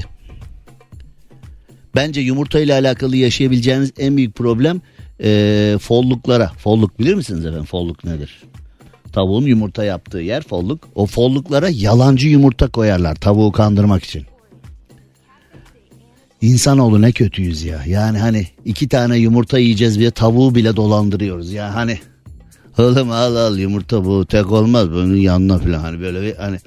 bence 1.95 2.21
yumurta 2.21 2.61
ile 2.61 2.75
alakalı 2.75 3.17
yaşayabileceğiniz 3.17 3.93
en 3.99 4.17
büyük 4.17 4.35
problem 4.35 4.81
e, 5.23 5.79
folluklara. 5.81 6.49
Folluk 6.49 7.01
bilir 7.01 7.15
misiniz 7.15 7.47
efendim? 7.47 7.65
Folluk 7.65 8.05
nedir? 8.05 8.43
Tavuğun 9.13 9.47
yumurta 9.47 9.85
yaptığı 9.85 10.19
yer 10.19 10.43
folluk. 10.43 10.89
O 10.95 11.07
folluklara 11.07 11.69
yalancı 11.69 12.29
yumurta 12.29 12.69
koyarlar 12.69 13.15
tavuğu 13.15 13.53
kandırmak 13.53 14.05
için. 14.05 14.30
İnsanoğlu 16.43 17.03
ne 17.03 17.13
kötüyüz 17.13 17.63
ya. 17.65 17.85
Yani 17.87 18.19
hani 18.19 18.47
iki 18.65 18.89
tane 18.89 19.19
yumurta 19.19 19.59
yiyeceğiz 19.59 19.99
diye 19.99 20.11
tavuğu 20.11 20.55
bile 20.55 20.77
dolandırıyoruz. 20.77 21.53
Ya 21.53 21.75
hani 21.75 21.99
oğlum 22.79 23.11
al 23.11 23.37
al 23.37 23.59
yumurta 23.59 24.05
bu 24.05 24.27
tek 24.27 24.53
olmaz 24.53 24.91
bunun 24.91 25.17
yanına 25.17 25.59
falan 25.59 25.79
hani 25.79 26.01
böyle 26.01 26.23
bir 26.23 26.37
hani 26.37 26.59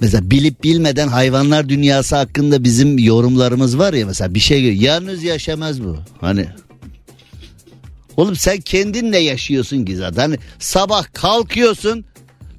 Mesela 0.00 0.30
bilip 0.30 0.64
bilmeden 0.64 1.08
hayvanlar 1.08 1.68
dünyası 1.68 2.16
hakkında 2.16 2.64
bizim 2.64 2.98
yorumlarımız 2.98 3.78
var 3.78 3.92
ya 3.92 4.06
mesela 4.06 4.34
bir 4.34 4.40
şey 4.40 4.74
yalnız 4.74 5.22
yaşamaz 5.22 5.84
bu. 5.84 5.96
Hani 6.20 6.46
Oğlum 8.16 8.36
sen 8.36 8.56
kendinle 8.56 9.18
yaşıyorsun 9.18 9.84
ki 9.84 9.96
zaten. 9.96 10.22
Hani 10.22 10.38
sabah 10.58 11.04
kalkıyorsun 11.12 12.04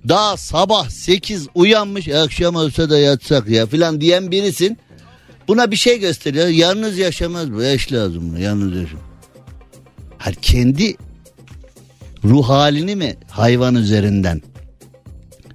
daha 0.08 0.38
sabah 0.38 0.90
8 0.90 1.48
uyanmış 1.56 2.08
akşam 2.08 2.56
olsa 2.56 2.90
da 2.90 3.00
yatsak 3.00 3.50
ya 3.50 3.66
filan 3.66 4.02
diyen 4.02 4.32
birisin. 4.32 4.78
Buna 5.48 5.72
bir 5.72 5.76
şey 5.76 6.00
gösteriyor. 6.00 6.48
Yalnız 6.48 6.98
yaşamaz 6.98 7.54
bu. 7.54 7.64
Eş 7.64 7.94
lazım 7.94 8.30
buna. 8.30 8.40
Yalnız 8.40 8.76
yaşam. 8.76 9.00
Her 10.18 10.36
kendi 10.36 10.96
ruh 12.24 12.50
halini 12.50 12.96
mi 12.96 13.16
hayvan 13.30 13.76
üzerinden? 13.76 14.42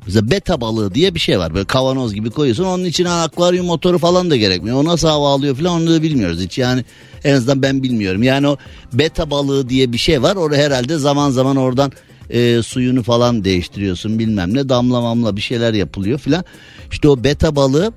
Mesela 0.06 0.30
beta 0.30 0.60
balığı 0.60 0.94
diye 0.94 1.14
bir 1.14 1.20
şey 1.20 1.38
var. 1.38 1.54
Böyle 1.54 1.64
kavanoz 1.64 2.14
gibi 2.14 2.30
koyuyorsun. 2.30 2.64
Onun 2.64 2.84
için 2.84 3.04
akvaryum 3.04 3.66
motoru 3.66 3.98
falan 3.98 4.30
da 4.30 4.36
gerekmiyor. 4.36 4.76
O 4.76 4.84
nasıl 4.84 5.08
hava 5.08 5.28
alıyor 5.28 5.56
falan 5.56 5.82
onu 5.82 5.90
da 5.90 6.02
bilmiyoruz 6.02 6.40
hiç. 6.40 6.58
Yani 6.58 6.84
en 7.24 7.34
azından 7.34 7.62
ben 7.62 7.82
bilmiyorum. 7.82 8.22
Yani 8.22 8.48
o 8.48 8.56
beta 8.92 9.30
balığı 9.30 9.68
diye 9.68 9.92
bir 9.92 9.98
şey 9.98 10.22
var. 10.22 10.36
Orada 10.36 10.56
herhalde 10.56 10.98
zaman 10.98 11.30
zaman 11.30 11.56
oradan 11.56 11.92
e, 12.30 12.62
suyunu 12.62 13.02
falan 13.02 13.44
değiştiriyorsun 13.44 14.18
bilmem 14.18 14.54
ne. 14.54 14.68
Damla 14.68 15.00
mamla 15.00 15.36
bir 15.36 15.40
şeyler 15.40 15.74
yapılıyor 15.74 16.18
falan. 16.18 16.44
İşte 16.92 17.08
o 17.08 17.24
beta 17.24 17.56
balığı 17.56 17.92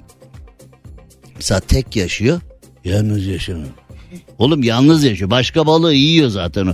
Mesela 1.35 1.59
tek 1.59 1.95
yaşıyor. 1.95 2.41
Yalnız 2.85 3.25
yaşamıyor. 3.25 3.69
Oğlum 4.37 4.63
yalnız 4.63 5.03
yaşıyor. 5.03 5.29
Başka 5.31 5.67
balığı 5.67 5.93
yiyor 5.93 6.29
zaten 6.29 6.67
o. 6.67 6.73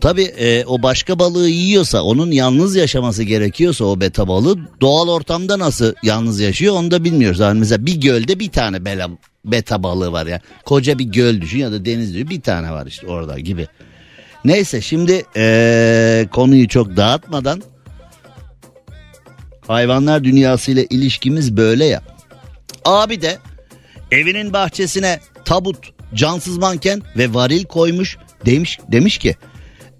Tabi 0.00 0.22
e, 0.22 0.64
o 0.64 0.82
başka 0.82 1.18
balığı 1.18 1.48
yiyorsa 1.48 2.02
onun 2.02 2.30
yalnız 2.30 2.76
yaşaması 2.76 3.22
gerekiyorsa 3.22 3.84
o 3.84 4.00
beta 4.00 4.28
balığı 4.28 4.58
doğal 4.80 5.08
ortamda 5.08 5.58
nasıl 5.58 5.94
yalnız 6.02 6.40
yaşıyor 6.40 6.74
onu 6.74 6.90
da 6.90 7.04
bilmiyoruz. 7.04 7.40
Yani 7.40 7.58
mesela 7.58 7.86
bir 7.86 8.00
gölde 8.00 8.38
bir 8.38 8.50
tane 8.50 8.84
bela, 8.84 9.10
beta 9.44 9.82
balığı 9.82 10.12
var 10.12 10.26
ya. 10.26 10.40
Koca 10.64 10.98
bir 10.98 11.04
göl 11.04 11.40
düşün 11.40 11.58
ya 11.58 11.72
da 11.72 11.84
deniz 11.84 12.14
düşün 12.14 12.30
bir 12.30 12.40
tane 12.40 12.72
var 12.72 12.86
işte 12.86 13.06
orada 13.06 13.38
gibi. 13.38 13.68
Neyse 14.44 14.80
şimdi 14.80 15.24
e, 15.36 16.28
konuyu 16.32 16.68
çok 16.68 16.96
dağıtmadan 16.96 17.62
hayvanlar 19.66 20.24
dünyası 20.24 20.70
ile 20.70 20.84
ilişkimiz 20.84 21.56
böyle 21.56 21.84
ya. 21.84 22.02
Abi 22.84 23.22
de 23.22 23.38
evinin 24.12 24.52
bahçesine 24.52 25.20
tabut, 25.44 25.92
cansız 26.14 26.58
manken 26.58 27.02
ve 27.16 27.34
varil 27.34 27.64
koymuş. 27.64 28.18
Demiş, 28.46 28.78
demiş 28.92 29.18
ki 29.18 29.36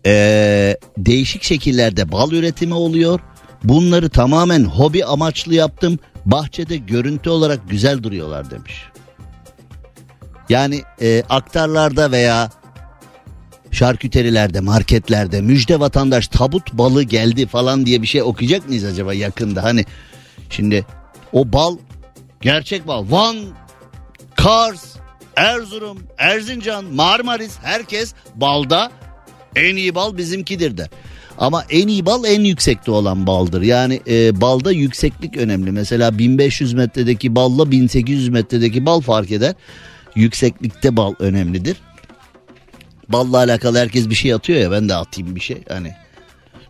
ee, 0.07 0.77
değişik 0.99 1.42
şekillerde 1.42 2.12
bal 2.12 2.33
üretimi 2.33 2.75
oluyor. 2.75 3.21
Bunları 3.64 4.09
tamamen 4.11 4.64
hobi 4.64 5.05
amaçlı 5.05 5.55
yaptım. 5.55 5.99
Bahçede 6.27 6.77
görüntü 6.77 7.31
olarak 7.31 7.71
güzel 7.71 8.03
duruyorlar 8.03 8.51
demiş. 8.51 8.85
Yani 10.49 10.83
e, 11.01 11.23
aktarlarda 11.29 12.12
veya 12.12 12.51
şarküterilerde, 13.71 14.61
marketlerde 14.61 15.40
müjde 15.40 15.81
vatandaş 15.81 16.29
tabut 16.29 16.73
balı 16.73 17.03
geldi 17.03 17.47
falan 17.47 17.87
diye 17.87 18.03
bir 18.03 18.07
şey 18.07 18.23
okuyacak 18.23 18.68
mıyız 18.68 18.85
acaba 18.85 19.14
yakında? 19.14 19.62
Hani 19.62 19.85
şimdi 20.51 20.87
o 21.33 21.53
bal 21.53 21.79
gerçek 22.40 22.87
bal. 22.87 23.05
Van, 23.11 23.37
Kars, 24.38 24.85
Erzurum, 25.37 25.98
Erzincan, 26.18 26.85
Marmaris 26.85 27.59
herkes 27.62 28.14
balda 28.35 28.90
en 29.57 29.77
iyi 29.77 29.94
bal 29.94 30.16
bizimkidir 30.16 30.77
de. 30.79 30.88
Ama 31.38 31.64
en 31.70 31.88
iyi 31.88 32.07
bal 32.07 32.24
en 32.24 32.40
yüksekte 32.40 32.90
olan 32.90 33.27
baldır. 33.27 33.62
Yani 33.62 34.01
e, 34.09 34.40
balda 34.40 34.72
yükseklik 34.72 35.37
önemli. 35.37 35.72
Mesela 35.72 36.18
1500 36.18 36.72
metredeki 36.72 37.35
balla 37.35 37.70
1800 37.70 38.29
metredeki 38.29 38.87
bal 38.87 39.01
fark 39.01 39.31
eder. 39.31 39.55
Yükseklikte 40.14 40.96
bal 40.96 41.14
önemlidir. 41.18 41.77
Balla 43.09 43.37
alakalı 43.37 43.79
herkes 43.79 44.11
bir 44.11 44.14
şey 44.14 44.35
atıyor 44.35 44.59
ya 44.61 44.70
ben 44.70 44.88
de 44.88 44.94
atayım 44.94 45.37
bir 45.37 45.40
şey. 45.40 45.62
Hani 45.68 45.94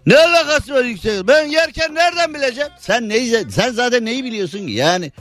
ne 0.06 0.16
alakası 0.16 0.74
var 0.74 0.84
yüksek? 0.84 1.28
Ben 1.28 1.46
yerken 1.46 1.94
nereden 1.94 2.34
bileceğim? 2.34 2.70
Sen 2.78 3.08
neyi 3.08 3.44
sen 3.50 3.70
zaten 3.72 4.04
neyi 4.04 4.24
biliyorsun 4.24 4.66
ki? 4.66 4.72
Yani 4.72 5.12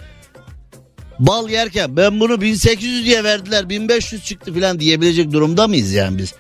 bal 1.20 1.50
yerken 1.50 1.98
ben 1.98 2.20
bunu 2.20 2.42
1800 2.42 3.06
diye 3.06 3.24
verdiler 3.24 3.70
1500 3.70 4.26
çıktı 4.26 4.54
falan 4.54 4.80
diyebilecek 4.80 5.32
durumda 5.32 5.68
mıyız 5.68 5.92
yani 5.92 6.18
biz? 6.18 6.34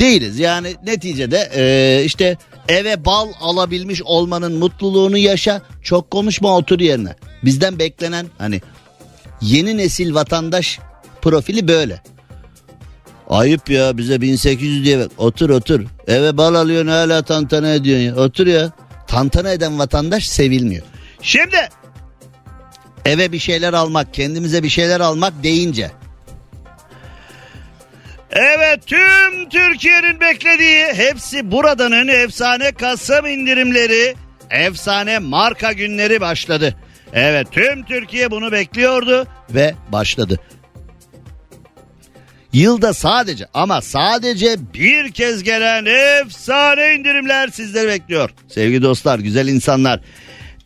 Değiliz 0.00 0.38
yani 0.38 0.76
neticede 0.86 1.50
e, 1.54 2.04
işte 2.04 2.36
eve 2.68 3.04
bal 3.04 3.28
alabilmiş 3.40 4.02
olmanın 4.02 4.52
mutluluğunu 4.52 5.18
yaşa 5.18 5.62
çok 5.82 6.10
konuşma 6.10 6.56
otur 6.56 6.80
yerine. 6.80 7.14
Bizden 7.44 7.78
beklenen 7.78 8.26
hani 8.38 8.60
yeni 9.40 9.76
nesil 9.76 10.14
vatandaş 10.14 10.78
profili 11.22 11.68
böyle. 11.68 12.02
Ayıp 13.28 13.70
ya 13.70 13.98
bize 13.98 14.20
1800 14.20 14.84
diye 14.84 14.98
ver. 14.98 15.08
Otur 15.18 15.50
otur. 15.50 15.80
Eve 16.06 16.36
bal 16.36 16.54
alıyorsun 16.54 16.88
hala 16.88 17.22
tantana 17.22 17.74
ediyorsun 17.74 18.04
ya. 18.04 18.16
Otur 18.16 18.46
ya. 18.46 18.72
Tantana 19.06 19.52
eden 19.52 19.78
vatandaş 19.78 20.28
sevilmiyor. 20.28 20.82
Şimdi 21.22 21.56
eve 23.04 23.32
bir 23.32 23.38
şeyler 23.38 23.72
almak, 23.72 24.14
kendimize 24.14 24.62
bir 24.62 24.68
şeyler 24.68 25.00
almak 25.00 25.42
deyince. 25.42 25.90
Evet 28.30 28.86
tüm 28.86 29.48
Türkiye'nin 29.48 30.20
beklediği 30.20 30.86
hepsi 30.86 31.50
buradanın 31.50 32.08
efsane 32.08 32.72
Kasım 32.72 33.26
indirimleri, 33.26 34.14
efsane 34.50 35.18
marka 35.18 35.72
günleri 35.72 36.20
başladı. 36.20 36.76
Evet 37.12 37.46
tüm 37.52 37.84
Türkiye 37.84 38.30
bunu 38.30 38.52
bekliyordu 38.52 39.26
ve 39.50 39.74
başladı. 39.92 40.40
Yılda 42.52 42.94
sadece 42.94 43.46
ama 43.54 43.82
sadece 43.82 44.56
bir 44.74 45.12
kez 45.12 45.42
gelen 45.42 45.84
efsane 45.84 46.94
indirimler 46.94 47.48
sizleri 47.48 47.88
bekliyor. 47.88 48.30
Sevgili 48.48 48.82
dostlar, 48.82 49.18
güzel 49.18 49.48
insanlar. 49.48 50.00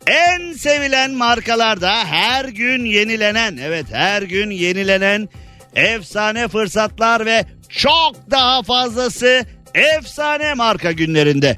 En 0.07 0.53
sevilen 0.53 1.11
markalarda 1.11 1.91
her 2.05 2.45
gün 2.45 2.85
yenilenen, 2.85 3.57
evet 3.57 3.85
her 3.91 4.21
gün 4.21 4.49
yenilenen 4.49 5.29
efsane 5.75 6.47
fırsatlar 6.47 7.25
ve 7.25 7.45
çok 7.69 8.31
daha 8.31 8.63
fazlası 8.63 9.45
efsane 9.73 10.53
marka 10.53 10.91
günlerinde. 10.91 11.57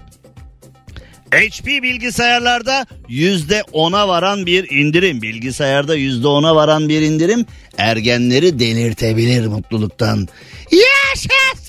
HP 1.32 1.66
bilgisayarlarda 1.66 2.86
yüzde 3.08 3.64
ona 3.72 4.08
varan 4.08 4.46
bir 4.46 4.70
indirim. 4.72 5.22
Bilgisayarda 5.22 5.96
yüzde 5.96 6.28
ona 6.28 6.56
varan 6.56 6.90
bir 6.90 7.02
indirim 7.02 7.46
ergenleri 7.78 8.60
delirtebilir 8.60 9.48
mutluluktan. 9.48 10.28
Yaşasın! 10.72 11.68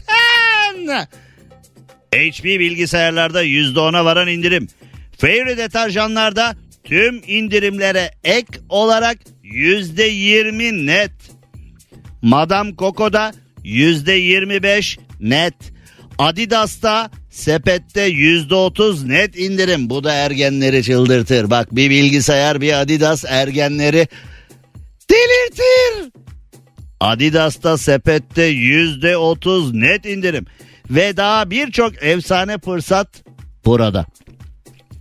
HP 2.14 2.45
bilgisayarlarda 2.45 3.43
yüzde 3.43 3.81
ona 3.81 4.05
varan 4.05 4.29
indirim. 4.29 4.69
Fairy 5.19 5.57
deterjanlarda 5.57 6.57
tüm 6.88 7.22
indirimlere 7.27 8.11
ek 8.24 8.46
olarak 8.68 9.18
yüzde 9.42 10.05
yirmi 10.05 10.87
net. 10.87 11.12
Madame 12.22 12.77
Coco'da 12.77 13.33
yüzde 13.64 14.12
yirmi 14.12 14.62
beş 14.62 14.98
net. 15.20 15.55
Adidas'ta 16.18 17.11
sepette 17.31 18.03
yüzde 18.03 18.55
otuz 18.55 19.05
net 19.05 19.38
indirim. 19.38 19.90
Bu 19.90 20.05
da 20.05 20.12
ergenleri 20.12 20.83
çıldırtır. 20.83 21.51
Bak 21.51 21.77
bir 21.77 21.90
bilgisayar 21.90 22.61
bir 22.61 22.81
Adidas 22.81 23.24
ergenleri 23.29 24.09
delirtir. 25.11 26.12
Adidas'ta 27.01 27.79
sepette 27.79 28.42
yüzde 28.42 29.16
otuz 29.16 29.74
net 29.74 30.07
indirim. 30.07 30.46
Ve 30.90 31.16
daha 31.16 31.51
birçok 31.51 32.03
efsane 32.03 32.59
fırsat 32.59 33.09
burada. 33.64 34.07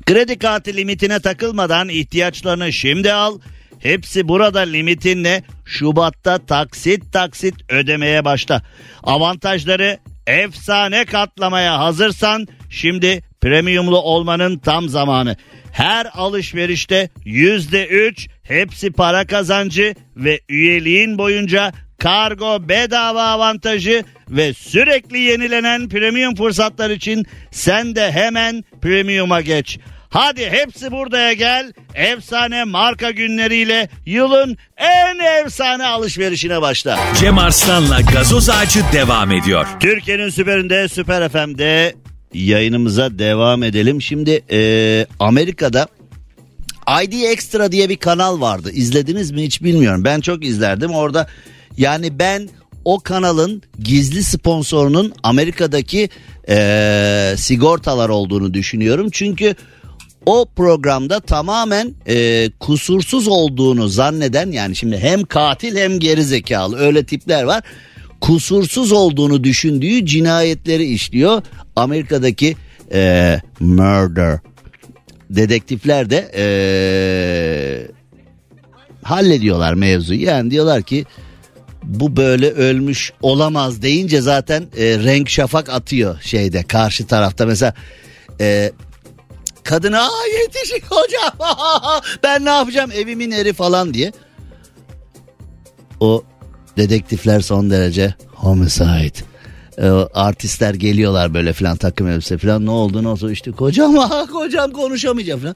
Kredi 0.07 0.39
kartı 0.39 0.73
limitine 0.73 1.19
takılmadan 1.19 1.89
ihtiyaçlarını 1.89 2.73
şimdi 2.73 3.13
al. 3.13 3.39
Hepsi 3.79 4.27
burada 4.27 4.59
limitinle 4.59 5.43
Şubat'ta 5.65 6.45
taksit 6.45 7.13
taksit 7.13 7.71
ödemeye 7.71 8.25
başla. 8.25 8.61
Avantajları 9.03 9.97
efsane 10.27 11.05
katlamaya 11.05 11.79
hazırsan 11.79 12.47
şimdi 12.69 13.21
premiumlu 13.41 14.01
olmanın 14.01 14.57
tam 14.57 14.89
zamanı. 14.89 15.35
Her 15.71 16.07
alışverişte 16.13 17.09
yüzde 17.25 17.87
üç 17.87 18.27
hepsi 18.43 18.91
para 18.91 19.27
kazancı 19.27 19.95
ve 20.15 20.39
üyeliğin 20.49 21.17
boyunca 21.17 21.71
kargo 21.97 22.69
bedava 22.69 23.23
avantajı 23.23 24.03
ve 24.29 24.53
sürekli 24.53 25.19
yenilenen 25.19 25.89
premium 25.89 26.35
fırsatlar 26.35 26.89
için 26.89 27.25
sen 27.51 27.95
de 27.95 28.11
hemen 28.11 28.63
premium'a 28.81 29.41
geç. 29.41 29.79
Hadi 30.09 30.49
hepsi 30.49 30.91
buradaya 30.91 31.33
gel. 31.33 31.73
Efsane 31.95 32.63
marka 32.63 33.11
günleriyle 33.11 33.89
yılın 34.05 34.57
en 34.77 35.43
efsane 35.45 35.85
alışverişine 35.85 36.61
başla. 36.61 36.99
Cem 37.19 37.37
Arslan'la 37.37 38.01
gazoz 38.01 38.49
ağacı 38.49 38.79
devam 38.93 39.31
ediyor. 39.31 39.67
Türkiye'nin 39.79 40.29
süperinde 40.29 40.87
Süper 40.87 41.29
FM'de 41.29 41.95
yayınımıza 42.33 43.19
devam 43.19 43.63
edelim. 43.63 44.01
Şimdi 44.01 44.43
e, 44.51 45.05
Amerika'da 45.19 45.87
ID 47.03 47.13
Extra 47.31 47.71
diye 47.71 47.89
bir 47.89 47.97
kanal 47.97 48.41
vardı. 48.41 48.71
İzlediniz 48.73 49.31
mi 49.31 49.43
hiç 49.43 49.63
bilmiyorum. 49.63 50.03
Ben 50.03 50.21
çok 50.21 50.45
izlerdim. 50.45 50.91
Orada 50.91 51.27
yani 51.77 52.19
ben 52.19 52.49
o 52.85 52.99
kanalın 52.99 53.61
gizli 53.79 54.23
sponsorunun 54.23 55.13
Amerika'daki 55.23 56.09
e, 56.49 57.33
sigortalar 57.37 58.09
olduğunu 58.09 58.53
düşünüyorum. 58.53 59.09
Çünkü 59.11 59.55
o 60.27 60.45
programda 60.55 61.19
tamamen 61.19 61.93
e, 62.07 62.49
kusursuz 62.59 63.27
olduğunu 63.27 63.87
zanneden 63.87 64.51
yani 64.51 64.75
şimdi 64.75 64.97
hem 64.97 65.23
katil 65.23 65.77
hem 65.77 65.99
gerizekalı 65.99 66.77
öyle 66.77 67.03
tipler 67.03 67.43
var. 67.43 67.63
Kusursuz 68.21 68.91
olduğunu 68.91 69.43
düşündüğü 69.43 70.05
cinayetleri 70.05 70.85
işliyor. 70.85 71.41
Amerika'daki 71.75 72.55
e, 72.93 73.39
murder 73.59 74.39
dedektifler 75.29 76.09
de 76.09 76.31
e, 76.35 76.45
hallediyorlar 79.03 79.73
mevzuyu. 79.73 80.21
Yani 80.21 80.51
diyorlar 80.51 80.81
ki 80.81 81.05
bu 81.83 82.15
böyle 82.17 82.51
ölmüş 82.51 83.13
olamaz 83.21 83.81
deyince 83.81 84.21
zaten 84.21 84.61
e, 84.77 84.83
renk 84.99 85.29
şafak 85.29 85.69
atıyor 85.69 86.21
şeyde 86.21 86.63
karşı 86.63 87.07
tarafta 87.07 87.45
mesela 87.45 87.73
e, 88.41 88.71
kadına 89.67 90.09
yetişin 90.41 90.81
hocam 90.89 91.33
ben 92.23 92.45
ne 92.45 92.49
yapacağım 92.49 92.91
evimin 92.91 93.31
eri 93.31 93.53
falan 93.53 93.93
diye. 93.93 94.11
O 95.99 96.23
dedektifler 96.77 97.39
son 97.39 97.69
derece 97.69 98.15
homicide. 98.35 99.17
E, 99.77 99.87
artistler 100.13 100.73
geliyorlar 100.73 101.33
böyle 101.33 101.53
filan 101.53 101.77
takım 101.77 102.07
elbise 102.07 102.37
filan. 102.37 102.65
Ne 102.65 102.71
oldu 102.71 103.03
ne 103.03 103.07
oldu? 103.07 103.31
İşte 103.31 103.51
kocam 103.51 104.09
kocam 104.31 104.71
konuşamayacak 104.71 105.39
filan. 105.39 105.55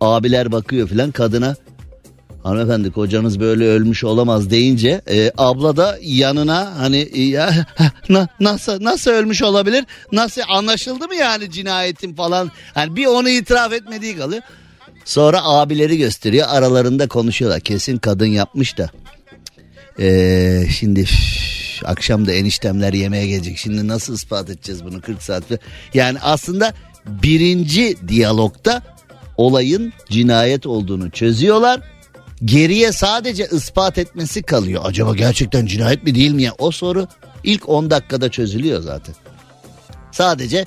Abiler 0.00 0.52
bakıyor 0.52 0.88
filan 0.88 1.10
kadına 1.10 1.56
hanımefendi 2.46 2.90
kocanız 2.90 3.40
böyle 3.40 3.64
ölmüş 3.64 4.04
olamaz 4.04 4.50
deyince 4.50 5.00
e, 5.10 5.32
abla 5.36 5.76
da 5.76 5.98
yanına 6.02 6.78
hani 6.78 6.96
e, 6.96 7.22
ya, 7.22 7.66
na, 8.08 8.28
nasıl 8.40 8.84
nasıl 8.84 9.10
ölmüş 9.10 9.42
olabilir? 9.42 9.84
Nasıl 10.12 10.42
anlaşıldı 10.48 11.08
mı 11.08 11.14
yani 11.14 11.50
cinayetin 11.50 12.14
falan? 12.14 12.50
Hani 12.74 12.96
bir 12.96 13.06
onu 13.06 13.28
itiraf 13.28 13.72
etmediği 13.72 14.16
kalıyor. 14.16 14.42
Sonra 15.04 15.44
abileri 15.44 15.98
gösteriyor 15.98 16.46
aralarında 16.50 17.08
konuşuyorlar. 17.08 17.60
Kesin 17.60 17.98
kadın 17.98 18.26
yapmış 18.26 18.78
da. 18.78 18.90
E, 19.98 20.68
şimdi 20.78 21.00
üf, 21.00 21.12
akşam 21.84 22.26
da 22.26 22.32
eniştemler 22.32 22.92
yemeğe 22.92 23.26
gelecek. 23.26 23.58
Şimdi 23.58 23.88
nasıl 23.88 24.14
ispat 24.14 24.50
edeceğiz 24.50 24.84
bunu 24.84 25.00
40 25.00 25.22
saat 25.22 25.44
yani 25.94 26.18
aslında 26.22 26.74
birinci 27.06 27.96
diyalogta 28.08 28.82
olayın 29.36 29.92
cinayet 30.10 30.66
olduğunu 30.66 31.10
çözüyorlar 31.10 31.95
Geriye 32.44 32.92
sadece 32.92 33.48
ispat 33.52 33.98
etmesi 33.98 34.42
kalıyor. 34.42 34.82
Acaba 34.84 35.14
gerçekten 35.14 35.66
cinayet 35.66 36.04
mi 36.04 36.14
değil 36.14 36.30
mi 36.30 36.42
ya? 36.42 36.52
O 36.58 36.70
soru 36.70 37.08
ilk 37.44 37.68
10 37.68 37.90
dakikada 37.90 38.30
çözülüyor 38.30 38.80
zaten. 38.80 39.14
Sadece 40.12 40.66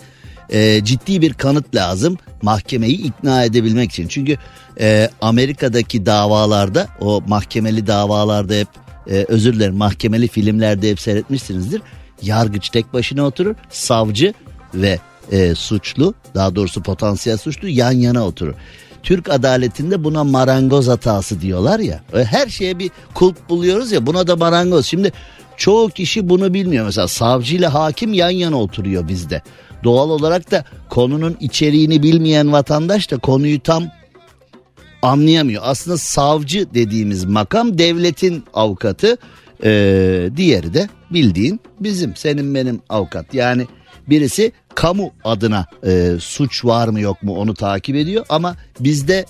e, 0.50 0.84
ciddi 0.84 1.22
bir 1.22 1.34
kanıt 1.34 1.76
lazım 1.76 2.18
mahkemeyi 2.42 3.02
ikna 3.02 3.44
edebilmek 3.44 3.92
için. 3.92 4.08
Çünkü 4.08 4.38
e, 4.80 5.10
Amerika'daki 5.22 6.06
davalarda 6.06 6.88
o 7.00 7.22
mahkemeli 7.28 7.88
davalarda 7.88 8.54
hep 8.54 8.68
e, 9.10 9.26
özür 9.28 9.54
dilerim 9.54 9.76
mahkemeli 9.76 10.28
filmlerde 10.28 10.90
hep 10.90 11.00
seyretmişsinizdir. 11.00 11.82
Yargıç 12.22 12.70
tek 12.70 12.94
başına 12.94 13.24
oturur 13.24 13.56
savcı 13.70 14.34
ve 14.74 15.00
e, 15.32 15.56
suçlu 15.56 16.14
daha 16.36 16.56
doğrusu 16.56 16.84
potansiyel 16.84 17.38
suçlu 17.38 17.68
yan 17.68 17.92
yana 17.92 18.26
oturur. 18.26 18.54
Türk 19.04 19.30
adaletinde 19.30 20.04
buna 20.04 20.24
marangoz 20.24 20.88
hatası 20.88 21.42
diyorlar 21.42 21.80
ya. 21.80 22.04
Her 22.14 22.48
şeye 22.48 22.80
bir 22.80 22.92
kulp 23.14 23.50
buluyoruz 23.50 23.92
ya 23.92 24.06
buna 24.06 24.28
da 24.28 24.36
marangoz. 24.36 24.86
Şimdi 24.86 25.12
çoğu 25.58 25.90
kişi 25.90 26.30
bunu 26.30 26.54
bilmiyor. 26.54 26.86
Mesela 26.86 27.08
savcı 27.08 27.56
ile 27.56 27.68
hakim 27.68 28.14
yan 28.14 28.30
yana 28.30 28.62
oturuyor 28.62 29.08
bizde. 29.08 29.42
Doğal 29.84 30.10
olarak 30.10 30.52
da 30.52 30.64
konunun 30.90 31.38
içeriğini 31.40 32.04
bilmeyen 32.04 32.52
vatandaş 32.52 33.12
da 33.12 33.18
konuyu 33.18 33.60
tam 33.60 33.84
anlayamıyor. 35.02 35.64
Aslında 35.66 35.98
savcı 35.98 36.74
dediğimiz 36.74 37.26
makam 37.26 37.78
devletin 37.78 38.44
avukatı. 38.54 39.18
Ee, 39.64 40.30
diğeri 40.36 40.74
de 40.74 40.90
bildiğin 41.12 41.60
bizim 41.80 42.16
senin 42.16 42.56
benim 42.56 42.82
avukat. 42.90 43.34
Yani 43.34 43.68
birisi 44.10 44.52
kamu 44.76 45.12
adına 45.24 45.66
e, 45.86 46.14
suç 46.20 46.66
var 46.66 46.88
mı 46.88 47.00
yok 47.00 47.24
mu 47.24 47.36
onu 47.36 47.54
takip 47.54 47.96
ediyor 47.96 48.26
ama 48.30 48.56
bizde 48.80 49.26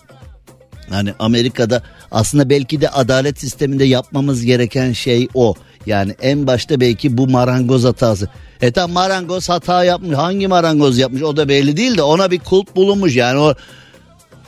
hani 0.89 1.13
Amerika'da 1.19 1.81
aslında 2.11 2.49
belki 2.49 2.81
de 2.81 2.89
adalet 2.89 3.39
sisteminde 3.39 3.85
yapmamız 3.85 4.45
gereken 4.45 4.91
şey 4.91 5.27
o. 5.33 5.53
Yani 5.85 6.15
en 6.21 6.47
başta 6.47 6.79
belki 6.79 7.17
bu 7.17 7.27
marangoz 7.27 7.83
hatası. 7.83 8.29
E 8.61 8.71
tam 8.71 8.91
marangoz 8.91 9.49
hata 9.49 9.83
yapmış. 9.83 10.17
Hangi 10.17 10.47
marangoz 10.47 10.97
yapmış 10.97 11.23
o 11.23 11.37
da 11.37 11.49
belli 11.49 11.77
değil 11.77 11.97
de 11.97 12.03
ona 12.03 12.31
bir 12.31 12.39
kulp 12.39 12.75
bulunmuş. 12.75 13.15
Yani 13.15 13.39
o 13.39 13.53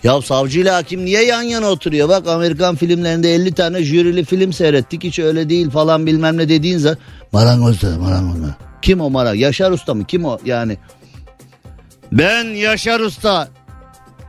ya 0.04 0.22
savcıyla 0.22 0.76
hakim 0.76 1.06
niye 1.06 1.26
yan 1.26 1.42
yana 1.42 1.68
oturuyor? 1.68 2.10
Bak 2.10 2.28
Amerikan 2.28 2.76
filmlerinde 2.76 3.36
50 3.36 3.52
tane 3.52 3.84
jürili 3.84 4.26
film 4.26 4.54
seyrettik. 4.54 5.04
Hiç 5.04 5.20
öyle 5.20 5.50
değil 5.50 5.70
falan 5.70 6.06
bilmem 6.06 6.38
ne 6.38 6.50
dediğin 6.50 6.78
zaman 6.78 6.98
marangoz 7.32 7.82
dedi 7.82 7.98
marangoz. 7.98 8.38
Kim 8.82 9.02
o 9.02 9.10
marangoz? 9.10 9.42
Yaşar 9.42 9.72
Usta 9.72 9.94
mı? 9.94 10.06
Kim 10.06 10.26
o? 10.26 10.38
Yani 10.46 10.78
ben 12.12 12.46
Yaşar 12.46 13.00
Usta 13.00 13.48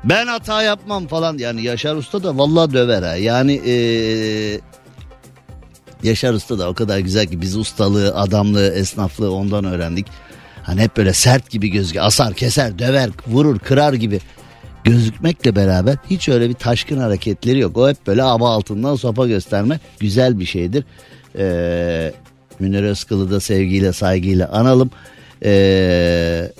ben 0.04 0.26
hata 0.26 0.62
yapmam 0.62 1.06
falan 1.06 1.38
yani 1.38 1.62
Yaşar 1.62 1.96
Usta 1.96 2.24
da 2.24 2.38
vallahi 2.38 2.72
döver 2.72 3.02
ha. 3.02 3.16
Yani 3.16 3.52
ee, 3.66 4.60
Yaşar 6.02 6.34
Usta 6.34 6.58
da 6.58 6.68
o 6.68 6.74
kadar 6.74 6.98
güzel 6.98 7.26
ki 7.26 7.40
biz 7.40 7.56
ustalığı, 7.56 8.14
adamlığı, 8.14 8.74
esnaflığı 8.74 9.34
ondan 9.34 9.64
öğrendik. 9.64 10.06
Hani 10.62 10.80
hep 10.80 10.96
böyle 10.96 11.12
sert 11.12 11.50
gibi 11.50 11.68
gözüküyor. 11.68 12.06
Asar, 12.06 12.34
keser, 12.34 12.78
döver, 12.78 13.10
vurur, 13.26 13.58
kırar 13.58 13.92
gibi 13.92 14.20
gözükmekle 14.84 15.56
beraber 15.56 15.96
hiç 16.10 16.28
öyle 16.28 16.48
bir 16.48 16.54
taşkın 16.54 16.98
hareketleri 16.98 17.58
yok. 17.58 17.76
O 17.76 17.88
hep 17.88 18.06
böyle 18.06 18.22
aba 18.22 18.50
altından 18.50 18.96
sopa 18.96 19.26
gösterme 19.26 19.80
güzel 20.00 20.40
bir 20.40 20.44
şeydir. 20.44 20.84
Ee, 21.38 22.12
Münir 22.60 22.82
Özkıl'ı 22.82 23.30
da 23.30 23.40
sevgiyle 23.40 23.92
saygıyla 23.92 24.48
analım. 24.48 24.90
Ee, 25.44 26.52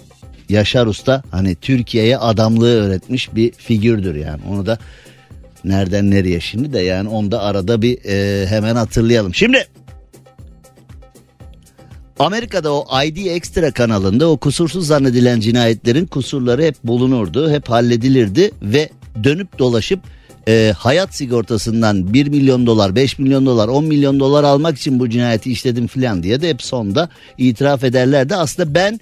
Yaşar 0.48 0.86
Usta 0.86 1.22
hani 1.30 1.54
Türkiye'ye 1.54 2.18
adamlığı 2.18 2.86
öğretmiş 2.86 3.34
bir 3.34 3.52
figürdür 3.52 4.14
yani. 4.14 4.40
Onu 4.50 4.66
da 4.66 4.78
nereden 5.64 6.10
nereye 6.10 6.40
şimdi 6.40 6.72
de 6.72 6.80
yani 6.80 7.08
onu 7.08 7.30
da 7.30 7.42
arada 7.42 7.82
bir 7.82 7.98
e, 8.04 8.46
hemen 8.46 8.76
hatırlayalım. 8.76 9.34
Şimdi 9.34 9.66
Amerika'da 12.18 12.72
o 12.74 13.02
ID 13.04 13.26
Extra 13.26 13.70
kanalında 13.70 14.30
o 14.30 14.36
kusursuz 14.36 14.86
zannedilen 14.86 15.40
cinayetlerin 15.40 16.06
kusurları 16.06 16.62
hep 16.62 16.74
bulunurdu, 16.84 17.50
hep 17.50 17.70
halledilirdi 17.70 18.50
ve 18.62 18.90
dönüp 19.24 19.58
dolaşıp 19.58 20.00
e, 20.48 20.74
hayat 20.78 21.14
sigortasından 21.14 22.14
1 22.14 22.26
milyon 22.26 22.66
dolar, 22.66 22.96
5 22.96 23.18
milyon 23.18 23.46
dolar, 23.46 23.68
10 23.68 23.84
milyon 23.84 24.20
dolar 24.20 24.44
almak 24.44 24.78
için 24.78 24.98
bu 24.98 25.10
cinayeti 25.10 25.52
işledim 25.52 25.86
filan 25.86 26.22
diye 26.22 26.42
de 26.42 26.48
hep 26.48 26.62
sonda 26.62 27.08
itiraf 27.38 27.84
ederlerdi. 27.84 28.36
Aslında 28.36 28.74
ben 28.74 29.00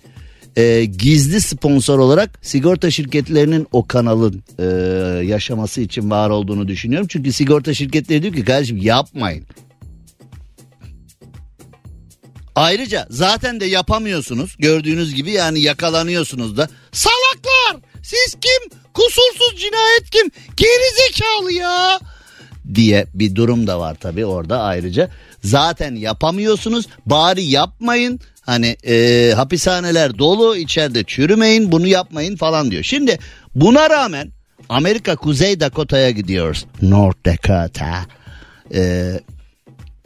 e, 0.56 0.84
gizli 0.84 1.40
sponsor 1.40 1.98
olarak 1.98 2.38
sigorta 2.42 2.90
şirketlerinin 2.90 3.66
o 3.72 3.86
kanalın 3.86 4.42
e, 4.58 4.64
yaşaması 5.24 5.80
için 5.80 6.10
var 6.10 6.30
olduğunu 6.30 6.68
düşünüyorum. 6.68 7.08
Çünkü 7.10 7.32
sigorta 7.32 7.74
şirketleri 7.74 8.22
diyor 8.22 8.34
ki 8.34 8.44
kardeşim 8.44 8.76
yapmayın. 8.76 9.44
Ayrıca 12.54 13.06
zaten 13.10 13.60
de 13.60 13.66
yapamıyorsunuz 13.66 14.56
gördüğünüz 14.58 15.14
gibi 15.14 15.30
yani 15.30 15.60
yakalanıyorsunuz 15.60 16.56
da. 16.56 16.68
Salaklar 16.92 17.90
siz 18.02 18.34
kim 18.40 18.79
kusursuz 18.94 19.60
cinayet 19.60 20.10
kim 20.10 20.30
geri 20.56 20.94
zekalı 20.96 21.52
ya 21.52 22.00
diye 22.74 23.06
bir 23.14 23.34
durum 23.34 23.66
da 23.66 23.80
var 23.80 23.94
tabi 23.94 24.26
orada 24.26 24.62
ayrıca. 24.62 25.10
Zaten 25.44 25.94
yapamıyorsunuz 25.94 26.86
bari 27.06 27.42
yapmayın 27.44 28.20
hani 28.40 28.76
e, 28.86 29.32
hapishaneler 29.36 30.18
dolu 30.18 30.56
içeride 30.56 31.04
çürümeyin 31.04 31.72
bunu 31.72 31.86
yapmayın 31.86 32.36
falan 32.36 32.70
diyor. 32.70 32.82
Şimdi 32.82 33.18
buna 33.54 33.90
rağmen 33.90 34.32
Amerika 34.68 35.16
Kuzey 35.16 35.60
Dakota'ya 35.60 36.10
gidiyoruz. 36.10 36.66
North 36.82 37.26
Dakota. 37.26 38.06
E, 38.74 39.12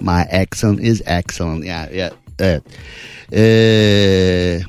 my 0.00 0.22
accent 0.42 0.80
is 0.80 1.02
excellent. 1.06 1.64
Yani, 1.64 1.96
ya, 1.96 2.12
evet. 2.38 2.62
Ee, 3.32 4.60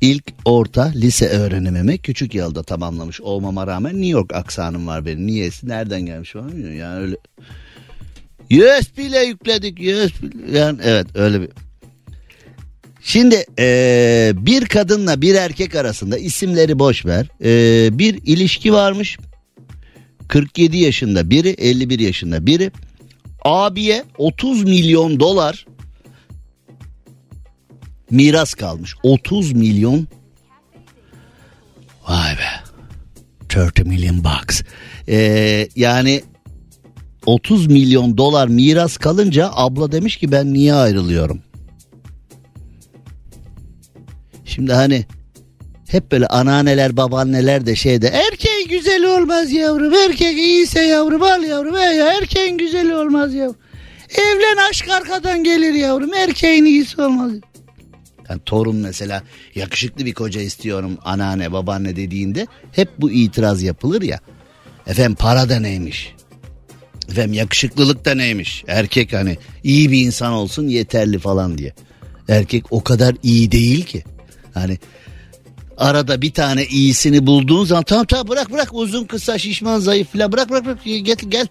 ilk 0.00 0.24
orta 0.44 0.92
lise 0.94 1.28
öğrenimimi 1.28 1.98
küçük 1.98 2.34
yılda 2.34 2.62
tamamlamış 2.62 3.20
olmama 3.20 3.66
rağmen 3.66 3.92
New 3.92 4.08
York 4.08 4.34
aksanım 4.34 4.86
var 4.86 5.06
benim. 5.06 5.26
Niyesi 5.26 5.68
nereden 5.68 6.00
gelmiş 6.00 6.32
falan 6.32 6.52
bilmiyorum. 6.52 6.78
Yani 6.78 6.98
öyle. 7.00 7.16
USB 8.50 8.98
ile 8.98 9.18
yükledik 9.18 9.78
USB 9.78 10.52
yani 10.54 10.78
evet 10.84 11.06
öyle 11.14 11.40
bir. 11.40 11.48
Şimdi 13.02 13.44
ee, 13.58 14.32
bir 14.34 14.64
kadınla 14.66 15.20
bir 15.20 15.34
erkek 15.34 15.74
arasında 15.74 16.18
isimleri 16.18 16.78
boş 16.78 17.06
ver. 17.06 17.26
Ee, 17.44 17.98
bir 17.98 18.20
ilişki 18.26 18.72
varmış. 18.72 19.18
47 20.28 20.76
yaşında 20.76 21.30
biri 21.30 21.48
51 21.48 21.98
yaşında 21.98 22.46
biri. 22.46 22.72
Abiye 23.44 24.04
30 24.18 24.64
milyon 24.64 25.20
dolar 25.20 25.66
miras 28.10 28.54
kalmış. 28.54 28.94
30 29.02 29.52
milyon. 29.52 30.08
Vay 32.08 32.32
be. 32.32 32.70
30 33.44 33.86
milyon 33.86 34.24
bucks. 34.24 34.62
Ee, 35.08 35.68
yani 35.76 36.22
30 37.26 37.66
milyon 37.66 38.18
dolar 38.18 38.48
miras 38.48 38.96
kalınca 38.96 39.50
abla 39.52 39.92
demiş 39.92 40.16
ki 40.16 40.32
ben 40.32 40.52
niye 40.52 40.74
ayrılıyorum? 40.74 41.42
Şimdi 44.44 44.72
hani 44.72 45.04
hep 45.88 46.12
böyle 46.12 46.26
anneanneler 46.26 46.96
babaanneler 46.96 47.66
de 47.66 47.76
şeyde 47.76 48.08
erkeğin 48.08 48.68
güzeli 48.68 49.06
olmaz 49.06 49.52
yavrum 49.52 49.94
erkek 49.94 50.38
iyiyse 50.38 50.80
yavrum 50.80 51.22
al 51.22 51.42
yavrum 51.42 51.76
e 51.76 51.80
ya 51.80 52.12
erkeğin 52.12 52.58
güzeli 52.58 52.94
olmaz 52.94 53.34
yavrum. 53.34 53.56
Evlen 54.10 54.70
aşk 54.70 54.88
arkadan 54.88 55.44
gelir 55.44 55.74
yavrum 55.74 56.14
erkeğin 56.14 56.64
iyisi 56.64 57.02
olmaz. 57.02 57.32
Yani 58.30 58.40
torun 58.46 58.76
mesela 58.76 59.22
yakışıklı 59.54 60.06
bir 60.06 60.14
koca 60.14 60.40
istiyorum 60.40 60.98
anneanne 61.04 61.52
babaanne 61.52 61.96
dediğinde 61.96 62.46
hep 62.72 62.88
bu 62.98 63.10
itiraz 63.10 63.62
yapılır 63.62 64.02
ya. 64.02 64.20
Efendim 64.86 65.14
para 65.14 65.48
da 65.48 65.60
neymiş? 65.60 66.14
Efendim 67.08 67.32
yakışıklılık 67.32 68.04
da 68.04 68.14
neymiş? 68.14 68.64
Erkek 68.66 69.12
hani 69.12 69.38
iyi 69.64 69.92
bir 69.92 70.00
insan 70.00 70.32
olsun 70.32 70.68
yeterli 70.68 71.18
falan 71.18 71.58
diye. 71.58 71.72
Erkek 72.28 72.72
o 72.72 72.84
kadar 72.84 73.14
iyi 73.22 73.52
değil 73.52 73.84
ki. 73.84 74.04
Hani 74.54 74.78
arada 75.78 76.22
bir 76.22 76.32
tane 76.32 76.66
iyisini 76.66 77.26
bulduğun 77.26 77.64
zaman 77.64 77.84
tamam 77.84 78.04
tamam 78.04 78.28
bırak 78.28 78.52
bırak 78.52 78.68
uzun 78.72 79.04
kısa 79.04 79.38
şişman 79.38 79.78
zayıf 79.78 80.10
filan 80.10 80.32
bırak 80.32 80.50
bırak 80.50 80.64
bırak 80.64 80.84
gel 80.84 81.16
gel. 81.28 81.46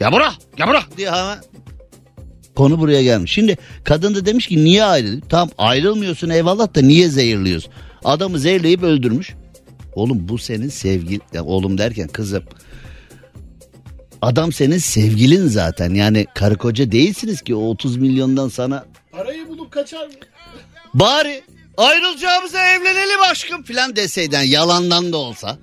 Ya 0.00 0.12
bırak 0.12 0.32
ya 0.58 0.68
bırak 0.68 0.96
diye 0.96 1.10
ama 1.10 1.38
konu 2.56 2.80
buraya 2.80 3.02
gelmiş. 3.02 3.32
Şimdi 3.32 3.56
kadın 3.84 4.14
da 4.14 4.26
demiş 4.26 4.46
ki 4.46 4.64
niye 4.64 4.84
ayrıldın? 4.84 5.22
Tamam 5.28 5.50
ayrılmıyorsun 5.58 6.28
eyvallah 6.28 6.74
da 6.74 6.80
niye 6.80 7.08
zehirliyorsun? 7.08 7.72
Adamı 8.04 8.38
zehirleyip 8.38 8.82
öldürmüş. 8.82 9.34
Oğlum 9.94 10.28
bu 10.28 10.38
senin 10.38 10.68
sevgil 10.68 11.20
ya 11.32 11.44
oğlum 11.44 11.78
derken 11.78 12.08
kızım. 12.08 12.42
Adam 14.22 14.52
senin 14.52 14.78
sevgilin 14.78 15.48
zaten 15.48 15.94
yani 15.94 16.26
karı 16.34 16.56
koca 16.56 16.92
değilsiniz 16.92 17.42
ki 17.42 17.54
o 17.54 17.68
30 17.68 17.96
milyondan 17.96 18.48
sana. 18.48 18.84
Parayı 19.12 19.48
bulup 19.48 19.70
kaçar 19.70 20.06
mı? 20.06 20.12
Bari 20.94 21.42
ayrılacağımıza 21.76 22.58
evlenelim 22.64 23.20
aşkım 23.30 23.62
filan 23.62 23.96
deseyden 23.96 24.42
yalandan 24.42 25.12
da 25.12 25.16
olsa. 25.16 25.58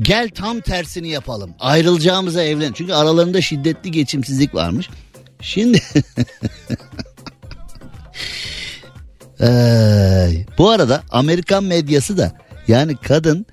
Gel 0.00 0.28
tam 0.28 0.60
tersini 0.60 1.08
yapalım. 1.08 1.54
Ayrılacağımıza 1.60 2.42
evlen. 2.42 2.72
Çünkü 2.72 2.92
aralarında 2.92 3.40
şiddetli 3.40 3.90
geçimsizlik 3.90 4.54
varmış. 4.54 4.88
Şimdi 5.40 5.82
Ay, 9.40 10.44
bu 10.58 10.70
arada 10.70 11.02
Amerikan 11.10 11.64
medyası 11.64 12.18
da 12.18 12.32
yani 12.68 12.96
kadın 12.96 13.46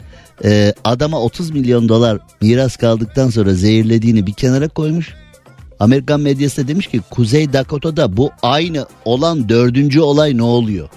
e, 0.44 0.74
adama 0.84 1.22
30 1.22 1.52
milyon 1.52 1.90
dolar 1.90 2.20
miras 2.42 2.78
kaldıktan 2.78 3.30
sonra 3.30 3.54
zehirlediğini 3.54 4.28
bir 4.28 4.34
kenara 4.34 4.68
koymuş. 4.68 5.14
Amerikan 5.80 6.20
medyası 6.20 6.64
da 6.64 6.68
demiş 6.68 6.88
ki 6.88 7.02
Kuzey 7.10 7.54
Dakota'da 7.54 8.18
bu 8.18 8.32
aynı 8.42 8.86
olan 9.06 9.50
dördüncü 9.50 10.02
olay 10.02 10.38
ne 10.38 10.44
oluyor? 10.44 10.90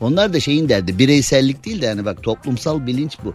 Onlar 0.00 0.32
da 0.32 0.40
şeyin 0.40 0.68
derdi 0.68 0.98
bireysellik 0.98 1.64
değil 1.64 1.82
de 1.82 1.86
yani 1.86 2.04
bak 2.04 2.22
toplumsal 2.22 2.86
bilinç 2.86 3.18
bu. 3.24 3.34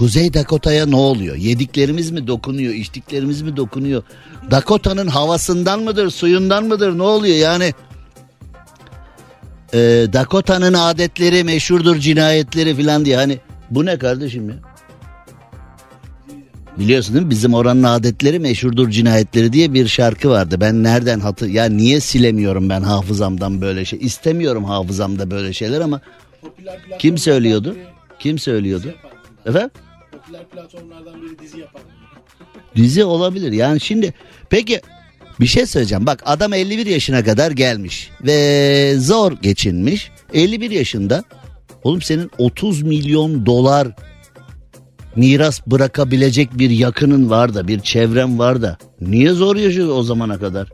Kuzey 0.00 0.34
Dakota'ya 0.34 0.86
ne 0.86 0.96
oluyor? 0.96 1.36
Yediklerimiz 1.36 2.10
mi 2.10 2.26
dokunuyor, 2.26 2.74
içtiklerimiz 2.74 3.42
mi 3.42 3.56
dokunuyor? 3.56 4.02
Dakota'nın 4.50 5.06
havasından 5.06 5.80
mıdır, 5.80 6.10
suyundan 6.10 6.64
mıdır 6.64 6.98
ne 6.98 7.02
oluyor 7.02 7.36
yani? 7.36 7.74
Ee, 9.74 10.06
Dakota'nın 10.12 10.74
adetleri 10.74 11.44
meşhurdur 11.44 11.96
cinayetleri 11.96 12.76
filan 12.76 13.04
diye 13.04 13.16
hani 13.16 13.38
bu 13.70 13.86
ne 13.86 13.98
kardeşim 13.98 14.48
ya? 14.48 14.56
Biliyorsun 16.78 17.14
değil 17.14 17.24
mi? 17.24 17.30
Bizim 17.30 17.54
oranın 17.54 17.82
adetleri 17.82 18.38
meşhurdur 18.38 18.90
cinayetleri 18.90 19.52
diye 19.52 19.74
bir 19.74 19.88
şarkı 19.88 20.30
vardı. 20.30 20.56
Ben 20.60 20.82
nereden 20.82 21.20
hatır 21.20 21.48
ya 21.48 21.64
niye 21.64 22.00
silemiyorum 22.00 22.68
ben 22.68 22.82
hafızamdan 22.82 23.60
böyle 23.60 23.84
şey? 23.84 23.98
İstemiyorum 24.02 24.64
hafızamda 24.64 25.30
böyle 25.30 25.52
şeyler 25.52 25.80
ama 25.80 26.00
kim 26.98 27.18
söylüyordu? 27.18 27.76
Kim 28.18 28.38
söylüyordu? 28.38 28.94
Efendim? 29.46 29.70
Popüler 30.30 30.48
platformlardan 30.48 31.22
biri 31.22 31.38
dizi 31.38 31.60
yapar. 31.60 31.82
Dizi 32.76 33.04
olabilir. 33.04 33.52
Yani 33.52 33.80
şimdi 33.80 34.14
peki 34.50 34.80
bir 35.40 35.46
şey 35.46 35.66
söyleyeceğim. 35.66 36.06
Bak 36.06 36.22
adam 36.26 36.52
51 36.52 36.86
yaşına 36.86 37.24
kadar 37.24 37.50
gelmiş 37.50 38.10
ve 38.20 38.94
zor 38.98 39.32
geçinmiş. 39.32 40.10
51 40.32 40.70
yaşında 40.70 41.24
oğlum 41.84 42.02
senin 42.02 42.30
30 42.38 42.82
milyon 42.82 43.46
dolar 43.46 43.88
miras 45.16 45.66
bırakabilecek 45.66 46.58
bir 46.58 46.70
yakının 46.70 47.30
var 47.30 47.54
da 47.54 47.68
bir 47.68 47.80
çevren 47.80 48.38
var 48.38 48.62
da 48.62 48.78
niye 49.00 49.32
zor 49.32 49.56
yaşıyor 49.56 49.88
o 49.88 50.02
zamana 50.02 50.38
kadar? 50.38 50.68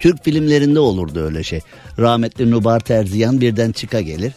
Türk 0.00 0.24
filmlerinde 0.24 0.80
olurdu 0.80 1.20
öyle 1.20 1.42
şey. 1.42 1.60
Rahmetli 1.98 2.50
Nubar 2.50 2.80
Terziyan 2.80 3.40
birden 3.40 3.72
çıka 3.72 4.00
gelir. 4.00 4.32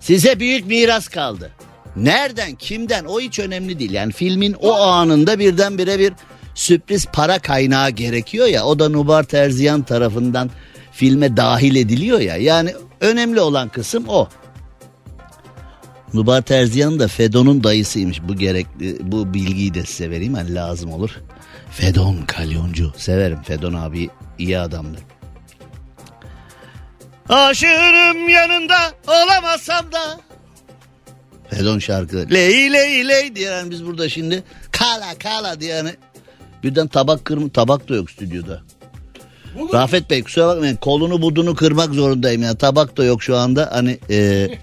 Size 0.00 0.40
büyük 0.40 0.66
miras 0.66 1.08
kaldı. 1.08 1.50
Nereden 1.96 2.54
kimden 2.54 3.04
o 3.04 3.20
hiç 3.20 3.38
önemli 3.38 3.78
değil. 3.78 3.90
Yani 3.90 4.12
filmin 4.12 4.52
o 4.52 4.74
anında 4.74 5.38
birdenbire 5.38 5.98
bir 5.98 6.12
sürpriz 6.54 7.06
para 7.06 7.38
kaynağı 7.38 7.90
gerekiyor 7.90 8.46
ya 8.46 8.64
o 8.64 8.78
da 8.78 8.88
Nubar 8.88 9.22
Terziyan 9.22 9.82
tarafından 9.82 10.50
filme 10.92 11.36
dahil 11.36 11.76
ediliyor 11.76 12.20
ya. 12.20 12.36
Yani 12.36 12.74
önemli 13.00 13.40
olan 13.40 13.68
kısım 13.68 14.04
o. 14.08 14.28
Nubar 16.14 16.42
Terziyan 16.42 16.98
da 16.98 17.08
Fedon'un 17.08 17.64
dayısıymış. 17.64 18.22
Bu 18.22 18.36
gerekli 18.36 18.96
bu 19.00 19.34
bilgiyi 19.34 19.74
de 19.74 19.86
size 19.86 20.10
vereyim 20.10 20.34
hani 20.34 20.54
lazım 20.54 20.92
olur. 20.92 21.10
Fedon 21.70 22.22
kalyoncu. 22.26 22.92
Severim 22.96 23.42
Fedon 23.42 23.74
abi 23.74 24.10
iyi 24.38 24.58
adamdır. 24.58 25.00
Aşığım 27.28 28.28
yanında 28.28 28.76
olamazsam 29.06 29.92
da. 29.92 30.20
Fedon 31.56 31.78
şarkı. 31.78 32.26
Ley 32.30 32.72
ley 32.72 33.08
ley 33.08 33.36
diye 33.36 33.50
yani 33.50 33.70
biz 33.70 33.86
burada 33.86 34.08
şimdi 34.08 34.42
kala 34.72 35.14
kala 35.18 35.60
diye 35.60 35.74
yani. 35.74 35.90
Birden 36.62 36.86
tabak 36.86 37.24
kırm 37.24 37.48
tabak 37.48 37.88
da 37.88 37.94
yok 37.94 38.10
stüdyoda. 38.10 38.62
Rafet 39.72 40.10
Bey 40.10 40.22
kusura 40.22 40.48
bakmayın 40.48 40.76
kolunu 40.76 41.22
budunu 41.22 41.54
kırmak 41.54 41.94
zorundayım 41.94 42.42
yani 42.42 42.58
tabak 42.58 42.96
da 42.96 43.04
yok 43.04 43.22
şu 43.22 43.36
anda 43.36 43.68
hani 43.72 43.98
e, 44.10 44.48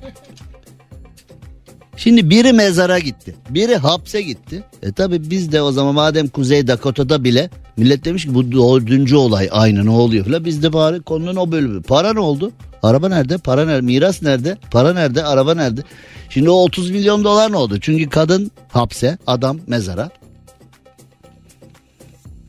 Şimdi 1.97 2.29
biri 2.29 2.53
mezara 2.53 2.99
gitti. 2.99 3.35
Biri 3.49 3.75
hapse 3.75 4.21
gitti. 4.21 4.63
E 4.83 4.91
tabi 4.91 5.29
biz 5.29 5.51
de 5.51 5.61
o 5.61 5.71
zaman 5.71 5.95
madem 5.95 6.27
Kuzey 6.27 6.67
Dakota'da 6.67 7.23
bile 7.23 7.49
millet 7.77 8.05
demiş 8.05 8.25
ki 8.25 8.33
bu 8.33 8.51
dördüncü 8.51 9.15
olay 9.15 9.49
aynı 9.51 9.85
ne 9.85 9.89
oluyor 9.89 10.25
falan. 10.25 10.45
Biz 10.45 10.63
de 10.63 10.73
bari 10.73 11.01
konunun 11.01 11.35
o 11.35 11.51
bölümü. 11.51 11.81
Para 11.81 12.13
ne 12.13 12.19
oldu? 12.19 12.51
Araba 12.83 13.09
nerede? 13.09 13.37
Para 13.37 13.65
nerede? 13.65 13.81
Miras 13.81 14.21
nerede? 14.21 14.57
Para 14.71 14.93
nerede? 14.93 15.23
Araba 15.23 15.55
nerede? 15.55 15.81
Şimdi 16.29 16.49
o 16.49 16.53
30 16.53 16.89
milyon 16.89 17.23
dolar 17.23 17.51
ne 17.51 17.55
oldu? 17.57 17.79
Çünkü 17.79 18.09
kadın 18.09 18.51
hapse, 18.69 19.17
adam 19.27 19.59
mezara. 19.67 20.09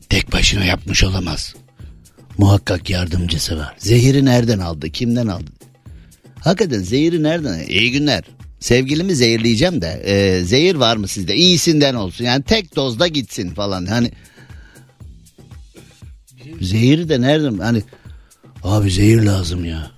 Tek 0.08 0.32
başına 0.32 0.64
yapmış 0.64 1.04
olamaz. 1.04 1.54
Muhakkak 2.38 2.90
yardımcısı 2.90 3.58
var. 3.58 3.74
Zehiri 3.78 4.24
nereden 4.24 4.58
aldı? 4.58 4.90
Kimden 4.90 5.26
aldı? 5.26 5.50
Hakikaten 6.40 6.78
zehiri 6.78 7.22
nereden? 7.22 7.58
İyi 7.68 7.92
günler. 7.92 8.24
Sevgilimi 8.60 9.14
zehirleyeceğim 9.14 9.82
de 9.82 10.02
e, 10.04 10.44
zehir 10.44 10.74
var 10.74 10.96
mı 10.96 11.08
sizde? 11.08 11.36
İyisinden 11.36 11.94
olsun. 11.94 12.24
Yani 12.24 12.42
tek 12.42 12.76
dozda 12.76 13.06
gitsin 13.06 13.50
falan. 13.50 13.86
Hani 13.86 14.10
zehiri 16.60 17.08
de 17.08 17.20
nereden? 17.20 17.58
Hani 17.58 17.82
abi 18.64 18.90
zehir 18.90 19.22
lazım 19.22 19.64
ya. 19.64 19.90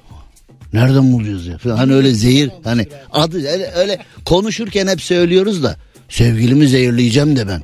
Nereden 0.73 1.13
buluyoruz 1.13 1.47
ya? 1.47 1.59
Hani 1.65 1.95
öyle 1.95 2.15
zehir 2.15 2.51
hani 2.65 2.87
adı 3.13 3.37
öyle, 3.37 3.71
öyle 3.71 3.99
konuşurken 4.25 4.87
hep 4.87 5.01
söylüyoruz 5.01 5.63
da 5.63 5.77
sevgilimi 6.09 6.69
zehirleyeceğim 6.69 7.37
de 7.37 7.49
ben. 7.49 7.63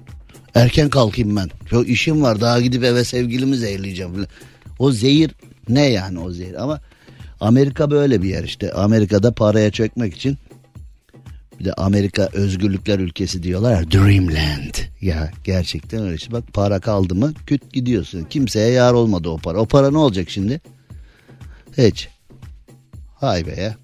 Erken 0.54 0.88
kalkayım 0.88 1.36
ben. 1.36 1.50
Çok 1.70 1.88
işim 1.88 2.22
var 2.22 2.40
daha 2.40 2.60
gidip 2.60 2.84
eve 2.84 3.04
sevgilimi 3.04 3.56
zehirleyeceğim. 3.56 4.12
O 4.78 4.92
zehir 4.92 5.30
ne 5.68 5.86
yani 5.86 6.18
o 6.18 6.30
zehir 6.30 6.62
ama 6.62 6.80
Amerika 7.40 7.90
böyle 7.90 8.22
bir 8.22 8.28
yer 8.28 8.44
işte. 8.44 8.72
Amerika'da 8.72 9.32
paraya 9.32 9.70
çökmek 9.70 10.16
için 10.16 10.38
bir 11.60 11.64
de 11.64 11.72
Amerika 11.72 12.28
özgürlükler 12.32 12.98
ülkesi 12.98 13.42
diyorlar 13.42 13.72
ya 13.80 13.90
Dreamland. 13.90 14.74
Ya 15.00 15.30
gerçekten 15.44 16.02
öyle. 16.02 16.14
İşte 16.14 16.32
bak 16.32 16.44
para 16.52 16.80
kaldı 16.80 17.14
mı 17.14 17.34
küt 17.46 17.72
gidiyorsun. 17.72 18.24
Kimseye 18.30 18.70
yar 18.70 18.92
olmadı 18.92 19.28
o 19.28 19.38
para. 19.38 19.58
O 19.58 19.66
para 19.66 19.90
ne 19.90 19.98
olacak 19.98 20.30
şimdi? 20.30 20.60
Hiç. 21.78 22.08
Hay 23.20 23.46
be 23.46 23.60
ya. 23.60 23.76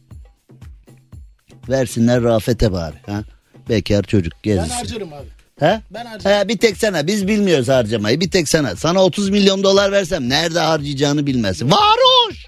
Versinler 1.69 2.23
Rafet'e 2.23 2.73
bari. 2.73 2.97
Ha? 3.07 3.25
Bekar 3.69 4.03
çocuk 4.03 4.43
gezsin. 4.43 4.71
Ben 4.71 4.77
harcarım 4.77 5.13
abi. 5.13 5.27
He? 5.61 5.81
Ben 5.91 6.05
harcarım. 6.07 6.39
He, 6.39 6.49
bir 6.49 6.59
tek 6.59 6.77
sana 6.77 7.07
biz 7.07 7.29
bilmiyoruz 7.29 7.69
harcamayı 7.69 8.21
bir 8.21 8.31
tek 8.31 8.49
sana. 8.49 8.77
Sana 8.77 9.05
30 9.05 9.31
milyon 9.31 9.63
dolar 9.63 9.93
versem 9.93 10.29
nerede 10.29 10.61
harcayacağını 10.61 11.27
bilmezsin. 11.27 11.71
Varoş! 11.71 12.47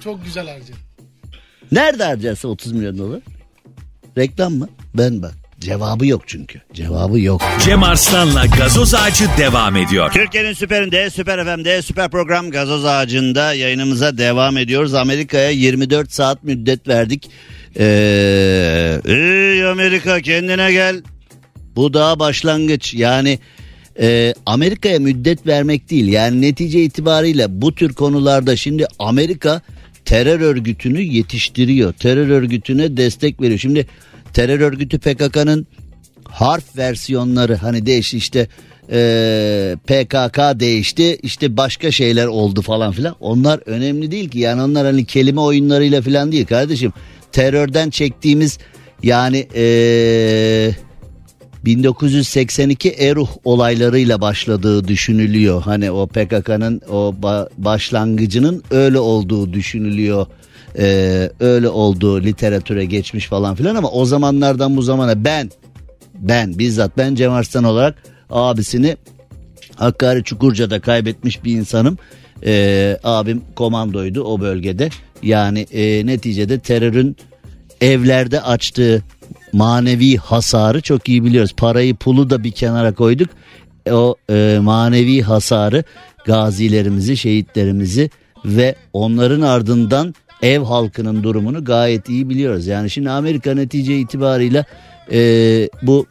Çok 0.00 0.24
güzel 0.24 0.48
harcarım. 0.48 0.80
Nerede 1.72 2.04
harcarsın 2.04 2.48
30 2.48 2.72
milyon 2.72 2.98
dolar? 2.98 3.20
Reklam 4.18 4.54
mı? 4.54 4.68
Ben 4.94 5.22
bak. 5.22 5.34
Cevabı 5.64 6.06
yok 6.06 6.22
çünkü. 6.26 6.60
Cevabı 6.72 7.20
yok. 7.20 7.42
Cem 7.64 7.82
Arslan'la 7.82 8.46
gazoz 8.46 8.94
ağacı 8.94 9.24
devam 9.38 9.76
ediyor. 9.76 10.12
Türkiye'nin 10.12 10.52
süperinde, 10.52 11.10
süper 11.10 11.44
FM'de, 11.44 11.82
süper 11.82 12.10
program 12.10 12.50
Gazoz 12.50 12.84
Ağacı'nda 12.84 13.54
yayınımıza 13.54 14.18
devam 14.18 14.56
ediyoruz. 14.56 14.94
Amerika'ya 14.94 15.50
24 15.50 16.12
saat 16.12 16.44
müddet 16.44 16.88
verdik. 16.88 17.30
Ee, 17.78 19.00
ey 19.04 19.66
Amerika 19.66 20.20
kendine 20.20 20.72
gel. 20.72 21.02
Bu 21.76 21.94
daha 21.94 22.18
başlangıç. 22.18 22.94
Yani 22.94 23.38
e, 24.00 24.34
Amerika'ya 24.46 24.98
müddet 24.98 25.46
vermek 25.46 25.90
değil. 25.90 26.08
Yani 26.08 26.40
netice 26.40 26.82
itibariyle 26.82 27.46
bu 27.62 27.74
tür 27.74 27.94
konularda 27.94 28.56
şimdi 28.56 28.86
Amerika 28.98 29.60
terör 30.04 30.40
örgütünü 30.40 31.00
yetiştiriyor. 31.00 31.92
Terör 31.92 32.28
örgütüne 32.28 32.96
destek 32.96 33.40
veriyor. 33.40 33.58
Şimdi 33.58 33.86
terör 34.34 34.60
örgütü 34.60 34.98
PKK'nın 34.98 35.66
harf 36.24 36.76
versiyonları 36.76 37.56
hani 37.56 37.86
değişti 37.86 38.16
işte 38.16 38.48
e, 38.92 39.76
PKK 39.86 40.38
değişti 40.60 41.18
işte 41.22 41.56
başka 41.56 41.90
şeyler 41.90 42.26
oldu 42.26 42.62
falan 42.62 42.92
filan. 42.92 43.16
Onlar 43.20 43.60
önemli 43.66 44.10
değil 44.10 44.28
ki 44.28 44.38
yani 44.38 44.62
onlar 44.62 44.86
hani 44.86 45.04
kelime 45.04 45.40
oyunlarıyla 45.40 46.02
filan 46.02 46.32
değil 46.32 46.46
kardeşim. 46.46 46.92
Terörden 47.32 47.90
çektiğimiz 47.90 48.58
yani 49.02 49.46
e, 49.54 50.70
1982 51.64 52.90
Eruh 52.90 53.28
olaylarıyla 53.44 54.20
başladığı 54.20 54.88
düşünülüyor. 54.88 55.62
Hani 55.62 55.90
o 55.90 56.06
PKK'nın 56.06 56.80
o 56.90 57.14
ba- 57.22 57.48
başlangıcının 57.58 58.62
öyle 58.70 58.98
olduğu 58.98 59.52
düşünülüyor. 59.52 60.26
Ee, 60.78 61.30
öyle 61.40 61.68
olduğu 61.68 62.22
literatüre 62.22 62.84
geçmiş 62.84 63.26
falan 63.26 63.54
filan 63.54 63.74
ama 63.74 63.90
o 63.90 64.04
zamanlardan 64.04 64.76
bu 64.76 64.82
zamana 64.82 65.24
ben 65.24 65.50
ben 66.18 66.58
bizzat 66.58 66.98
ben 66.98 67.14
Cem 67.14 67.32
Arslan 67.32 67.64
olarak 67.64 68.02
abisini 68.30 68.96
Hakkari 69.76 70.24
Çukurca'da 70.24 70.80
kaybetmiş 70.80 71.44
bir 71.44 71.52
insanım. 71.52 71.98
Ee, 72.46 72.98
abim 73.04 73.42
komandoydu 73.56 74.24
o 74.24 74.40
bölgede. 74.40 74.88
Yani 75.22 75.60
e, 75.60 76.06
neticede 76.06 76.58
terörün 76.58 77.16
evlerde 77.80 78.40
açtığı 78.40 79.02
manevi 79.52 80.16
hasarı 80.16 80.80
çok 80.80 81.08
iyi 81.08 81.24
biliyoruz. 81.24 81.52
Parayı 81.56 81.94
pulu 81.96 82.30
da 82.30 82.44
bir 82.44 82.50
kenara 82.50 82.94
koyduk. 82.94 83.30
O 83.90 84.16
e, 84.30 84.58
manevi 84.62 85.22
hasarı 85.22 85.84
gazilerimizi, 86.24 87.16
şehitlerimizi 87.16 88.10
ve 88.44 88.74
onların 88.92 89.40
ardından 89.40 90.14
ev 90.44 90.62
halkının 90.62 91.22
durumunu 91.22 91.64
gayet 91.64 92.08
iyi 92.08 92.28
biliyoruz. 92.28 92.66
Yani 92.66 92.90
şimdi 92.90 93.10
Amerika 93.10 93.54
netice 93.54 93.98
itibarıyla 93.98 94.64
e, 95.12 95.18
bu 95.82 96.06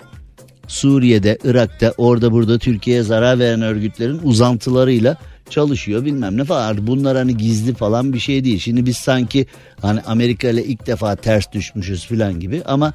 Suriye'de, 0.68 1.38
Irak'ta, 1.44 1.94
orada 1.98 2.32
burada 2.32 2.60
Türkiye'ye 2.60 3.04
zarar 3.04 3.40
veren 3.40 3.62
örgütlerin 3.62 4.20
uzantılarıyla 4.24 5.18
çalışıyor 5.50 6.06
bilmem 6.06 6.38
ne 6.38 6.44
falan. 6.44 6.88
Bunlar 6.88 7.18
hani 7.18 7.38
gizli 7.38 7.74
falan 7.74 8.14
bir 8.14 8.20
şey 8.20 8.44
değil. 8.44 8.60
Şimdi 8.60 8.86
biz 8.86 8.98
sanki 8.98 9.46
hani 9.82 10.02
Amerika 10.02 10.50
ile 10.50 10.64
ilk 10.64 10.88
defa 10.88 11.16
ters 11.16 11.52
düşmüşüz 11.52 12.06
falan 12.06 12.40
gibi 12.40 12.62
ama 12.66 12.94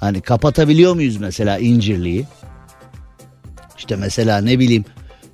hani 0.00 0.20
kapatabiliyor 0.20 0.94
muyuz 0.94 1.16
mesela 1.16 1.58
İncirli'yi? 1.58 2.26
İşte 3.78 3.96
mesela 3.96 4.40
ne 4.40 4.58
bileyim 4.58 4.84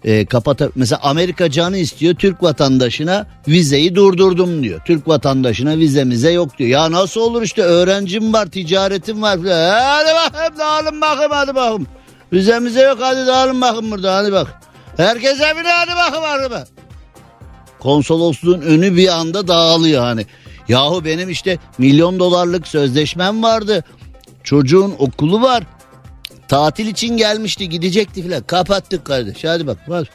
e, 0.05 0.27
kapata 0.27 0.69
mesela 0.75 1.01
Amerika 1.03 1.51
canı 1.51 1.77
istiyor 1.77 2.15
Türk 2.15 2.43
vatandaşına 2.43 3.27
vizeyi 3.49 3.95
durdurdum 3.95 4.63
diyor. 4.63 4.81
Türk 4.85 5.09
vatandaşına 5.09 5.79
vizemize 5.79 6.33
yok 6.33 6.59
diyor. 6.59 6.71
Ya 6.71 6.93
nasıl 6.93 7.21
olur 7.21 7.43
işte 7.43 7.63
öğrencim 7.63 8.33
var 8.33 8.47
ticaretim 8.47 9.23
var. 9.23 9.39
Hadi 9.39 10.09
bakayım 10.15 10.59
dağılın 10.59 11.01
bakayım 11.01 11.33
hadi 11.35 11.55
bakayım. 11.55 11.87
Vizemize 12.33 12.83
yok 12.83 12.99
hadi 13.01 13.27
dağılın 13.27 13.61
bakın 13.61 13.91
burada 13.91 14.15
hadi 14.15 14.33
bak. 14.33 14.61
Herkes 14.97 15.41
evine 15.41 15.69
hadi 15.69 15.91
bakayım 15.91 16.25
hadi 16.27 16.51
bak. 16.51 16.69
Konsolosluğun 17.79 18.61
önü 18.61 18.97
bir 18.97 19.09
anda 19.09 19.49
dağılıyor 19.49 20.03
hani. 20.03 20.27
Yahu 20.69 21.05
benim 21.05 21.31
işte 21.31 21.59
milyon 21.79 22.19
dolarlık 22.19 22.67
sözleşmem 22.69 23.43
vardı. 23.43 23.85
Çocuğun 24.45 24.95
okulu 24.99 25.43
var. 25.43 25.65
Tatil 26.49 26.87
için 26.87 27.17
gelmişti 27.17 27.69
gidecekti 27.69 28.23
filan. 28.23 28.43
Kapattık 28.43 29.05
kardeş 29.05 29.45
hadi 29.45 29.67
bak. 29.67 29.79
bak. 29.89 30.09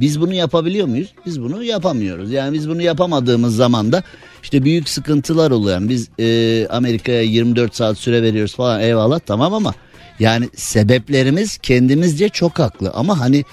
Biz 0.00 0.20
bunu 0.20 0.34
yapabiliyor 0.34 0.86
muyuz? 0.86 1.14
Biz 1.26 1.42
bunu 1.42 1.64
yapamıyoruz. 1.64 2.32
Yani 2.32 2.54
biz 2.54 2.68
bunu 2.68 2.82
yapamadığımız 2.82 3.56
zaman 3.56 3.92
da 3.92 4.02
işte 4.42 4.62
büyük 4.64 4.88
sıkıntılar 4.88 5.50
oluyor. 5.50 5.74
Yani 5.74 5.88
biz 5.88 6.08
e, 6.18 6.66
Amerika'ya 6.68 7.22
24 7.22 7.76
saat 7.76 7.98
süre 7.98 8.22
veriyoruz 8.22 8.54
falan 8.54 8.80
eyvallah 8.80 9.18
tamam 9.18 9.54
ama 9.54 9.74
yani 10.18 10.48
sebeplerimiz 10.56 11.58
kendimizce 11.58 12.28
çok 12.28 12.58
haklı. 12.58 12.90
Ama 12.90 13.20
hani 13.20 13.44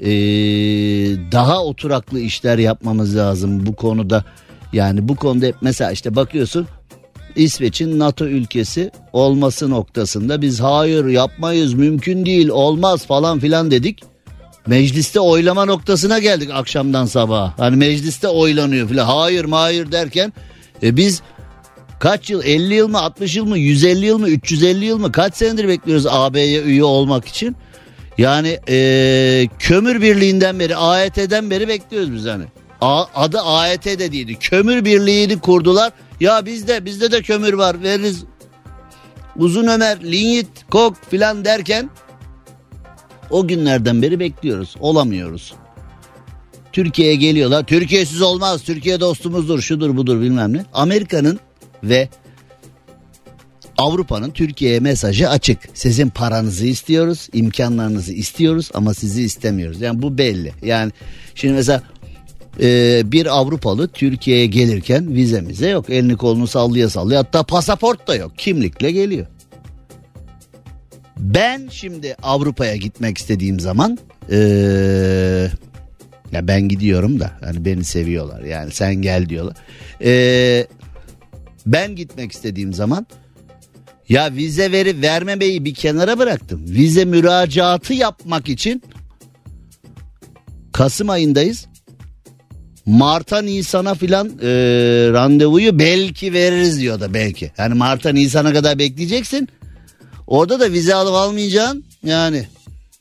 e, 0.00 0.08
daha 1.32 1.64
oturaklı 1.64 2.20
işler 2.20 2.58
yapmamız 2.58 3.16
lazım 3.16 3.66
bu 3.66 3.76
konuda. 3.76 4.24
Yani 4.72 5.08
bu 5.08 5.16
konuda 5.16 5.46
hep 5.46 5.56
mesela 5.60 5.92
işte 5.92 6.16
bakıyorsun 6.16 6.66
İsveç'in 7.36 7.98
NATO 7.98 8.26
ülkesi 8.26 8.90
olması 9.12 9.70
noktasında 9.70 10.42
biz 10.42 10.60
hayır 10.60 11.06
yapmayız 11.06 11.74
mümkün 11.74 12.26
değil 12.26 12.48
olmaz 12.48 13.06
falan 13.06 13.38
filan 13.38 13.70
dedik. 13.70 14.02
Mecliste 14.66 15.20
oylama 15.20 15.64
noktasına 15.64 16.18
geldik 16.18 16.50
akşamdan 16.52 17.06
sabaha. 17.06 17.54
Hani 17.58 17.76
mecliste 17.76 18.28
oylanıyor 18.28 18.88
filan 18.88 19.06
hayır 19.06 19.44
hayır 19.50 19.92
derken 19.92 20.32
e 20.82 20.96
biz 20.96 21.22
kaç 21.98 22.30
yıl 22.30 22.42
50 22.44 22.74
yıl 22.74 22.88
mı 22.88 22.98
60 23.00 23.36
yıl 23.36 23.44
mı 23.44 23.58
150 23.58 24.06
yıl 24.06 24.18
mı 24.18 24.28
350 24.28 24.84
yıl 24.84 24.98
mı 24.98 25.12
kaç 25.12 25.36
senedir 25.36 25.68
bekliyoruz 25.68 26.06
AB'ye 26.06 26.62
üye 26.62 26.84
olmak 26.84 27.26
için. 27.26 27.56
Yani 28.18 28.60
e, 28.68 29.48
kömür 29.58 30.02
birliğinden 30.02 30.60
beri 30.60 30.76
AYT'den 30.76 31.50
beri 31.50 31.68
bekliyoruz 31.68 32.12
biz 32.14 32.26
hani. 32.26 32.44
A, 32.80 33.04
adı 33.14 33.40
AYT 33.40 33.84
de 33.84 34.12
değildi. 34.12 34.36
Kömür 34.40 34.84
birliğini 34.84 35.38
kurdular. 35.38 35.92
Ya 36.20 36.46
bizde 36.46 36.84
bizde 36.84 37.12
de 37.12 37.22
kömür 37.22 37.52
var 37.52 37.82
veririz. 37.82 38.24
Uzun 39.36 39.66
Ömer, 39.66 40.02
Linyit, 40.02 40.48
Kok 40.70 40.96
filan 41.10 41.44
derken 41.44 41.90
o 43.30 43.48
günlerden 43.48 44.02
beri 44.02 44.20
bekliyoruz. 44.20 44.74
Olamıyoruz. 44.80 45.54
Türkiye'ye 46.72 47.14
geliyorlar. 47.14 47.66
Türkiye'siz 47.66 48.22
olmaz. 48.22 48.62
Türkiye 48.62 49.00
dostumuzdur. 49.00 49.60
Şudur 49.60 49.96
budur 49.96 50.20
bilmem 50.20 50.52
ne. 50.52 50.64
Amerika'nın 50.72 51.40
ve 51.82 52.08
Avrupa'nın 53.78 54.30
Türkiye'ye 54.30 54.80
mesajı 54.80 55.28
açık. 55.30 55.58
Sizin 55.74 56.08
paranızı 56.08 56.66
istiyoruz, 56.66 57.28
imkanlarınızı 57.32 58.12
istiyoruz 58.12 58.70
ama 58.74 58.94
sizi 58.94 59.22
istemiyoruz. 59.22 59.80
Yani 59.80 60.02
bu 60.02 60.18
belli. 60.18 60.52
Yani 60.62 60.92
şimdi 61.34 61.54
mesela 61.54 61.82
e, 62.60 63.02
bir 63.12 63.26
Avrupalı 63.26 63.88
Türkiye'ye 63.88 64.46
gelirken 64.46 65.14
vizemize 65.14 65.68
yok. 65.68 65.90
Elini 65.90 66.16
kolunu 66.16 66.46
sallaya 66.46 66.90
sallaya 66.90 67.20
hatta 67.20 67.42
pasaport 67.42 68.08
da 68.08 68.14
yok. 68.14 68.32
Kimlikle 68.38 68.92
geliyor. 68.92 69.26
Ben 71.18 71.68
şimdi 71.70 72.16
Avrupa'ya 72.22 72.76
gitmek 72.76 73.18
istediğim 73.18 73.60
zaman 73.60 73.98
ee, 74.30 75.48
ya 76.32 76.48
ben 76.48 76.68
gidiyorum 76.68 77.20
da 77.20 77.32
hani 77.40 77.64
beni 77.64 77.84
seviyorlar 77.84 78.42
yani 78.42 78.70
sen 78.70 78.94
gel 78.94 79.28
diyorlar. 79.28 79.56
Ee, 80.02 80.66
ben 81.66 81.96
gitmek 81.96 82.32
istediğim 82.32 82.72
zaman 82.72 83.06
ya 84.08 84.34
vize 84.34 84.72
veri 84.72 85.02
vermemeyi 85.02 85.64
bir 85.64 85.74
kenara 85.74 86.18
bıraktım. 86.18 86.64
Vize 86.68 87.04
müracaatı 87.04 87.94
yapmak 87.94 88.48
için 88.48 88.82
Kasım 90.72 91.10
ayındayız. 91.10 91.66
Mart'a 92.86 93.42
Nisan'a 93.42 93.94
filan 93.94 94.28
e, 94.42 94.48
randevuyu 95.12 95.78
belki 95.78 96.32
veririz 96.32 96.80
diyor 96.80 97.00
da 97.00 97.14
belki. 97.14 97.52
Yani 97.58 97.74
Mart'a 97.74 98.10
Nisan'a 98.10 98.52
kadar 98.52 98.78
bekleyeceksin. 98.78 99.48
Orada 100.26 100.60
da 100.60 100.72
vize 100.72 100.94
alıp 100.94 101.14
almayacaksın 101.14 101.84
yani 102.04 102.46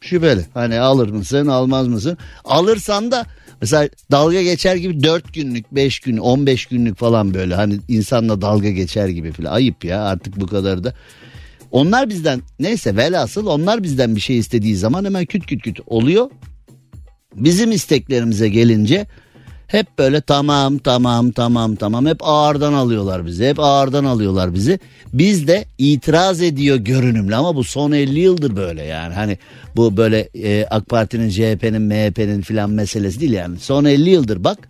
şüpheli. 0.01 0.45
Hani 0.53 0.79
alır 0.79 1.09
mısın 1.09 1.47
almaz 1.47 1.87
mısın? 1.87 2.17
Alırsan 2.45 3.11
da 3.11 3.25
mesela 3.61 3.89
dalga 4.11 4.41
geçer 4.41 4.75
gibi 4.75 5.03
4 5.03 5.33
günlük 5.33 5.75
5 5.75 5.99
gün 5.99 6.17
15 6.17 6.65
günlük 6.65 6.97
falan 6.97 7.33
böyle 7.33 7.55
hani 7.55 7.79
insanla 7.87 8.41
dalga 8.41 8.69
geçer 8.69 9.07
gibi 9.07 9.31
filan 9.31 9.53
ayıp 9.53 9.85
ya 9.85 10.03
artık 10.03 10.39
bu 10.39 10.47
kadar 10.47 10.83
da. 10.83 10.93
Onlar 11.71 12.09
bizden 12.09 12.41
neyse 12.59 12.95
velhasıl 12.95 13.47
onlar 13.47 13.83
bizden 13.83 14.15
bir 14.15 14.21
şey 14.21 14.37
istediği 14.37 14.75
zaman 14.75 15.05
hemen 15.05 15.25
küt 15.25 15.45
küt 15.45 15.61
küt 15.61 15.79
oluyor. 15.87 16.29
Bizim 17.35 17.71
isteklerimize 17.71 18.49
gelince 18.49 19.05
hep 19.73 19.99
böyle 19.99 20.21
tamam 20.21 20.77
tamam 20.77 21.31
tamam 21.31 21.75
tamam 21.75 22.05
hep 22.05 22.17
ağırdan 22.21 22.73
alıyorlar 22.73 23.25
bizi. 23.25 23.47
Hep 23.47 23.59
ağırdan 23.59 24.05
alıyorlar 24.05 24.53
bizi. 24.53 24.79
Biz 25.13 25.47
de 25.47 25.65
itiraz 25.77 26.41
ediyor 26.41 26.77
görünümlü 26.77 27.35
ama 27.35 27.55
bu 27.55 27.63
son 27.63 27.91
50 27.91 28.19
yıldır 28.19 28.55
böyle 28.55 28.83
yani. 28.83 29.13
Hani 29.13 29.37
bu 29.75 29.97
böyle 29.97 30.19
e, 30.19 30.65
AK 30.65 30.89
Parti'nin, 30.89 31.29
CHP'nin, 31.29 31.81
MHP'nin 31.81 32.41
filan 32.41 32.69
meselesi 32.69 33.19
değil 33.19 33.31
yani. 33.31 33.59
Son 33.59 33.85
50 33.85 34.09
yıldır 34.09 34.43
bak. 34.43 34.69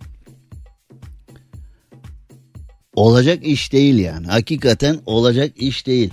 Olacak 2.96 3.46
iş 3.46 3.72
değil 3.72 3.98
yani. 3.98 4.26
Hakikaten 4.26 4.98
olacak 5.06 5.52
iş 5.56 5.86
değil. 5.86 6.10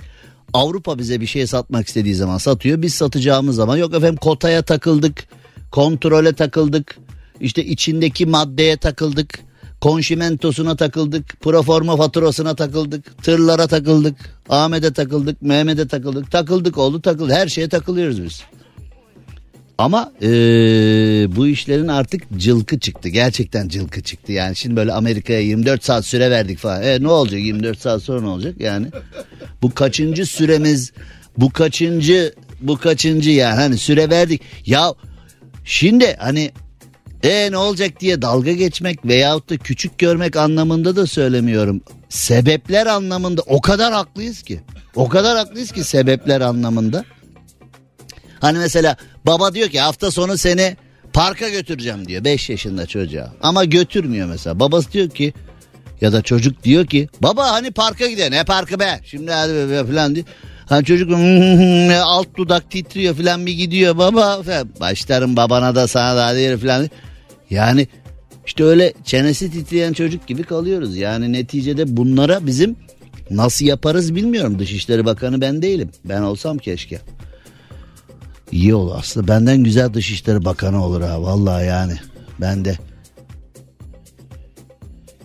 Avrupa 0.53 0.99
bize 0.99 1.21
bir 1.21 1.27
şey 1.27 1.47
satmak 1.47 1.87
istediği 1.87 2.15
zaman 2.15 2.37
satıyor. 2.37 2.81
Biz 2.81 2.93
satacağımız 2.93 3.55
zaman 3.55 3.77
yok 3.77 3.93
efendim 3.93 4.15
kotaya 4.15 4.61
takıldık, 4.61 5.27
kontrole 5.71 6.33
takıldık 6.33 6.97
işte 7.41 7.65
içindeki 7.65 8.25
maddeye 8.25 8.77
takıldık. 8.77 9.39
Konşimentosuna 9.81 10.75
takıldık. 10.75 11.41
Proforma 11.41 11.97
faturasına 11.97 12.55
takıldık. 12.55 13.23
Tırlara 13.23 13.67
takıldık. 13.67 14.15
Ahmet'e 14.49 14.93
takıldık. 14.93 15.41
Mehmet'e 15.41 15.87
takıldık. 15.87 16.31
Takıldık 16.31 16.77
oldu 16.77 17.01
takıldı. 17.01 17.33
Her 17.33 17.47
şeye 17.47 17.69
takılıyoruz 17.69 18.23
biz. 18.23 18.43
Ama 19.77 20.11
ee, 20.21 20.27
bu 21.35 21.47
işlerin 21.47 21.87
artık 21.87 22.23
cılkı 22.37 22.79
çıktı. 22.79 23.09
Gerçekten 23.09 23.67
cılkı 23.67 24.01
çıktı. 24.01 24.31
Yani 24.31 24.55
şimdi 24.55 24.75
böyle 24.75 24.93
Amerika'ya 24.93 25.39
24 25.39 25.83
saat 25.83 26.05
süre 26.05 26.31
verdik 26.31 26.57
falan. 26.57 26.83
E 26.83 27.03
ne 27.03 27.07
olacak 27.07 27.39
24 27.39 27.79
saat 27.79 28.03
sonra 28.03 28.21
ne 28.21 28.27
olacak 28.27 28.55
yani? 28.59 28.87
Bu 29.61 29.73
kaçıncı 29.73 30.25
süremiz? 30.25 30.91
Bu 31.37 31.49
kaçıncı? 31.49 32.33
Bu 32.61 32.77
kaçıncı 32.77 33.31
yani? 33.31 33.55
Hani 33.55 33.77
süre 33.77 34.09
verdik. 34.09 34.41
Ya 34.65 34.93
şimdi 35.65 36.15
hani 36.19 36.51
e 37.23 37.51
ne 37.51 37.57
olacak 37.57 37.99
diye 37.99 38.21
dalga 38.21 38.51
geçmek 38.51 39.05
veyahut 39.05 39.49
da 39.49 39.57
küçük 39.57 39.97
görmek 39.97 40.35
anlamında 40.35 40.95
da 40.95 41.07
söylemiyorum. 41.07 41.81
Sebepler 42.09 42.87
anlamında 42.87 43.41
o 43.41 43.61
kadar 43.61 43.93
haklıyız 43.93 44.41
ki. 44.41 44.59
O 44.95 45.09
kadar 45.09 45.37
haklıyız 45.37 45.71
ki 45.71 45.83
sebepler 45.83 46.41
anlamında. 46.41 47.05
Hani 48.39 48.57
mesela 48.57 48.97
baba 49.25 49.53
diyor 49.53 49.69
ki 49.69 49.79
hafta 49.79 50.11
sonu 50.11 50.37
seni 50.37 50.77
parka 51.13 51.49
götüreceğim 51.49 52.07
diyor 52.07 52.23
5 52.23 52.49
yaşında 52.49 52.85
çocuğa. 52.85 53.33
Ama 53.41 53.65
götürmüyor 53.65 54.27
mesela. 54.27 54.59
Babası 54.59 54.91
diyor 54.91 55.09
ki 55.09 55.33
ya 56.01 56.13
da 56.13 56.21
çocuk 56.21 56.63
diyor 56.63 56.85
ki 56.85 57.09
baba 57.21 57.51
hani 57.51 57.71
parka 57.71 58.07
gidelim 58.07 58.31
ne 58.33 58.43
parkı 58.43 58.79
be 58.79 58.99
şimdi 59.03 59.31
hadi 59.31 59.53
be 59.53 59.85
falan 59.85 60.15
diyor. 60.15 60.25
Hani 60.65 60.85
çocuk 60.85 61.11
alt 62.03 62.27
dudak 62.37 62.71
titriyor 62.71 63.15
falan 63.15 63.45
bir 63.45 63.53
gidiyor 63.53 63.97
baba. 63.97 64.41
Başlarım 64.79 65.35
babana 65.35 65.75
da 65.75 65.87
sana 65.87 66.15
da 66.15 66.25
hadi 66.25 66.57
falan. 66.57 66.89
Yani 67.51 67.87
işte 68.45 68.63
öyle 68.63 68.93
çenesi 69.03 69.51
titreyen 69.51 69.93
çocuk 69.93 70.27
gibi 70.27 70.43
kalıyoruz. 70.43 70.97
Yani 70.97 71.33
neticede 71.33 71.97
bunlara 71.97 72.45
bizim 72.45 72.75
nasıl 73.29 73.65
yaparız 73.65 74.15
bilmiyorum. 74.15 74.59
Dışişleri 74.59 75.05
Bakanı 75.05 75.41
ben 75.41 75.61
değilim. 75.61 75.91
Ben 76.05 76.21
olsam 76.21 76.57
keşke. 76.57 76.99
İyi 78.51 78.75
olur 78.75 78.95
aslında. 78.99 79.27
Benden 79.27 79.63
güzel 79.63 79.93
Dışişleri 79.93 80.45
Bakanı 80.45 80.85
olur 80.85 81.01
ha. 81.01 81.21
Vallahi 81.21 81.65
yani. 81.65 81.93
Ben 82.41 82.65
de. 82.65 82.77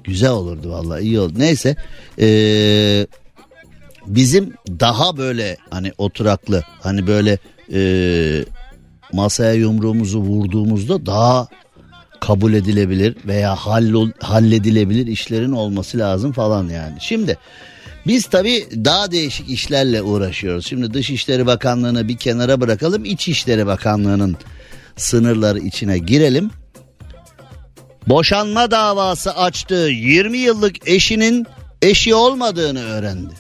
Güzel 0.05 0.31
olurdu 0.31 0.71
vallahi 0.71 1.03
iyi 1.03 1.21
olur. 1.21 1.33
Neyse. 1.39 1.77
Ee, 2.21 3.07
bizim 4.07 4.53
daha 4.69 5.17
böyle 5.17 5.57
hani 5.71 5.93
oturaklı 5.99 6.65
hani 6.81 7.07
böyle 7.07 7.39
e, 7.73 7.81
masaya 9.13 9.53
yumruğumuzu 9.53 10.21
vurduğumuzda 10.21 11.07
daha 11.07 11.49
kabul 12.27 12.53
edilebilir 12.53 13.17
veya 13.27 13.55
hallol, 13.55 14.11
halledilebilir 14.21 15.07
işlerin 15.07 15.53
olması 15.53 15.99
lazım 15.99 16.33
falan 16.33 16.69
yani. 16.69 16.97
Şimdi 17.01 17.39
biz 18.07 18.27
tabii 18.27 18.67
daha 18.85 19.13
değişik 19.13 19.51
işlerle 19.51 20.03
uğraşıyoruz. 20.03 20.67
Şimdi 20.67 20.95
Dışişleri 20.95 21.47
Bakanlığı'nı 21.47 22.09
bir 22.09 22.17
kenara 22.17 22.61
bırakalım. 22.61 23.05
İçişleri 23.05 23.67
Bakanlığı'nın 23.67 24.37
sınırları 24.97 25.59
içine 25.59 25.99
girelim. 25.99 26.51
Boşanma 28.07 28.71
davası 28.71 29.33
açtığı 29.33 29.89
20 29.89 30.39
yıllık 30.39 30.89
eşinin 30.89 31.47
eşi 31.83 32.15
olmadığını 32.15 32.83
öğrendi. 32.85 33.35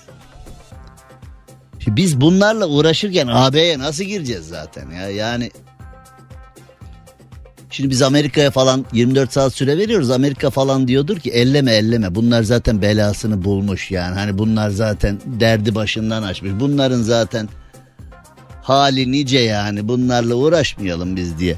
Şimdi 1.78 1.96
biz 1.96 2.20
bunlarla 2.20 2.66
uğraşırken 2.66 3.26
AB'ye 3.26 3.78
nasıl 3.78 4.04
gireceğiz 4.04 4.48
zaten 4.48 4.90
ya? 4.90 5.10
Yani 5.10 5.50
Şimdi 7.76 7.90
biz 7.90 8.02
Amerika'ya 8.02 8.50
falan 8.50 8.86
24 8.92 9.32
saat 9.32 9.54
süre 9.54 9.78
veriyoruz. 9.78 10.10
Amerika 10.10 10.50
falan 10.50 10.88
diyordur 10.88 11.18
ki 11.18 11.30
elleme 11.30 11.72
elleme. 11.72 12.14
Bunlar 12.14 12.42
zaten 12.42 12.82
belasını 12.82 13.44
bulmuş 13.44 13.90
yani. 13.90 14.14
Hani 14.14 14.38
bunlar 14.38 14.70
zaten 14.70 15.20
derdi 15.26 15.74
başından 15.74 16.22
açmış. 16.22 16.52
Bunların 16.60 17.02
zaten 17.02 17.48
hali 18.62 19.12
nice 19.12 19.38
yani. 19.38 19.88
Bunlarla 19.88 20.34
uğraşmayalım 20.34 21.16
biz 21.16 21.38
diye. 21.38 21.56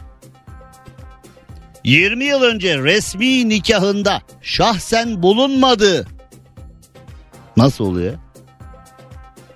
20 1.84 2.24
yıl 2.24 2.42
önce 2.42 2.78
resmi 2.78 3.48
nikahında 3.48 4.22
şahsen 4.42 5.22
bulunmadı. 5.22 6.06
Nasıl 7.56 7.84
oluyor? 7.84 8.14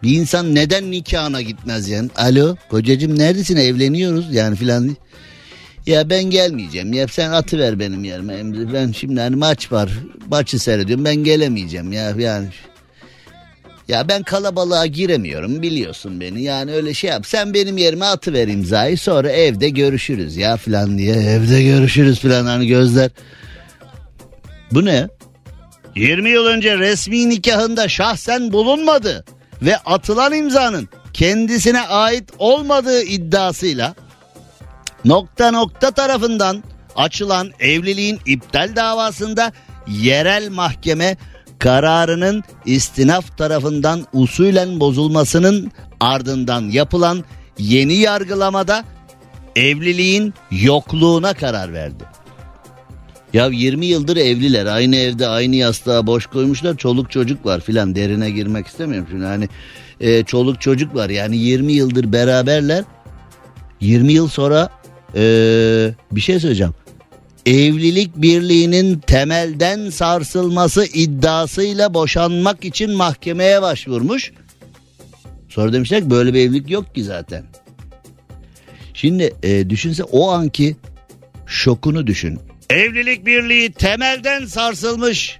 Bir 0.02 0.14
insan 0.14 0.54
neden 0.54 0.90
nikahına 0.90 1.42
gitmez 1.42 1.88
yani? 1.88 2.10
Alo 2.16 2.56
kocacığım 2.70 3.18
neredesin 3.18 3.56
evleniyoruz 3.56 4.34
yani 4.34 4.56
filan. 4.56 4.96
Ya 5.86 6.10
ben 6.10 6.24
gelmeyeceğim. 6.24 6.92
Ya 6.92 7.08
sen 7.08 7.30
atı 7.30 7.58
ver 7.58 7.78
benim 7.78 8.04
yerime. 8.04 8.34
Ben 8.72 8.92
şimdi 8.92 9.20
hani 9.20 9.36
maç 9.36 9.72
var. 9.72 9.90
Maçı 10.30 10.58
seyrediyorum. 10.58 11.04
Ben 11.04 11.16
gelemeyeceğim 11.16 11.92
ya 11.92 12.10
yani. 12.18 12.48
Ya 13.88 14.08
ben 14.08 14.22
kalabalığa 14.22 14.86
giremiyorum 14.86 15.62
biliyorsun 15.62 16.20
beni 16.20 16.42
yani 16.42 16.72
öyle 16.72 16.94
şey 16.94 17.10
yap. 17.10 17.26
Sen 17.26 17.54
benim 17.54 17.76
yerime 17.76 18.04
atıver 18.04 18.48
imzayı 18.48 18.98
sonra 18.98 19.30
evde 19.30 19.68
görüşürüz 19.68 20.36
ya 20.36 20.56
falan 20.56 20.98
diye. 20.98 21.14
Evde 21.14 21.62
görüşürüz 21.62 22.20
falan 22.20 22.46
hani 22.46 22.66
gözler. 22.66 23.10
Bu 24.70 24.84
ne? 24.84 25.08
20 25.96 26.30
yıl 26.30 26.46
önce 26.46 26.78
resmi 26.78 27.28
nikahında 27.28 27.88
şahsen 27.88 28.52
bulunmadı 28.52 29.24
ve 29.62 29.76
atılan 29.76 30.32
imzanın 30.32 30.88
kendisine 31.12 31.80
ait 31.80 32.24
olmadığı 32.38 33.02
iddiasıyla 33.02 33.94
nokta 35.04 35.50
nokta 35.50 35.90
tarafından 35.90 36.62
açılan 36.96 37.50
evliliğin 37.60 38.18
iptal 38.26 38.76
davasında 38.76 39.52
yerel 39.88 40.50
mahkeme 40.50 41.16
kararının 41.58 42.44
istinaf 42.66 43.38
tarafından 43.38 44.06
usulen 44.12 44.80
bozulmasının 44.80 45.72
ardından 46.00 46.62
yapılan 46.62 47.24
yeni 47.58 47.94
yargılamada 47.94 48.84
evliliğin 49.56 50.34
yokluğuna 50.50 51.34
karar 51.34 51.72
verdi. 51.72 52.04
Ya 53.32 53.46
20 53.46 53.86
yıldır 53.86 54.16
evliler 54.16 54.66
aynı 54.66 54.96
evde 54.96 55.28
aynı 55.28 55.56
yastığa 55.56 56.06
boş 56.06 56.26
koymuşlar 56.26 56.76
çoluk 56.76 57.10
çocuk 57.10 57.46
var 57.46 57.60
filan 57.60 57.94
derine 57.94 58.30
girmek 58.30 58.66
istemiyorum 58.66 59.08
şimdi 59.10 59.24
hani 59.24 59.48
e, 60.00 60.24
çoluk 60.24 60.60
çocuk 60.60 60.94
var 60.94 61.10
yani 61.10 61.36
20 61.36 61.72
yıldır 61.72 62.12
beraberler 62.12 62.84
20 63.80 64.12
yıl 64.12 64.28
sonra 64.28 64.68
e, 65.16 65.20
bir 66.12 66.20
şey 66.20 66.40
söyleyeceğim 66.40 66.74
evlilik 67.46 68.16
birliğinin 68.16 68.98
temelden 68.98 69.90
sarsılması 69.90 70.84
iddiasıyla 70.84 71.94
boşanmak 71.94 72.64
için 72.64 72.90
mahkemeye 72.90 73.62
başvurmuş. 73.62 74.32
Sonra 75.48 75.72
demişler 75.72 76.00
ki 76.02 76.10
böyle 76.10 76.34
bir 76.34 76.40
evlilik 76.40 76.70
yok 76.70 76.94
ki 76.94 77.04
zaten. 77.04 77.44
Şimdi 78.94 79.34
e, 79.42 79.70
düşünse 79.70 80.04
o 80.04 80.30
anki 80.30 80.76
şokunu 81.46 82.06
düşün. 82.06 82.38
Evlilik 82.70 83.26
birliği 83.26 83.72
temelden 83.72 84.46
sarsılmış. 84.46 85.38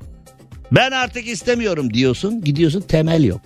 Ben 0.72 0.90
artık 0.90 1.28
istemiyorum 1.28 1.94
diyorsun. 1.94 2.44
Gidiyorsun 2.44 2.80
temel 2.80 3.24
yok. 3.24 3.40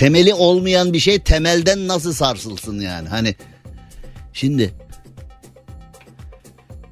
Temeli 0.00 0.34
olmayan 0.34 0.92
bir 0.92 0.98
şey 0.98 1.18
temelden 1.18 1.88
nasıl 1.88 2.12
sarsılsın 2.12 2.80
yani? 2.80 3.08
Hani 3.08 3.34
şimdi 4.32 4.74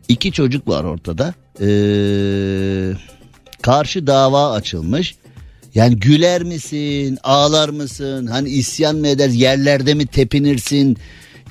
iki 0.09 0.33
çocuk 0.33 0.69
var 0.69 0.85
ortada. 0.85 1.35
Ee, 1.61 2.93
karşı 3.63 4.07
dava 4.07 4.53
açılmış. 4.53 5.17
Yani 5.75 5.97
güler 5.97 6.43
misin, 6.43 7.19
ağlar 7.23 7.69
mısın? 7.69 8.27
Hani 8.27 8.49
isyan 8.49 8.97
mı 8.97 9.09
eder, 9.09 9.29
yerlerde 9.29 9.95
mi 9.95 10.07
tepinirsin? 10.07 10.97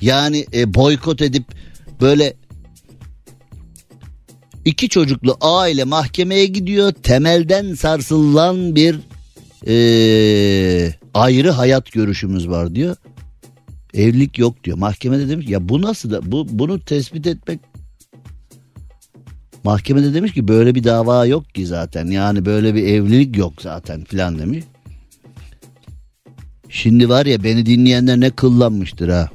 Yani 0.00 0.46
e, 0.54 0.74
boykot 0.74 1.22
edip 1.22 1.44
böyle 2.00 2.36
iki 4.64 4.88
çocuklu 4.88 5.36
aile 5.40 5.84
mahkemeye 5.84 6.46
gidiyor. 6.46 6.92
Temelden 6.92 7.74
sarsılan 7.74 8.76
bir 8.76 8.98
e, 9.66 10.97
ayrı 11.14 11.50
hayat 11.50 11.92
görüşümüz 11.92 12.48
var 12.48 12.74
diyor. 12.74 12.96
Evlilik 13.94 14.38
yok 14.38 14.64
diyor. 14.64 14.78
Mahkemede 14.78 15.28
demiş 15.28 15.48
ya 15.48 15.68
bu 15.68 15.82
nasıl 15.82 16.10
da 16.10 16.32
bu 16.32 16.46
bunu 16.50 16.80
tespit 16.80 17.26
etmek 17.26 17.60
Mahkemede 19.64 20.14
demiş 20.14 20.32
ki 20.32 20.48
böyle 20.48 20.74
bir 20.74 20.84
dava 20.84 21.26
yok 21.26 21.54
ki 21.54 21.66
zaten. 21.66 22.06
Yani 22.06 22.44
böyle 22.44 22.74
bir 22.74 22.86
evlilik 22.86 23.36
yok 23.36 23.52
zaten 23.60 24.04
filan 24.04 24.38
demiş. 24.38 24.64
Şimdi 26.68 27.08
var 27.08 27.26
ya 27.26 27.44
beni 27.44 27.66
dinleyenler 27.66 28.20
ne 28.20 28.30
kıllanmıştır 28.30 29.08
ha. 29.08 29.30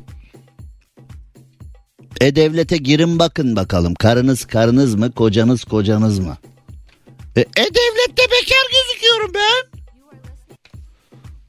E-Devlet'e 2.21 2.77
girin 2.77 3.19
bakın 3.19 3.55
bakalım. 3.55 3.95
Karınız 3.95 4.45
karınız 4.45 4.95
mı 4.95 5.11
kocanız 5.11 5.63
kocanız 5.63 6.19
mı? 6.19 6.37
E, 7.35 7.41
E-Devlet'te 7.41 8.23
bekar 8.23 8.65
gözüküyorum 8.73 9.31
ben. 9.33 9.72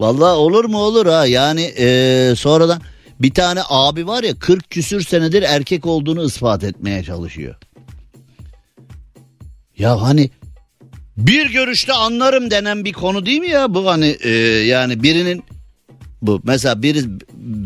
Vallahi 0.01 0.33
olur 0.33 0.65
mu 0.65 0.79
olur 0.79 1.07
ha. 1.07 1.27
Yani 1.27 1.63
e, 1.63 2.33
sonradan 2.37 2.81
bir 3.21 3.35
tane 3.35 3.61
abi 3.69 4.07
var 4.07 4.23
ya 4.23 4.39
40 4.39 4.71
küsür 4.71 5.01
senedir 5.01 5.43
erkek 5.43 5.87
olduğunu 5.87 6.25
ispat 6.25 6.65
etmeye 6.65 7.05
çalışıyor. 7.05 7.55
Ya 9.79 10.03
hani 10.03 10.31
bir 11.17 11.51
görüşte 11.53 11.93
anlarım 11.93 12.51
denen 12.51 12.85
bir 12.85 12.93
konu 12.93 13.27
değil 13.27 13.41
mi 13.41 13.49
ya? 13.49 13.75
Bu 13.75 13.87
hani 13.87 14.17
e, 14.21 14.31
yani 14.67 15.03
birinin 15.03 15.45
bu 16.23 16.41
mesela 16.45 16.83
biri 16.83 17.01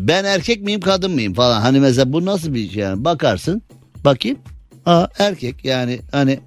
ben 0.07 0.23
erkek 0.23 0.61
miyim 0.61 0.81
kadın 0.81 1.11
mıyım 1.11 1.33
falan. 1.33 1.61
Hani 1.61 1.79
mesela 1.79 2.13
bu 2.13 2.25
nasıl 2.25 2.53
bir 2.53 2.69
şey 2.69 2.83
yani? 2.83 3.05
Bakarsın 3.05 3.61
bakayım. 4.05 4.39
Aa 4.85 5.07
erkek 5.19 5.65
yani 5.65 5.99
hani 6.11 6.39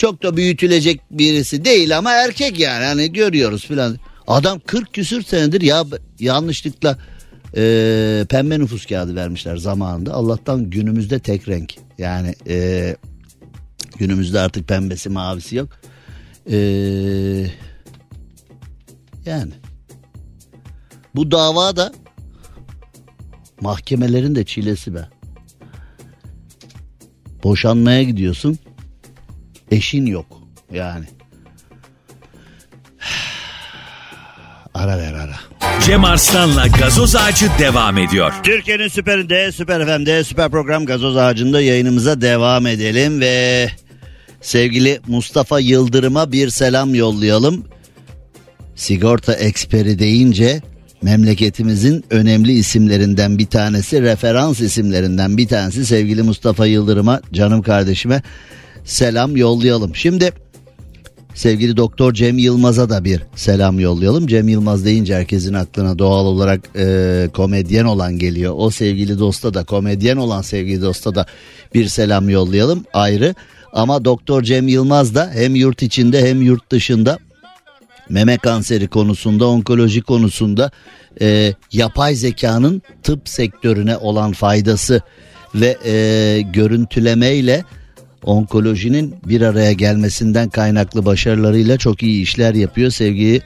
çok 0.00 0.22
da 0.22 0.36
büyütülecek 0.36 1.00
birisi 1.10 1.64
değil 1.64 1.98
ama 1.98 2.12
erkek 2.12 2.58
yani 2.58 2.84
hani 2.84 3.12
görüyoruz 3.12 3.66
filan 3.66 3.96
adam 4.26 4.60
40 4.66 4.94
küsür 4.94 5.22
senedir 5.22 5.60
ya 5.60 5.84
yanlışlıkla 6.18 6.98
e, 7.56 8.26
pembe 8.28 8.58
nüfus 8.58 8.86
kağıdı 8.86 9.14
vermişler 9.14 9.56
zamanında 9.56 10.14
Allah'tan 10.14 10.70
günümüzde 10.70 11.18
tek 11.18 11.48
renk 11.48 11.74
yani 11.98 12.34
e, 12.48 12.96
Günümüzde 14.00 14.40
artık 14.40 14.68
pembesi 14.68 15.08
mavisi 15.08 15.56
yok. 15.56 15.68
Ee, 16.50 16.56
yani 19.26 19.52
bu 21.14 21.30
dava 21.30 21.76
da 21.76 21.92
mahkemelerin 23.60 24.34
de 24.34 24.44
çilesi 24.44 24.94
be. 24.94 25.08
Boşanmaya 27.44 28.02
gidiyorsun. 28.02 28.58
Eşin 29.70 30.06
yok 30.06 30.26
yani. 30.72 31.04
Ara 34.74 34.98
ver 34.98 35.14
ara. 35.14 35.36
Cem 35.86 36.04
Arslan'la 36.04 36.66
gazoz 36.66 37.16
ağacı 37.16 37.46
devam 37.58 37.98
ediyor. 37.98 38.32
Türkiye'nin 38.42 38.88
süperinde, 38.88 39.52
süper 39.52 39.86
FM'de, 39.86 40.24
süper 40.24 40.50
program 40.50 40.86
gazoz 40.86 41.16
ağacında 41.16 41.60
yayınımıza 41.60 42.20
devam 42.20 42.66
edelim 42.66 43.20
ve 43.20 43.68
sevgili 44.40 45.00
Mustafa 45.06 45.60
Yıldırım'a 45.60 46.32
bir 46.32 46.50
selam 46.50 46.94
yollayalım. 46.94 47.64
Sigorta 48.74 49.34
eksperi 49.34 49.98
deyince 49.98 50.60
memleketimizin 51.02 52.04
önemli 52.10 52.52
isimlerinden 52.52 53.38
bir 53.38 53.46
tanesi, 53.46 54.02
referans 54.02 54.60
isimlerinden 54.60 55.36
bir 55.36 55.48
tanesi 55.48 55.86
sevgili 55.86 56.22
Mustafa 56.22 56.66
Yıldırım'a, 56.66 57.20
canım 57.32 57.62
kardeşime 57.62 58.22
selam 58.84 59.36
yollayalım. 59.36 59.96
Şimdi 59.96 60.32
sevgili 61.34 61.76
Doktor 61.76 62.14
Cem 62.14 62.38
Yılmaz'a 62.38 62.90
da 62.90 63.04
bir 63.04 63.22
selam 63.36 63.80
yollayalım. 63.80 64.26
Cem 64.26 64.48
Yılmaz 64.48 64.84
deyince 64.84 65.14
herkesin 65.14 65.54
aklına 65.54 65.98
doğal 65.98 66.26
olarak 66.26 66.60
e, 66.76 67.28
komedyen 67.34 67.84
olan 67.84 68.18
geliyor. 68.18 68.54
O 68.56 68.70
sevgili 68.70 69.18
dosta 69.18 69.54
da 69.54 69.64
komedyen 69.64 70.16
olan 70.16 70.42
sevgili 70.42 70.82
dosta 70.82 71.14
da 71.14 71.26
bir 71.74 71.86
selam 71.86 72.28
yollayalım 72.28 72.84
ayrı. 72.92 73.34
Ama 73.72 74.04
Doktor 74.04 74.42
Cem 74.42 74.68
Yılmaz 74.68 75.14
da 75.14 75.30
hem 75.34 75.54
yurt 75.54 75.82
içinde 75.82 76.28
hem 76.28 76.42
yurt 76.42 76.72
dışında 76.72 77.18
meme 78.08 78.38
kanseri 78.38 78.88
konusunda, 78.88 79.46
onkoloji 79.46 80.02
konusunda 80.02 80.70
e, 81.20 81.54
yapay 81.72 82.14
zekanın 82.14 82.82
tıp 83.02 83.28
sektörüne 83.28 83.96
olan 83.96 84.32
faydası 84.32 85.02
ve 85.54 85.76
e, 85.84 86.40
görüntülemeyle 86.40 87.64
onkolojinin 88.24 89.14
bir 89.26 89.40
araya 89.40 89.72
gelmesinden 89.72 90.48
kaynaklı 90.48 91.04
başarılarıyla 91.04 91.78
çok 91.78 92.02
iyi 92.02 92.22
işler 92.22 92.54
yapıyor. 92.54 92.90
Sevgili 92.90 93.42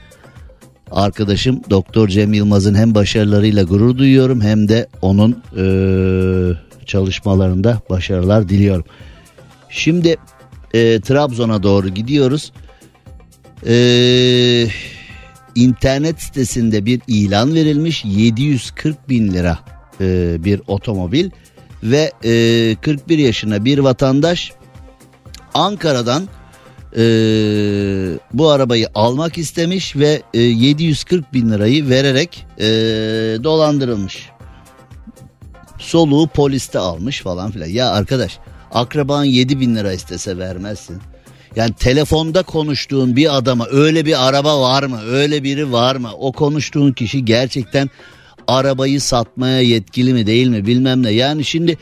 arkadaşım 0.91 1.61
Doktor 1.69 2.07
Cem 2.07 2.33
Yılmaz'ın 2.33 2.75
hem 2.75 2.95
başarılarıyla 2.95 3.63
gurur 3.63 3.97
duyuyorum 3.97 4.41
hem 4.41 4.67
de 4.67 4.87
onun 5.01 5.43
e, 5.57 5.65
çalışmalarında 6.85 7.81
başarılar 7.89 8.49
diliyorum. 8.49 8.85
Şimdi 9.69 10.15
e, 10.73 11.01
Trabzon'a 11.01 11.63
doğru 11.63 11.89
gidiyoruz. 11.89 12.51
E, 13.67 13.75
internet 15.55 16.21
sitesinde 16.21 16.85
bir 16.85 17.01
ilan 17.07 17.53
verilmiş 17.53 18.05
740 18.05 19.09
bin 19.09 19.33
lira 19.33 19.59
e, 20.01 20.35
bir 20.43 20.61
otomobil 20.67 21.29
ve 21.83 22.11
e, 22.23 22.75
41 22.81 23.17
yaşına 23.17 23.65
bir 23.65 23.79
vatandaş 23.79 24.51
Ankara'dan 25.55 26.27
e, 26.97 27.03
bu 28.33 28.49
arabayı 28.49 28.87
almak 28.95 29.37
istemiş 29.37 29.95
ve 29.95 30.21
e, 30.33 30.41
740 30.41 31.33
bin 31.33 31.51
lirayı 31.51 31.89
vererek 31.89 32.45
e, 32.59 32.65
dolandırılmış. 33.43 34.29
Soluğu 35.79 36.27
poliste 36.27 36.79
almış 36.79 37.21
falan 37.21 37.51
filan. 37.51 37.67
Ya 37.67 37.89
arkadaş 37.89 38.39
akraban 38.73 39.23
7 39.23 39.59
bin 39.59 39.75
lira 39.75 39.93
istese 39.93 40.37
vermezsin. 40.37 41.01
Yani 41.55 41.73
telefonda 41.73 42.43
konuştuğun 42.43 43.15
bir 43.15 43.37
adama 43.37 43.67
öyle 43.71 44.05
bir 44.05 44.27
araba 44.27 44.61
var 44.61 44.83
mı? 44.83 44.99
Öyle 45.07 45.43
biri 45.43 45.71
var 45.71 45.95
mı? 45.95 46.09
O 46.19 46.31
konuştuğun 46.31 46.91
kişi 46.91 47.25
gerçekten 47.25 47.89
arabayı 48.47 49.01
satmaya 49.01 49.61
yetkili 49.61 50.13
mi 50.13 50.27
değil 50.27 50.47
mi 50.47 50.65
bilmem 50.65 51.03
ne. 51.03 51.09
Yani 51.09 51.45
şimdi 51.45 51.77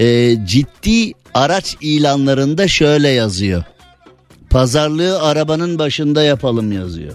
e, 0.00 0.36
ciddi 0.44 1.12
araç 1.34 1.76
ilanlarında 1.80 2.68
şöyle 2.68 3.08
yazıyor. 3.08 3.64
Pazarlığı 4.50 5.22
arabanın 5.22 5.78
başında 5.78 6.22
yapalım 6.22 6.72
yazıyor. 6.72 7.14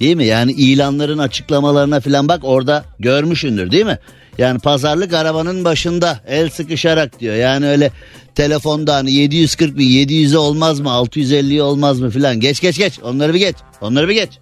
Değil 0.00 0.16
mi? 0.16 0.26
Yani 0.26 0.52
ilanların 0.52 1.18
açıklamalarına 1.18 2.00
falan 2.00 2.28
bak 2.28 2.40
orada 2.42 2.84
görmüşündür 2.98 3.70
değil 3.70 3.86
mi? 3.86 3.98
Yani 4.38 4.58
pazarlık 4.58 5.14
arabanın 5.14 5.64
başında 5.64 6.20
el 6.26 6.50
sıkışarak 6.50 7.20
diyor. 7.20 7.34
Yani 7.34 7.68
öyle 7.68 7.90
telefonda 8.34 8.94
hani 8.94 9.12
740 9.12 9.78
bin 9.78 9.88
700'e 9.88 10.38
olmaz 10.38 10.80
mı 10.80 10.88
650'ye 10.88 11.62
olmaz 11.62 12.00
mı 12.00 12.10
filan. 12.10 12.40
Geç 12.40 12.60
geç 12.60 12.78
geç 12.78 12.98
onları 13.02 13.34
bir 13.34 13.38
geç 13.38 13.56
onları 13.80 14.08
bir 14.08 14.14
geç. 14.14 14.38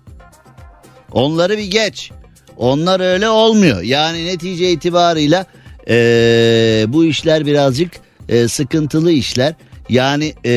Onları 1.12 1.59
bir 1.59 1.70
geç. 1.70 2.11
Onlar 2.57 3.01
öyle 3.01 3.28
olmuyor. 3.28 3.82
Yani 3.82 4.26
netice 4.26 4.72
itibarıyla 4.72 5.47
ee, 5.89 6.84
bu 6.89 7.05
işler 7.05 7.47
birazcık 7.47 7.93
e, 8.28 8.49
sıkıntılı 8.49 9.12
işler. 9.12 9.55
Yani 9.89 10.34
e, 10.45 10.53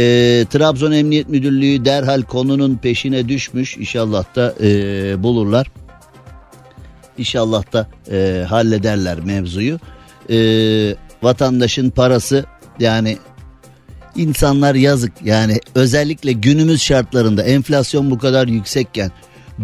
Trabzon 0.50 0.92
Emniyet 0.92 1.30
Müdürlüğü 1.30 1.86
derhal 1.86 2.22
konunun 2.22 2.76
peşine 2.76 3.30
düşmüş. 3.30 3.78
İnşallah 3.78 4.36
da 4.36 4.56
e, 4.62 5.24
bulurlar. 5.24 5.68
İnşallah 7.18 7.74
da 7.74 7.88
e, 8.12 8.46
hallederler 8.50 9.20
mevzuyu. 9.20 9.80
E, 10.30 10.38
vatandaşın 11.22 11.90
parası 11.90 12.46
yani 12.80 13.18
insanlar 14.16 14.76
yazık 14.76 15.14
yani 15.26 15.60
özellikle 15.76 16.32
günümüz 16.32 16.82
şartlarında 16.82 17.44
enflasyon 17.44 18.12
bu 18.12 18.18
kadar 18.18 18.48
yüksekken 18.48 19.12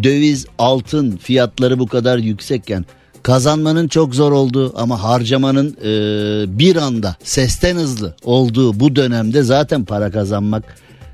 döviz 0.04 0.46
altın 0.58 1.18
fiyatları 1.18 1.80
bu 1.80 1.88
kadar 1.88 2.18
yüksekken 2.18 2.86
kazanmanın 3.26 3.88
çok 3.88 4.16
zor 4.16 4.32
olduğu 4.32 4.80
ama 4.80 5.04
harcamanın 5.04 5.78
e, 5.84 5.90
bir 6.60 6.76
anda 6.76 7.16
sesten 7.24 7.76
hızlı 7.76 8.16
olduğu 8.24 8.80
bu 8.80 8.96
dönemde 8.96 9.44
zaten 9.44 9.86
para 9.86 10.12
kazanmak 10.12 10.64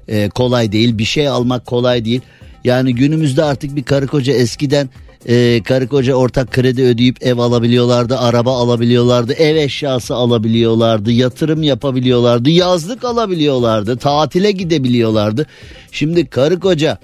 e, 0.08 0.30
kolay 0.30 0.72
değil 0.72 0.98
bir 0.98 1.06
şey 1.06 1.28
almak 1.28 1.66
kolay 1.66 2.06
değil. 2.06 2.22
Yani 2.64 2.96
günümüzde 2.96 3.44
artık 3.44 3.76
bir 3.76 3.84
karı 3.84 4.08
koca 4.08 4.34
eskiden 4.34 4.90
e, 5.26 5.64
karı 5.64 5.88
koca 5.88 6.14
ortak 6.14 6.52
kredi 6.52 6.84
ödeyip 6.84 7.24
ev 7.24 7.38
alabiliyorlardı, 7.38 8.18
araba 8.18 8.58
alabiliyorlardı, 8.58 9.34
ev 9.34 9.56
eşyası 9.56 10.16
alabiliyorlardı, 10.16 11.12
yatırım 11.12 11.64
yapabiliyorlardı, 11.64 12.50
yazlık 12.50 13.04
alabiliyorlardı, 13.04 13.98
tatile 13.98 14.52
gidebiliyorlardı. 14.52 15.46
Şimdi 15.92 16.26
karı 16.26 16.60
koca 16.60 16.98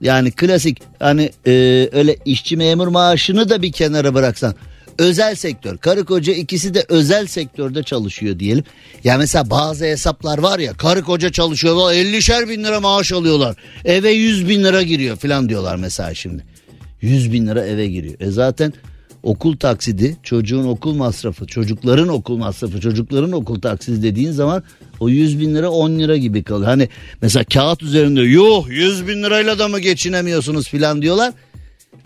yani 0.00 0.30
klasik 0.30 0.82
hani 0.98 1.30
e, 1.46 1.52
öyle 1.92 2.16
işçi 2.24 2.56
memur 2.56 2.88
maaşını 2.88 3.48
da 3.48 3.62
bir 3.62 3.72
kenara 3.72 4.14
bıraksan 4.14 4.54
özel 4.98 5.34
sektör 5.34 5.78
karı 5.78 6.04
koca 6.04 6.32
ikisi 6.32 6.74
de 6.74 6.84
özel 6.88 7.26
sektörde 7.26 7.82
çalışıyor 7.82 8.38
diyelim. 8.38 8.64
Ya 9.04 9.18
mesela 9.18 9.50
bazı 9.50 9.84
hesaplar 9.84 10.38
var 10.38 10.58
ya 10.58 10.72
karı 10.72 11.02
koca 11.02 11.32
çalışıyorlar 11.32 11.94
50'şer 11.94 12.48
bin 12.48 12.64
lira 12.64 12.80
maaş 12.80 13.12
alıyorlar 13.12 13.56
eve 13.84 14.10
100 14.10 14.48
bin 14.48 14.64
lira 14.64 14.82
giriyor 14.82 15.16
falan 15.16 15.48
diyorlar 15.48 15.76
mesela 15.76 16.14
şimdi. 16.14 16.44
100 17.00 17.32
bin 17.32 17.46
lira 17.46 17.66
eve 17.66 17.86
giriyor. 17.86 18.14
E 18.20 18.30
zaten 18.30 18.72
okul 19.22 19.56
taksidi, 19.56 20.16
çocuğun 20.22 20.64
okul 20.64 20.94
masrafı, 20.94 21.46
çocukların 21.46 22.08
okul 22.08 22.36
masrafı, 22.36 22.80
çocukların 22.80 23.32
okul 23.32 23.60
taksidi 23.60 24.02
dediğin 24.02 24.32
zaman 24.32 24.62
o 25.00 25.08
100 25.08 25.40
bin 25.40 25.54
lira 25.54 25.70
10 25.70 25.90
lira 25.90 26.16
gibi 26.16 26.42
kalıyor. 26.42 26.70
Hani 26.70 26.88
mesela 27.22 27.44
kağıt 27.44 27.82
üzerinde 27.82 28.20
yuh 28.20 28.68
100 28.68 29.08
bin 29.08 29.22
lirayla 29.22 29.58
da 29.58 29.68
mı 29.68 29.80
geçinemiyorsunuz 29.80 30.68
filan 30.68 31.02
diyorlar. 31.02 31.32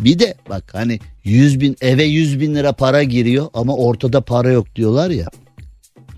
Bir 0.00 0.18
de 0.18 0.34
bak 0.48 0.64
hani 0.72 1.00
100 1.24 1.60
bin 1.60 1.76
eve 1.80 2.04
100 2.04 2.40
bin 2.40 2.54
lira 2.54 2.72
para 2.72 3.02
giriyor 3.02 3.46
ama 3.54 3.76
ortada 3.76 4.20
para 4.20 4.50
yok 4.50 4.76
diyorlar 4.76 5.10
ya. 5.10 5.26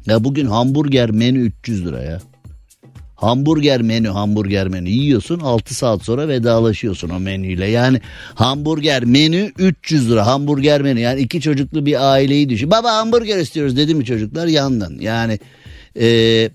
Ya 0.06 0.24
bugün 0.24 0.46
hamburger 0.46 1.10
menü 1.10 1.38
300 1.38 1.86
lira 1.86 2.02
ya. 2.02 2.20
Hamburger 3.16 3.82
menü 3.82 4.08
hamburger 4.08 4.68
menü 4.68 4.88
yiyorsun 4.88 5.40
6 5.40 5.74
saat 5.74 6.02
sonra 6.02 6.28
vedalaşıyorsun 6.28 7.08
o 7.08 7.20
menüyle. 7.20 7.66
Yani 7.66 8.00
hamburger 8.34 9.04
menü 9.04 9.52
300 9.58 10.10
lira 10.10 10.26
hamburger 10.26 10.82
menü 10.82 11.00
yani 11.00 11.20
iki 11.20 11.40
çocuklu 11.40 11.86
bir 11.86 12.12
aileyi 12.12 12.48
düşün. 12.48 12.70
Baba 12.70 12.92
hamburger 12.92 13.38
istiyoruz 13.38 13.76
dedi 13.76 13.94
mi 13.94 14.04
çocuklar 14.04 14.46
yandın. 14.46 14.98
Yani 15.00 15.38
e, 16.00 16.50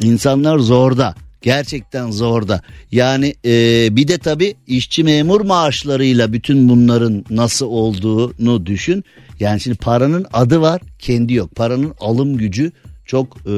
insanlar 0.00 0.58
zorda 0.58 1.14
gerçekten 1.42 2.10
zorda. 2.10 2.60
Yani 2.92 3.34
e, 3.44 3.88
bir 3.96 4.08
de 4.08 4.18
tabii 4.18 4.54
işçi 4.66 5.04
memur 5.04 5.40
maaşlarıyla 5.40 6.32
bütün 6.32 6.68
bunların 6.68 7.24
nasıl 7.30 7.66
olduğunu 7.66 8.66
düşün. 8.66 9.04
Yani 9.40 9.60
şimdi 9.60 9.76
paranın 9.76 10.26
adı 10.32 10.60
var 10.60 10.82
kendi 10.98 11.34
yok 11.34 11.54
paranın 11.54 11.94
alım 12.00 12.36
gücü 12.36 12.72
çok 13.04 13.36
e, 13.36 13.54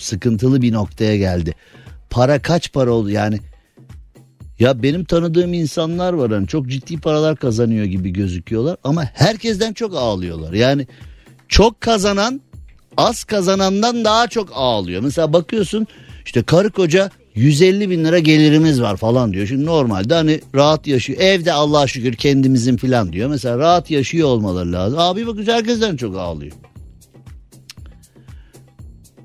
sıkıntılı 0.00 0.62
bir 0.62 0.72
noktaya 0.72 1.16
geldi. 1.16 1.54
Para 2.10 2.42
kaç 2.42 2.72
para 2.72 2.90
oldu 2.90 3.10
yani 3.10 3.40
ya 4.58 4.82
benim 4.82 5.04
tanıdığım 5.04 5.52
insanlar 5.52 6.12
var 6.12 6.32
hani 6.32 6.46
çok 6.46 6.66
ciddi 6.68 7.00
paralar 7.00 7.36
kazanıyor 7.36 7.84
gibi 7.84 8.10
gözüküyorlar 8.10 8.76
ama 8.84 9.04
herkesten 9.04 9.72
çok 9.72 9.94
ağlıyorlar. 9.96 10.52
Yani 10.52 10.86
çok 11.48 11.80
kazanan 11.80 12.40
az 12.96 13.24
kazanandan 13.24 14.04
daha 14.04 14.28
çok 14.28 14.48
ağlıyor. 14.54 15.02
Mesela 15.02 15.32
bakıyorsun 15.32 15.86
işte 16.24 16.42
karı 16.42 16.70
koca 16.70 17.10
150 17.34 17.90
bin 17.90 18.04
lira 18.04 18.18
gelirimiz 18.18 18.82
var 18.82 18.96
falan 18.96 19.32
diyor. 19.32 19.46
Şimdi 19.46 19.66
normalde 19.66 20.14
hani 20.14 20.40
rahat 20.54 20.86
yaşıyor. 20.86 21.20
Evde 21.20 21.52
Allah'a 21.52 21.86
şükür 21.86 22.14
kendimizin 22.14 22.76
falan 22.76 23.12
diyor. 23.12 23.28
Mesela 23.28 23.58
rahat 23.58 23.90
yaşıyor 23.90 24.28
olmaları 24.28 24.72
lazım. 24.72 24.98
Abi 24.98 25.26
bak 25.26 25.36
herkesten 25.46 25.96
çok 25.96 26.16
ağlıyor. 26.16 26.52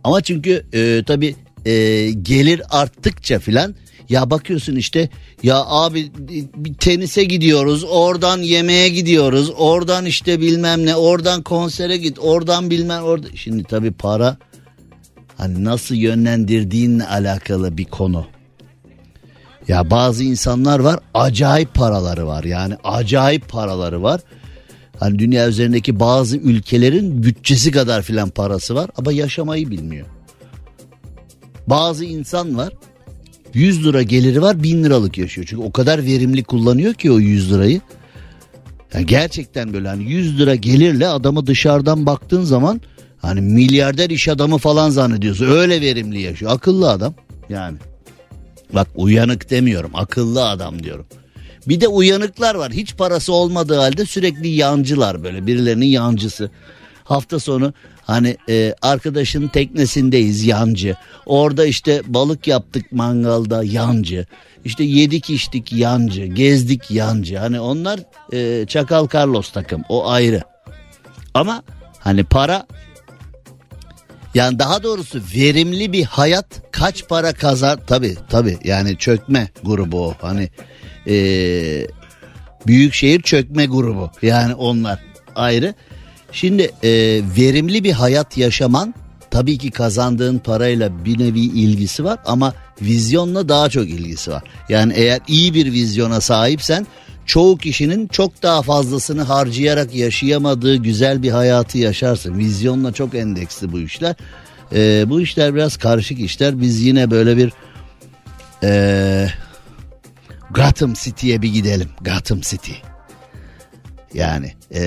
Ama 0.05 0.21
çünkü 0.21 0.65
e, 0.73 1.03
tabii 1.07 1.35
e, 1.65 1.71
gelir 2.11 2.61
arttıkça 2.69 3.39
filan 3.39 3.75
ya 4.09 4.29
bakıyorsun 4.29 4.75
işte 4.75 5.09
ya 5.43 5.63
abi 5.65 6.11
bir 6.55 6.73
tenise 6.73 7.23
gidiyoruz 7.23 7.83
oradan 7.89 8.37
yemeğe 8.37 8.89
gidiyoruz 8.89 9.51
oradan 9.57 10.05
işte 10.05 10.41
bilmem 10.41 10.85
ne 10.85 10.95
oradan 10.95 11.41
konsere 11.41 11.97
git 11.97 12.19
oradan 12.19 12.69
bilmem 12.69 13.03
orada 13.03 13.27
şimdi 13.35 13.63
tabii 13.63 13.91
para 13.91 14.37
hani 15.37 15.63
nasıl 15.63 15.95
yönlendirdiğinle 15.95 17.07
alakalı 17.07 17.77
bir 17.77 17.85
konu. 17.85 18.25
Ya 19.67 19.89
bazı 19.89 20.23
insanlar 20.23 20.79
var 20.79 20.99
acayip 21.13 21.73
paraları 21.73 22.27
var 22.27 22.43
yani 22.43 22.75
acayip 22.83 23.49
paraları 23.49 24.03
var. 24.03 24.21
Hani 24.99 25.19
dünya 25.19 25.47
üzerindeki 25.47 25.99
bazı 25.99 26.37
ülkelerin 26.37 27.23
bütçesi 27.23 27.71
kadar 27.71 28.01
filan 28.01 28.29
parası 28.29 28.75
var 28.75 28.89
ama 28.97 29.11
yaşamayı 29.11 29.69
bilmiyor. 29.71 30.07
Bazı 31.67 32.05
insan 32.05 32.57
var 32.57 32.73
100 33.53 33.85
lira 33.85 34.01
geliri 34.01 34.41
var 34.41 34.63
1000 34.63 34.83
liralık 34.83 35.17
yaşıyor. 35.17 35.47
Çünkü 35.49 35.63
o 35.63 35.71
kadar 35.71 36.05
verimli 36.05 36.43
kullanıyor 36.43 36.93
ki 36.93 37.11
o 37.11 37.19
100 37.19 37.53
lirayı. 37.53 37.81
Yani 38.93 39.05
gerçekten 39.05 39.73
böyle 39.73 39.87
hani 39.87 40.03
100 40.03 40.39
lira 40.39 40.55
gelirle 40.55 41.07
adamı 41.07 41.47
dışarıdan 41.47 42.05
baktığın 42.05 42.43
zaman 42.43 42.81
hani 43.17 43.41
milyarder 43.41 44.09
iş 44.09 44.27
adamı 44.27 44.57
falan 44.57 44.89
zannediyorsun. 44.89 45.49
Öyle 45.49 45.81
verimli 45.81 46.21
yaşıyor. 46.21 46.51
Akıllı 46.51 46.89
adam 46.89 47.13
yani. 47.49 47.77
Bak 48.73 48.87
uyanık 48.95 49.49
demiyorum 49.49 49.91
akıllı 49.93 50.49
adam 50.49 50.83
diyorum. 50.83 51.05
Bir 51.67 51.81
de 51.81 51.87
uyanıklar 51.87 52.55
var. 52.55 52.71
Hiç 52.71 52.95
parası 52.95 53.33
olmadığı 53.33 53.77
halde 53.77 54.05
sürekli 54.05 54.47
yancılar 54.47 55.23
böyle 55.23 55.47
birilerinin 55.47 55.85
yancısı. 55.85 56.51
Hafta 57.03 57.39
sonu 57.39 57.73
hani 58.01 58.37
e, 58.49 58.75
arkadaşın 58.81 59.47
teknesindeyiz 59.47 60.45
yancı. 60.45 60.95
Orada 61.25 61.65
işte 61.65 62.01
balık 62.05 62.47
yaptık 62.47 62.91
mangalda 62.91 63.63
yancı. 63.63 64.25
İşte 64.65 64.83
yedik 64.83 65.29
içtik 65.29 65.73
yancı, 65.73 66.25
gezdik 66.25 66.91
yancı. 66.91 67.37
Hani 67.37 67.59
onlar 67.59 67.99
e, 68.33 68.65
Çakal 68.67 69.07
Carlos 69.13 69.51
takım 69.51 69.83
o 69.89 70.09
ayrı. 70.09 70.41
Ama 71.33 71.63
hani 71.99 72.23
para 72.23 72.67
yani 74.33 74.59
daha 74.59 74.83
doğrusu 74.83 75.21
verimli 75.35 75.93
bir 75.93 76.03
hayat 76.03 76.45
kaç 76.71 77.07
para 77.07 77.33
kazar 77.33 77.87
tabi 77.87 78.15
tabi 78.29 78.57
yani 78.63 78.97
çökme 78.97 79.49
grubu 79.63 80.07
o 80.07 80.13
hani 80.21 80.49
e, 81.07 81.15
büyükşehir 82.67 83.21
çökme 83.21 83.65
grubu 83.65 84.11
yani 84.21 84.55
onlar 84.55 84.99
ayrı. 85.35 85.73
Şimdi 86.31 86.71
e, 86.83 86.89
verimli 87.37 87.83
bir 87.83 87.91
hayat 87.91 88.37
yaşaman 88.37 88.93
tabii 89.31 89.57
ki 89.57 89.71
kazandığın 89.71 90.37
parayla 90.37 91.05
bir 91.05 91.19
nevi 91.19 91.39
ilgisi 91.39 92.03
var 92.03 92.19
ama 92.25 92.53
vizyonla 92.81 93.49
daha 93.49 93.69
çok 93.69 93.89
ilgisi 93.89 94.31
var. 94.31 94.43
Yani 94.69 94.93
eğer 94.95 95.19
iyi 95.27 95.53
bir 95.53 95.71
vizyona 95.71 96.21
sahipsen 96.21 96.87
çoğu 97.25 97.57
kişinin 97.57 98.07
çok 98.07 98.43
daha 98.43 98.61
fazlasını 98.61 99.21
harcayarak 99.21 99.95
yaşayamadığı 99.95 100.75
güzel 100.75 101.23
bir 101.23 101.31
hayatı 101.31 101.77
yaşarsın. 101.77 102.37
Vizyonla 102.37 102.91
çok 102.91 103.15
endeksli 103.15 103.71
bu 103.71 103.79
işler. 103.79 104.15
Ee, 104.73 105.05
bu 105.07 105.21
işler 105.21 105.55
biraz 105.55 105.77
karışık 105.77 106.19
işler. 106.19 106.61
Biz 106.61 106.81
yine 106.81 107.11
böyle 107.11 107.37
bir 107.37 107.53
ee, 108.63 109.27
Gotham 110.55 110.93
City'ye 110.93 111.41
bir 111.41 111.53
gidelim. 111.53 111.89
Gotham 112.01 112.41
City. 112.41 112.73
Yani 114.13 114.53
e, 114.73 114.81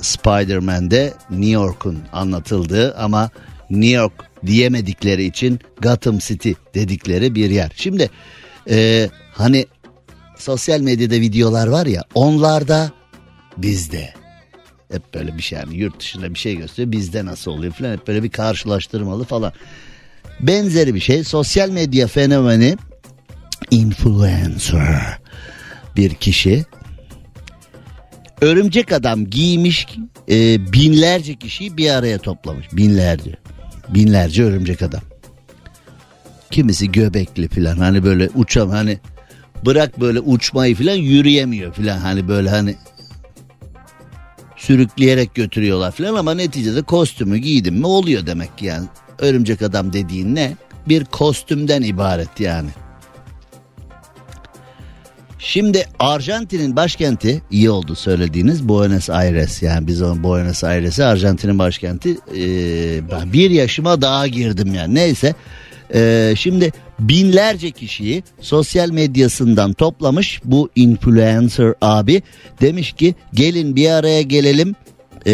Spider-Man'de 0.00 1.14
New 1.30 1.50
York'un 1.50 1.98
anlatıldığı 2.12 2.94
ama 2.96 3.30
New 3.70 3.96
York 3.96 4.12
diyemedikleri 4.46 5.24
için 5.24 5.60
Gotham 5.82 6.18
City 6.18 6.52
dedikleri 6.74 7.34
bir 7.34 7.50
yer. 7.50 7.72
Şimdi 7.76 8.10
e, 8.70 9.08
hani 9.32 9.66
sosyal 10.36 10.80
medyada 10.80 11.14
videolar 11.14 11.66
var 11.66 11.86
ya 11.86 12.02
onlarda 12.14 12.92
bizde 13.56 14.14
hep 14.92 15.14
böyle 15.14 15.36
bir 15.36 15.42
şey 15.42 15.58
yani 15.58 15.76
yurt 15.76 16.00
dışında 16.00 16.34
bir 16.34 16.38
şey 16.38 16.56
gösteriyor 16.56 16.92
bizde 16.92 17.24
nasıl 17.24 17.50
oluyor 17.50 17.72
falan 17.72 17.92
hep 17.92 18.08
böyle 18.08 18.22
bir 18.22 18.30
karşılaştırmalı 18.30 19.24
falan. 19.24 19.52
Benzeri 20.40 20.94
bir 20.94 21.00
şey 21.00 21.24
sosyal 21.24 21.70
medya 21.70 22.06
fenomeni 22.06 22.76
influencer. 23.70 25.18
Bir 25.96 26.14
kişi. 26.14 26.64
Örümcek 28.40 28.92
adam 28.92 29.24
giymiş 29.26 29.86
e, 30.30 30.72
binlerce 30.72 31.34
kişiyi 31.34 31.76
bir 31.76 31.90
araya 31.90 32.18
toplamış. 32.18 32.66
Binlerce. 32.72 33.36
Binlerce 33.88 34.44
örümcek 34.44 34.82
adam. 34.82 35.00
Kimisi 36.50 36.92
göbekli 36.92 37.48
falan 37.48 37.76
hani 37.76 38.04
böyle 38.04 38.28
uçam 38.34 38.70
hani 38.70 38.98
bırak 39.66 40.00
böyle 40.00 40.20
uçmayı 40.20 40.74
falan 40.74 40.94
yürüyemiyor 40.94 41.72
falan 41.72 41.98
hani 41.98 42.28
böyle 42.28 42.50
hani 42.50 42.76
sürükleyerek 44.56 45.34
götürüyorlar 45.34 45.92
falan 45.92 46.14
ama 46.14 46.34
neticede 46.34 46.82
kostümü 46.82 47.38
giydim 47.38 47.74
mi 47.74 47.86
oluyor 47.86 48.26
demek 48.26 48.58
ki 48.58 48.66
yani. 48.66 48.86
Örümcek 49.18 49.62
adam 49.62 49.92
dediğin 49.92 50.34
ne? 50.34 50.56
Bir 50.88 51.04
kostümden 51.04 51.82
ibaret 51.82 52.40
yani. 52.40 52.70
Şimdi 55.42 55.86
Arjantin'in 55.98 56.76
başkenti 56.76 57.42
iyi 57.50 57.70
oldu 57.70 57.94
söylediğiniz 57.94 58.68
Buenos 58.68 59.10
Aires. 59.10 59.62
Yani 59.62 59.86
biz 59.86 60.02
onun 60.02 60.22
Buenos 60.22 60.64
Aires'i 60.64 61.04
Arjantin'in 61.04 61.58
başkenti 61.58 62.10
ee, 62.10 63.10
ben 63.10 63.32
bir 63.32 63.50
yaşıma 63.50 64.02
daha 64.02 64.26
girdim 64.26 64.74
yani. 64.74 64.94
Neyse 64.94 65.34
ee, 65.94 66.32
şimdi 66.36 66.72
binlerce 66.98 67.70
kişiyi 67.70 68.22
sosyal 68.40 68.90
medyasından 68.90 69.72
toplamış 69.72 70.40
bu 70.44 70.70
influencer 70.76 71.74
abi. 71.80 72.22
Demiş 72.60 72.92
ki 72.92 73.14
gelin 73.34 73.76
bir 73.76 73.90
araya 73.90 74.22
gelelim 74.22 74.74
ee, 75.26 75.32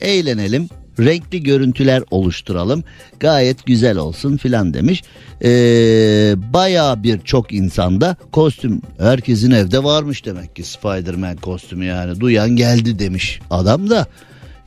eğlenelim 0.00 0.68
renkli 0.98 1.42
görüntüler 1.42 2.02
oluşturalım 2.10 2.84
gayet 3.20 3.66
güzel 3.66 3.96
olsun 3.96 4.36
filan 4.36 4.74
demiş. 4.74 5.02
Ee, 5.44 6.34
Baya 6.52 7.02
birçok 7.02 7.52
insanda 7.52 8.16
kostüm 8.32 8.82
herkesin 8.98 9.50
evde 9.50 9.84
varmış 9.84 10.24
demek 10.24 10.56
ki 10.56 10.62
Spider-Man 10.62 11.36
kostümü 11.36 11.84
yani 11.84 12.20
duyan 12.20 12.50
geldi 12.50 12.98
demiş 12.98 13.40
adam 13.50 13.90
da. 13.90 14.06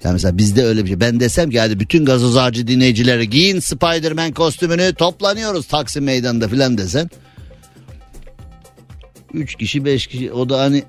Yani 0.03 0.13
mesela 0.13 0.37
bizde 0.37 0.63
öyle 0.63 0.83
bir 0.83 0.87
şey. 0.87 0.99
Ben 0.99 1.19
desem 1.19 1.49
ki 1.49 1.59
hadi 1.59 1.79
bütün 1.79 2.05
gazoz 2.05 2.37
ağacı 2.37 2.67
dinleyicileri 2.67 3.29
giyin 3.29 3.59
Spider-Man 3.59 4.31
kostümünü 4.31 4.93
toplanıyoruz 4.93 5.67
Taksim 5.67 6.03
Meydanı'nda 6.03 6.47
filan 6.47 6.77
desen. 6.77 7.09
Üç 9.33 9.55
kişi 9.55 9.85
beş 9.85 10.07
kişi 10.07 10.31
o 10.31 10.49
da 10.49 10.59
hani 10.59 10.83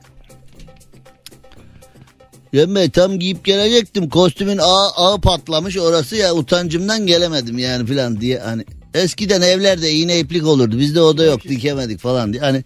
ben 2.54 2.90
tam 2.90 3.18
giyip 3.18 3.44
gelecektim. 3.44 4.08
Kostümün 4.08 4.58
ağı, 4.58 4.90
ağı 4.96 5.20
patlamış. 5.20 5.76
Orası 5.76 6.16
ya 6.16 6.34
utancımdan 6.34 7.06
gelemedim 7.06 7.58
yani 7.58 7.86
filan 7.86 8.20
diye. 8.20 8.38
Hani 8.38 8.64
eskiden 8.94 9.40
evlerde 9.40 9.92
iğne 9.92 10.18
iplik 10.18 10.46
olurdu. 10.46 10.78
Bizde 10.78 11.00
o 11.00 11.18
da 11.18 11.24
yok 11.24 11.44
dikemedik 11.44 12.00
falan 12.00 12.32
diye. 12.32 12.42
Hani 12.42 12.64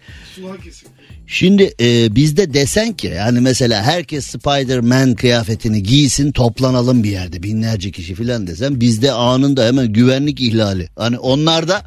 Şimdi 1.26 1.74
e, 1.80 2.16
bizde 2.16 2.54
desen 2.54 2.92
ki 2.92 3.06
yani 3.06 3.40
mesela 3.40 3.82
herkes 3.82 4.26
Spider-Man 4.26 5.14
kıyafetini 5.14 5.82
giysin 5.82 6.32
toplanalım 6.32 7.04
bir 7.04 7.10
yerde 7.10 7.42
binlerce 7.42 7.90
kişi 7.90 8.14
filan 8.14 8.46
desen 8.46 8.80
bizde 8.80 9.12
anında 9.12 9.66
hemen 9.66 9.92
güvenlik 9.92 10.40
ihlali. 10.40 10.88
Hani 10.96 11.18
onlarda 11.18 11.82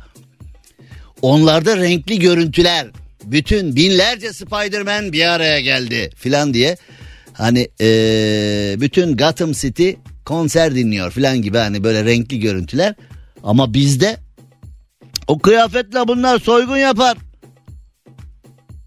onlarda 1.22 1.78
renkli 1.78 2.20
görüntüler. 2.20 2.88
Bütün 3.24 3.76
binlerce 3.76 4.34
Spider-Man 4.34 5.14
bir 5.14 5.34
araya 5.34 5.60
geldi 5.60 6.10
filan 6.16 6.54
diye 6.54 6.78
hani 7.38 7.68
e, 7.82 8.76
bütün 8.80 9.18
Gotham 9.18 9.52
City 9.52 9.92
konser 10.26 10.76
dinliyor 10.76 11.12
filan 11.12 11.42
gibi 11.42 11.58
hani 11.58 11.84
böyle 11.84 12.06
renkli 12.06 12.40
görüntüler 12.40 12.96
ama 13.44 13.74
bizde 13.74 14.18
o 15.28 15.40
kıyafetle 15.40 16.08
bunlar 16.08 16.40
soygun 16.40 16.78
yapar. 16.78 17.18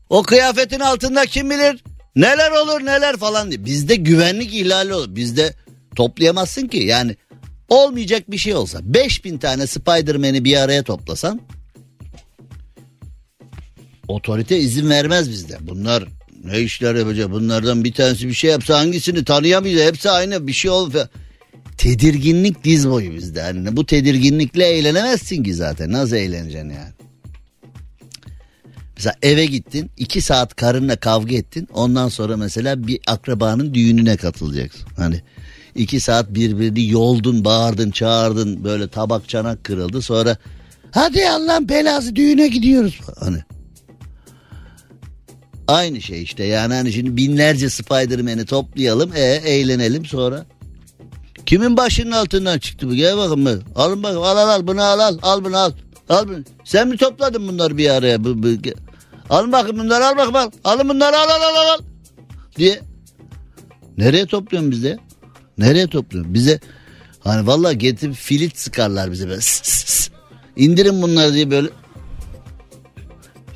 O 0.09 0.22
kıyafetin 0.22 0.80
altında 0.80 1.26
kim 1.26 1.51
bilir 1.51 1.84
neler 2.16 2.51
olur 2.51 2.86
neler 2.86 3.16
falan 3.16 3.51
diye. 3.51 3.64
Bizde 3.64 3.96
güvenlik 3.96 4.55
ihlali 4.55 4.94
olur. 4.94 5.14
Bizde 5.14 5.55
toplayamazsın 5.96 6.68
ki 6.68 6.78
yani 6.78 7.16
olmayacak 7.68 8.30
bir 8.30 8.38
şey 8.38 8.55
olsa 8.55 8.78
5000 8.82 9.38
tane 9.38 9.66
Spider-Man'i 9.66 10.44
bir 10.44 10.57
araya 10.57 10.82
toplasan 10.82 11.40
otorite 14.09 14.59
izin 14.59 14.90
vermez 14.90 15.30
bizde. 15.30 15.59
Bunlar 15.61 16.05
ne 16.45 16.61
işler 16.61 16.95
yapacak 16.95 17.30
bunlardan 17.30 17.84
bir 17.84 17.93
tanesi 17.93 18.28
bir 18.28 18.34
şey 18.34 18.51
yapsa 18.51 18.78
hangisini 18.78 19.24
tanıyamayacak 19.24 19.86
hepsi 19.86 20.11
aynı 20.11 20.47
bir 20.47 20.53
şey 20.53 20.70
olur. 20.70 20.95
Tedirginlik 21.76 22.64
diz 22.64 22.88
boyu 22.88 23.14
bizde. 23.14 23.38
Yani 23.38 23.76
bu 23.76 23.86
tedirginlikle 23.86 24.64
eğlenemezsin 24.66 25.43
ki 25.43 25.55
zaten. 25.55 25.93
Nasıl 25.93 26.16
eğleneceksin 26.16 26.70
yani? 26.70 26.93
Mesela 28.97 29.14
eve 29.22 29.47
gittin 29.47 29.91
iki 29.97 30.20
saat 30.20 30.57
karınla 30.57 30.97
kavga 30.97 31.36
ettin 31.36 31.68
ondan 31.72 32.09
sonra 32.09 32.36
mesela 32.36 32.86
bir 32.86 33.01
akrabanın 33.07 33.74
düğününe 33.74 34.16
katılacaksın. 34.16 34.88
Hani 34.97 35.22
iki 35.74 36.01
saat 36.01 36.34
birbirini 36.34 36.88
yoldun 36.88 37.45
bağırdın 37.45 37.91
çağırdın 37.91 38.64
böyle 38.64 38.88
tabak 38.88 39.28
çanak 39.28 39.64
kırıldı 39.64 40.03
sonra 40.03 40.36
hadi 40.91 41.28
Allah'ın 41.28 41.68
belası 41.68 42.16
düğüne 42.16 42.49
gidiyoruz. 42.49 43.01
Hani 43.20 43.38
aynı 45.70 46.00
şey 46.00 46.22
işte 46.22 46.44
yani 46.44 46.74
hani 46.74 46.92
şimdi 46.92 47.16
binlerce 47.16 47.70
Spiderman'i 47.70 48.46
toplayalım 48.46 49.12
e, 49.14 49.20
eğlenelim 49.20 50.06
sonra. 50.06 50.46
Kimin 51.46 51.76
başının 51.76 52.10
altından 52.10 52.58
çıktı 52.58 52.88
bu 52.88 52.94
gel 52.94 53.16
bakın 53.16 53.40
mı? 53.40 53.58
Alın 53.74 54.02
bakın 54.02 54.16
al 54.16 54.36
al 54.36 54.48
al 54.48 54.66
bunu 54.66 54.82
al 54.82 54.98
al 54.98 55.18
al 55.22 55.44
bunu 55.44 55.56
al. 55.56 55.72
Al 56.08 56.28
bunu. 56.28 56.38
Sen 56.64 56.88
mi 56.88 56.96
topladın 56.96 57.48
bunları 57.48 57.76
bir 57.76 57.90
araya? 57.90 58.24
Bu, 58.24 58.42
bu, 58.42 58.48
Alın 59.30 59.52
bakın 59.52 59.78
bunları 59.78 60.06
al 60.06 60.16
bakın 60.16 60.34
al. 60.34 60.50
Alın 60.64 60.88
bunları 60.88 61.16
al 61.16 61.28
al 61.28 61.42
al 61.42 61.74
al. 61.74 61.78
Diye. 62.56 62.80
Nereye 63.98 64.26
topluyorsun 64.26 64.70
bize? 64.70 64.98
Nereye 65.58 65.86
topluyorsun? 65.86 66.34
Bize 66.34 66.60
hani 67.20 67.46
vallahi 67.46 67.78
getirip 67.78 68.14
filit 68.14 68.58
sıkarlar 68.58 69.12
bize 69.12 69.28
böyle. 69.28 69.40
Sıs. 69.40 70.10
İndirin 70.56 71.02
bunları 71.02 71.34
diye 71.34 71.50
böyle 71.50 71.68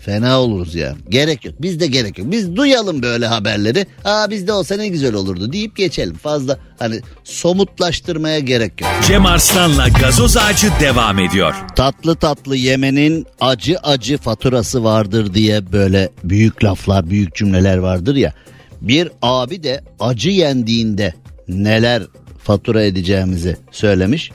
Fena 0.05 0.41
oluruz 0.41 0.75
ya. 0.75 0.95
Gerek 1.09 1.45
yok. 1.45 1.55
Bizde 1.63 1.87
gerek 1.87 2.19
yok. 2.19 2.31
Biz 2.31 2.57
duyalım 2.57 3.03
böyle 3.03 3.27
haberleri. 3.27 3.87
Aa 4.05 4.31
bizde 4.31 4.53
olsa 4.53 4.77
ne 4.77 4.89
güzel 4.89 5.15
olurdu 5.15 5.53
deyip 5.53 5.77
geçelim. 5.77 6.15
Fazla 6.15 6.59
hani 6.79 7.01
somutlaştırmaya 7.25 8.39
gerek 8.39 8.81
yok. 8.81 8.91
Cem 9.07 9.27
Arslan'la 9.27 9.89
gazoz 9.89 10.37
ağacı 10.37 10.69
devam 10.81 11.19
ediyor. 11.19 11.55
Tatlı 11.77 12.17
tatlı 12.17 12.57
yemenin 12.57 13.27
acı 13.41 13.79
acı 13.79 14.19
faturası 14.19 14.85
vardır 14.85 15.35
diye 15.35 15.73
böyle 15.73 16.11
büyük 16.25 16.65
laflar, 16.65 17.11
büyük 17.11 17.35
cümleler 17.35 17.79
vardır 17.79 18.17
ya. 18.17 18.33
Bir 18.81 19.09
abi 19.23 19.63
de 19.63 19.85
acı 20.01 20.31
yendiğinde 20.31 21.15
neler 21.49 22.03
fatura 22.43 22.83
edeceğimizi 22.85 23.57
söylemiş. 23.71 24.31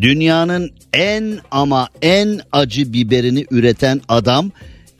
Dünyanın 0.00 0.70
en 0.92 1.38
ama 1.50 1.88
en 2.02 2.40
acı 2.52 2.92
biberini 2.92 3.46
üreten 3.50 4.00
adam 4.08 4.50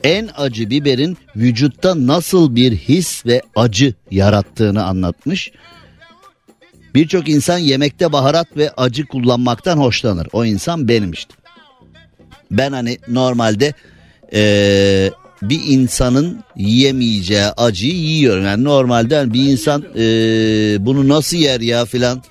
en 0.03 0.29
acı 0.37 0.69
biberin 0.69 1.17
vücutta 1.35 2.07
nasıl 2.07 2.55
bir 2.55 2.71
his 2.71 3.25
ve 3.25 3.41
acı 3.55 3.93
yarattığını 4.11 4.85
anlatmış. 4.85 5.51
Birçok 6.95 7.29
insan 7.29 7.57
yemekte 7.57 8.11
baharat 8.11 8.57
ve 8.57 8.71
acı 8.71 9.05
kullanmaktan 9.05 9.77
hoşlanır. 9.77 10.27
O 10.33 10.45
insan 10.45 10.87
benim 10.87 11.11
işte. 11.11 11.33
Ben 12.51 12.71
hani 12.71 12.97
normalde 13.07 13.73
ee, 14.33 15.11
bir 15.41 15.61
insanın 15.65 16.43
yiyemeyeceği 16.55 17.45
acıyı 17.45 17.95
yiyorum. 17.95 18.45
Yani 18.45 18.63
normalde 18.63 19.15
hani 19.15 19.33
bir 19.33 19.49
insan 19.49 19.85
ee, 19.95 20.85
bunu 20.85 21.07
nasıl 21.07 21.37
yer 21.37 21.61
ya 21.61 21.85
filan 21.85 22.23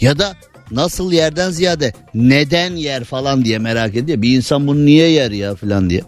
ya 0.00 0.18
da 0.18 0.36
nasıl 0.70 1.12
yerden 1.12 1.50
ziyade 1.50 1.92
neden 2.14 2.76
yer 2.76 3.04
falan 3.04 3.44
diye 3.44 3.58
merak 3.58 3.96
ediyor. 3.96 4.22
Bir 4.22 4.36
insan 4.36 4.66
bunu 4.66 4.86
niye 4.86 5.08
yer 5.08 5.30
ya 5.30 5.54
falan 5.54 5.90
diye. 5.90 6.02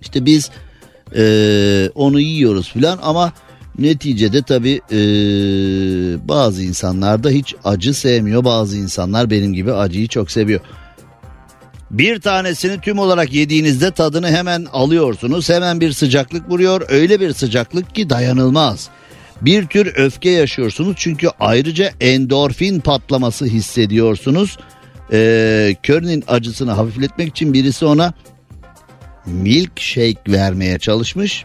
İşte 0.00 0.24
biz 0.26 0.50
e, 1.16 1.90
onu 1.94 2.20
yiyoruz 2.20 2.72
falan 2.72 2.98
ama 3.02 3.32
Neticede 3.78 4.42
tabii 4.42 4.80
e, 4.92 4.98
bazı 6.28 6.62
insanlar 6.62 7.24
da 7.24 7.30
hiç 7.30 7.54
acı 7.64 7.94
sevmiyor. 7.94 8.44
Bazı 8.44 8.76
insanlar 8.76 9.30
benim 9.30 9.52
gibi 9.54 9.72
acıyı 9.72 10.08
çok 10.08 10.30
seviyor. 10.30 10.60
Bir 11.90 12.20
tanesini 12.20 12.80
tüm 12.80 12.98
olarak 12.98 13.32
yediğinizde 13.32 13.90
tadını 13.90 14.30
hemen 14.30 14.66
alıyorsunuz. 14.72 15.48
Hemen 15.48 15.80
bir 15.80 15.92
sıcaklık 15.92 16.50
vuruyor. 16.50 16.82
Öyle 16.88 17.20
bir 17.20 17.32
sıcaklık 17.32 17.94
ki 17.94 18.10
dayanılmaz. 18.10 18.88
Bir 19.42 19.66
tür 19.66 19.92
öfke 19.96 20.30
yaşıyorsunuz 20.30 20.94
çünkü 20.98 21.28
ayrıca 21.40 21.92
endorfin 22.00 22.80
patlaması 22.80 23.44
hissediyorsunuz. 23.44 24.58
Ee, 25.12 25.76
Körn'in 25.82 26.24
acısını 26.28 26.72
hafifletmek 26.72 27.28
için 27.28 27.52
birisi 27.52 27.84
ona 27.84 28.12
milkshake 29.26 30.22
vermeye 30.28 30.78
çalışmış. 30.78 31.44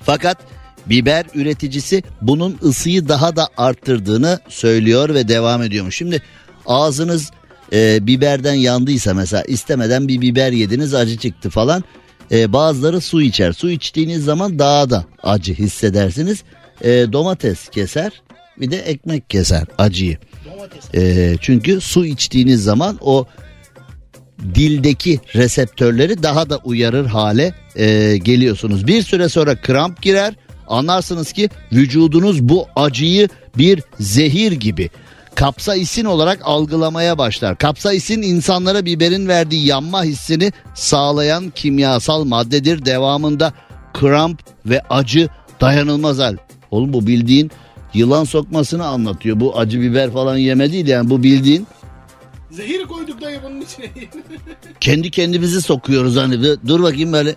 Fakat 0.00 0.38
biber 0.86 1.26
üreticisi 1.34 2.02
bunun 2.22 2.58
ısıyı 2.62 3.08
daha 3.08 3.36
da 3.36 3.48
arttırdığını 3.56 4.40
söylüyor 4.48 5.14
ve 5.14 5.28
devam 5.28 5.62
ediyormuş. 5.62 5.96
Şimdi 5.96 6.22
ağzınız 6.66 7.30
e, 7.72 8.06
biberden 8.06 8.54
yandıysa 8.54 9.14
mesela 9.14 9.42
istemeden 9.42 10.08
bir 10.08 10.20
biber 10.20 10.52
yediniz 10.52 10.94
acı 10.94 11.18
çıktı 11.18 11.50
falan. 11.50 11.84
E, 12.32 12.52
bazıları 12.52 13.00
su 13.00 13.22
içer. 13.22 13.52
Su 13.52 13.70
içtiğiniz 13.70 14.24
zaman 14.24 14.58
daha 14.58 14.90
da 14.90 15.04
acı 15.22 15.54
hissedersiniz. 15.54 16.42
E, 16.84 17.12
domates 17.12 17.68
keser 17.68 18.12
bir 18.60 18.70
de 18.70 18.78
ekmek 18.78 19.30
keser 19.30 19.64
acıyı. 19.78 20.18
E, 20.94 21.34
çünkü 21.40 21.80
su 21.80 22.06
içtiğiniz 22.06 22.64
zaman 22.64 22.98
o 23.00 23.26
dildeki 24.54 25.20
reseptörleri 25.34 26.22
daha 26.22 26.50
da 26.50 26.56
uyarır 26.56 27.06
hale 27.06 27.54
e, 27.76 28.16
geliyorsunuz. 28.16 28.86
Bir 28.86 29.02
süre 29.02 29.28
sonra 29.28 29.60
kramp 29.60 30.02
girer 30.02 30.34
anlarsınız 30.68 31.32
ki 31.32 31.50
vücudunuz 31.72 32.42
bu 32.42 32.66
acıyı 32.76 33.28
bir 33.58 33.82
zehir 34.00 34.52
gibi 34.52 34.90
kapsaisin 35.34 36.04
olarak 36.04 36.38
algılamaya 36.42 37.18
başlar. 37.18 37.58
Kapsaisin 37.58 38.22
insanlara 38.22 38.84
biberin 38.84 39.28
verdiği 39.28 39.66
yanma 39.66 40.04
hissini 40.04 40.52
sağlayan 40.74 41.50
kimyasal 41.54 42.24
maddedir. 42.24 42.84
Devamında 42.84 43.52
kramp 43.94 44.40
ve 44.66 44.82
acı 44.90 45.28
dayanılmaz 45.60 46.18
hal. 46.18 46.36
Oğlum 46.70 46.92
bu 46.92 47.06
bildiğin 47.06 47.50
yılan 47.94 48.24
sokmasını 48.24 48.86
anlatıyor. 48.86 49.40
Bu 49.40 49.58
acı 49.58 49.80
biber 49.80 50.10
falan 50.10 50.36
yeme 50.36 50.72
değil 50.72 50.86
yani 50.86 51.10
bu 51.10 51.22
bildiğin 51.22 51.66
Zehir 52.50 52.84
koyduk 52.84 53.20
dayı 53.20 53.40
bunun 53.44 53.60
içine. 53.60 53.86
kendi 54.80 55.10
kendimizi 55.10 55.62
sokuyoruz 55.62 56.16
hani 56.16 56.42
dur 56.66 56.82
bakayım 56.82 57.12
böyle 57.12 57.34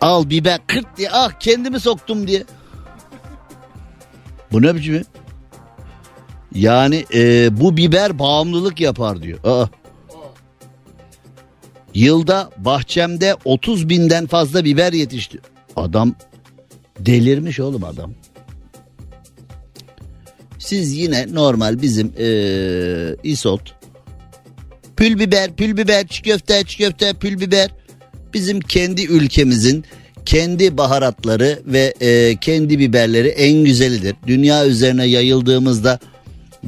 al 0.00 0.30
biber 0.30 0.60
kırt 0.66 0.86
diye 0.96 1.10
ah 1.12 1.30
kendimi 1.40 1.80
soktum 1.80 2.26
diye. 2.26 2.44
Bu 4.52 4.62
ne 4.62 4.74
biçim? 4.74 5.04
Yani 6.54 7.04
e, 7.14 7.48
bu 7.60 7.76
biber 7.76 8.18
bağımlılık 8.18 8.80
yapar 8.80 9.22
diyor. 9.22 9.38
Aa. 9.44 9.66
Yılda 11.94 12.50
bahçemde 12.58 13.36
30 13.44 13.88
binden 13.88 14.26
fazla 14.26 14.64
biber 14.64 14.92
yetişti. 14.92 15.40
Adam 15.76 16.14
delirmiş 16.98 17.60
oğlum 17.60 17.84
adam. 17.84 18.14
Siz 20.64 20.96
yine 20.96 21.26
normal 21.34 21.82
bizim 21.82 22.12
e, 22.18 22.26
isot 23.22 23.74
pül 24.96 25.18
biber, 25.18 25.56
pül 25.56 25.76
biber, 25.76 26.06
çiğ 26.06 26.22
köfte, 26.22 26.64
çiğ 26.66 26.78
köfte, 26.78 27.12
pül 27.12 27.40
biber 27.40 27.70
bizim 28.34 28.60
kendi 28.60 29.02
ülkemizin 29.02 29.84
kendi 30.26 30.76
baharatları 30.76 31.62
ve 31.66 31.94
e, 32.00 32.36
kendi 32.36 32.78
biberleri 32.78 33.28
en 33.28 33.64
güzelidir. 33.64 34.16
Dünya 34.26 34.66
üzerine 34.66 35.06
yayıldığımızda 35.06 35.98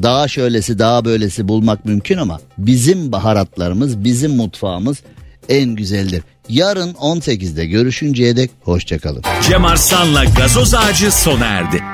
daha 0.02 0.28
şöylesi 0.28 0.78
daha 0.78 1.04
böylesi 1.04 1.48
bulmak 1.48 1.84
mümkün 1.84 2.18
ama 2.18 2.40
bizim 2.58 3.12
baharatlarımız 3.12 4.04
bizim 4.04 4.36
mutfağımız 4.36 5.02
en 5.48 5.74
güzeldir. 5.74 6.22
Yarın 6.48 6.92
18'de 6.92 7.66
görüşünceye 7.66 8.36
dek 8.36 8.50
hoşçakalın. 8.60 9.22
Cem 9.48 9.64
Arslan'la 9.64 10.24
gazoz 10.24 10.74
ağacı 10.74 11.12
sona 11.12 11.44
erdi. 11.44 11.93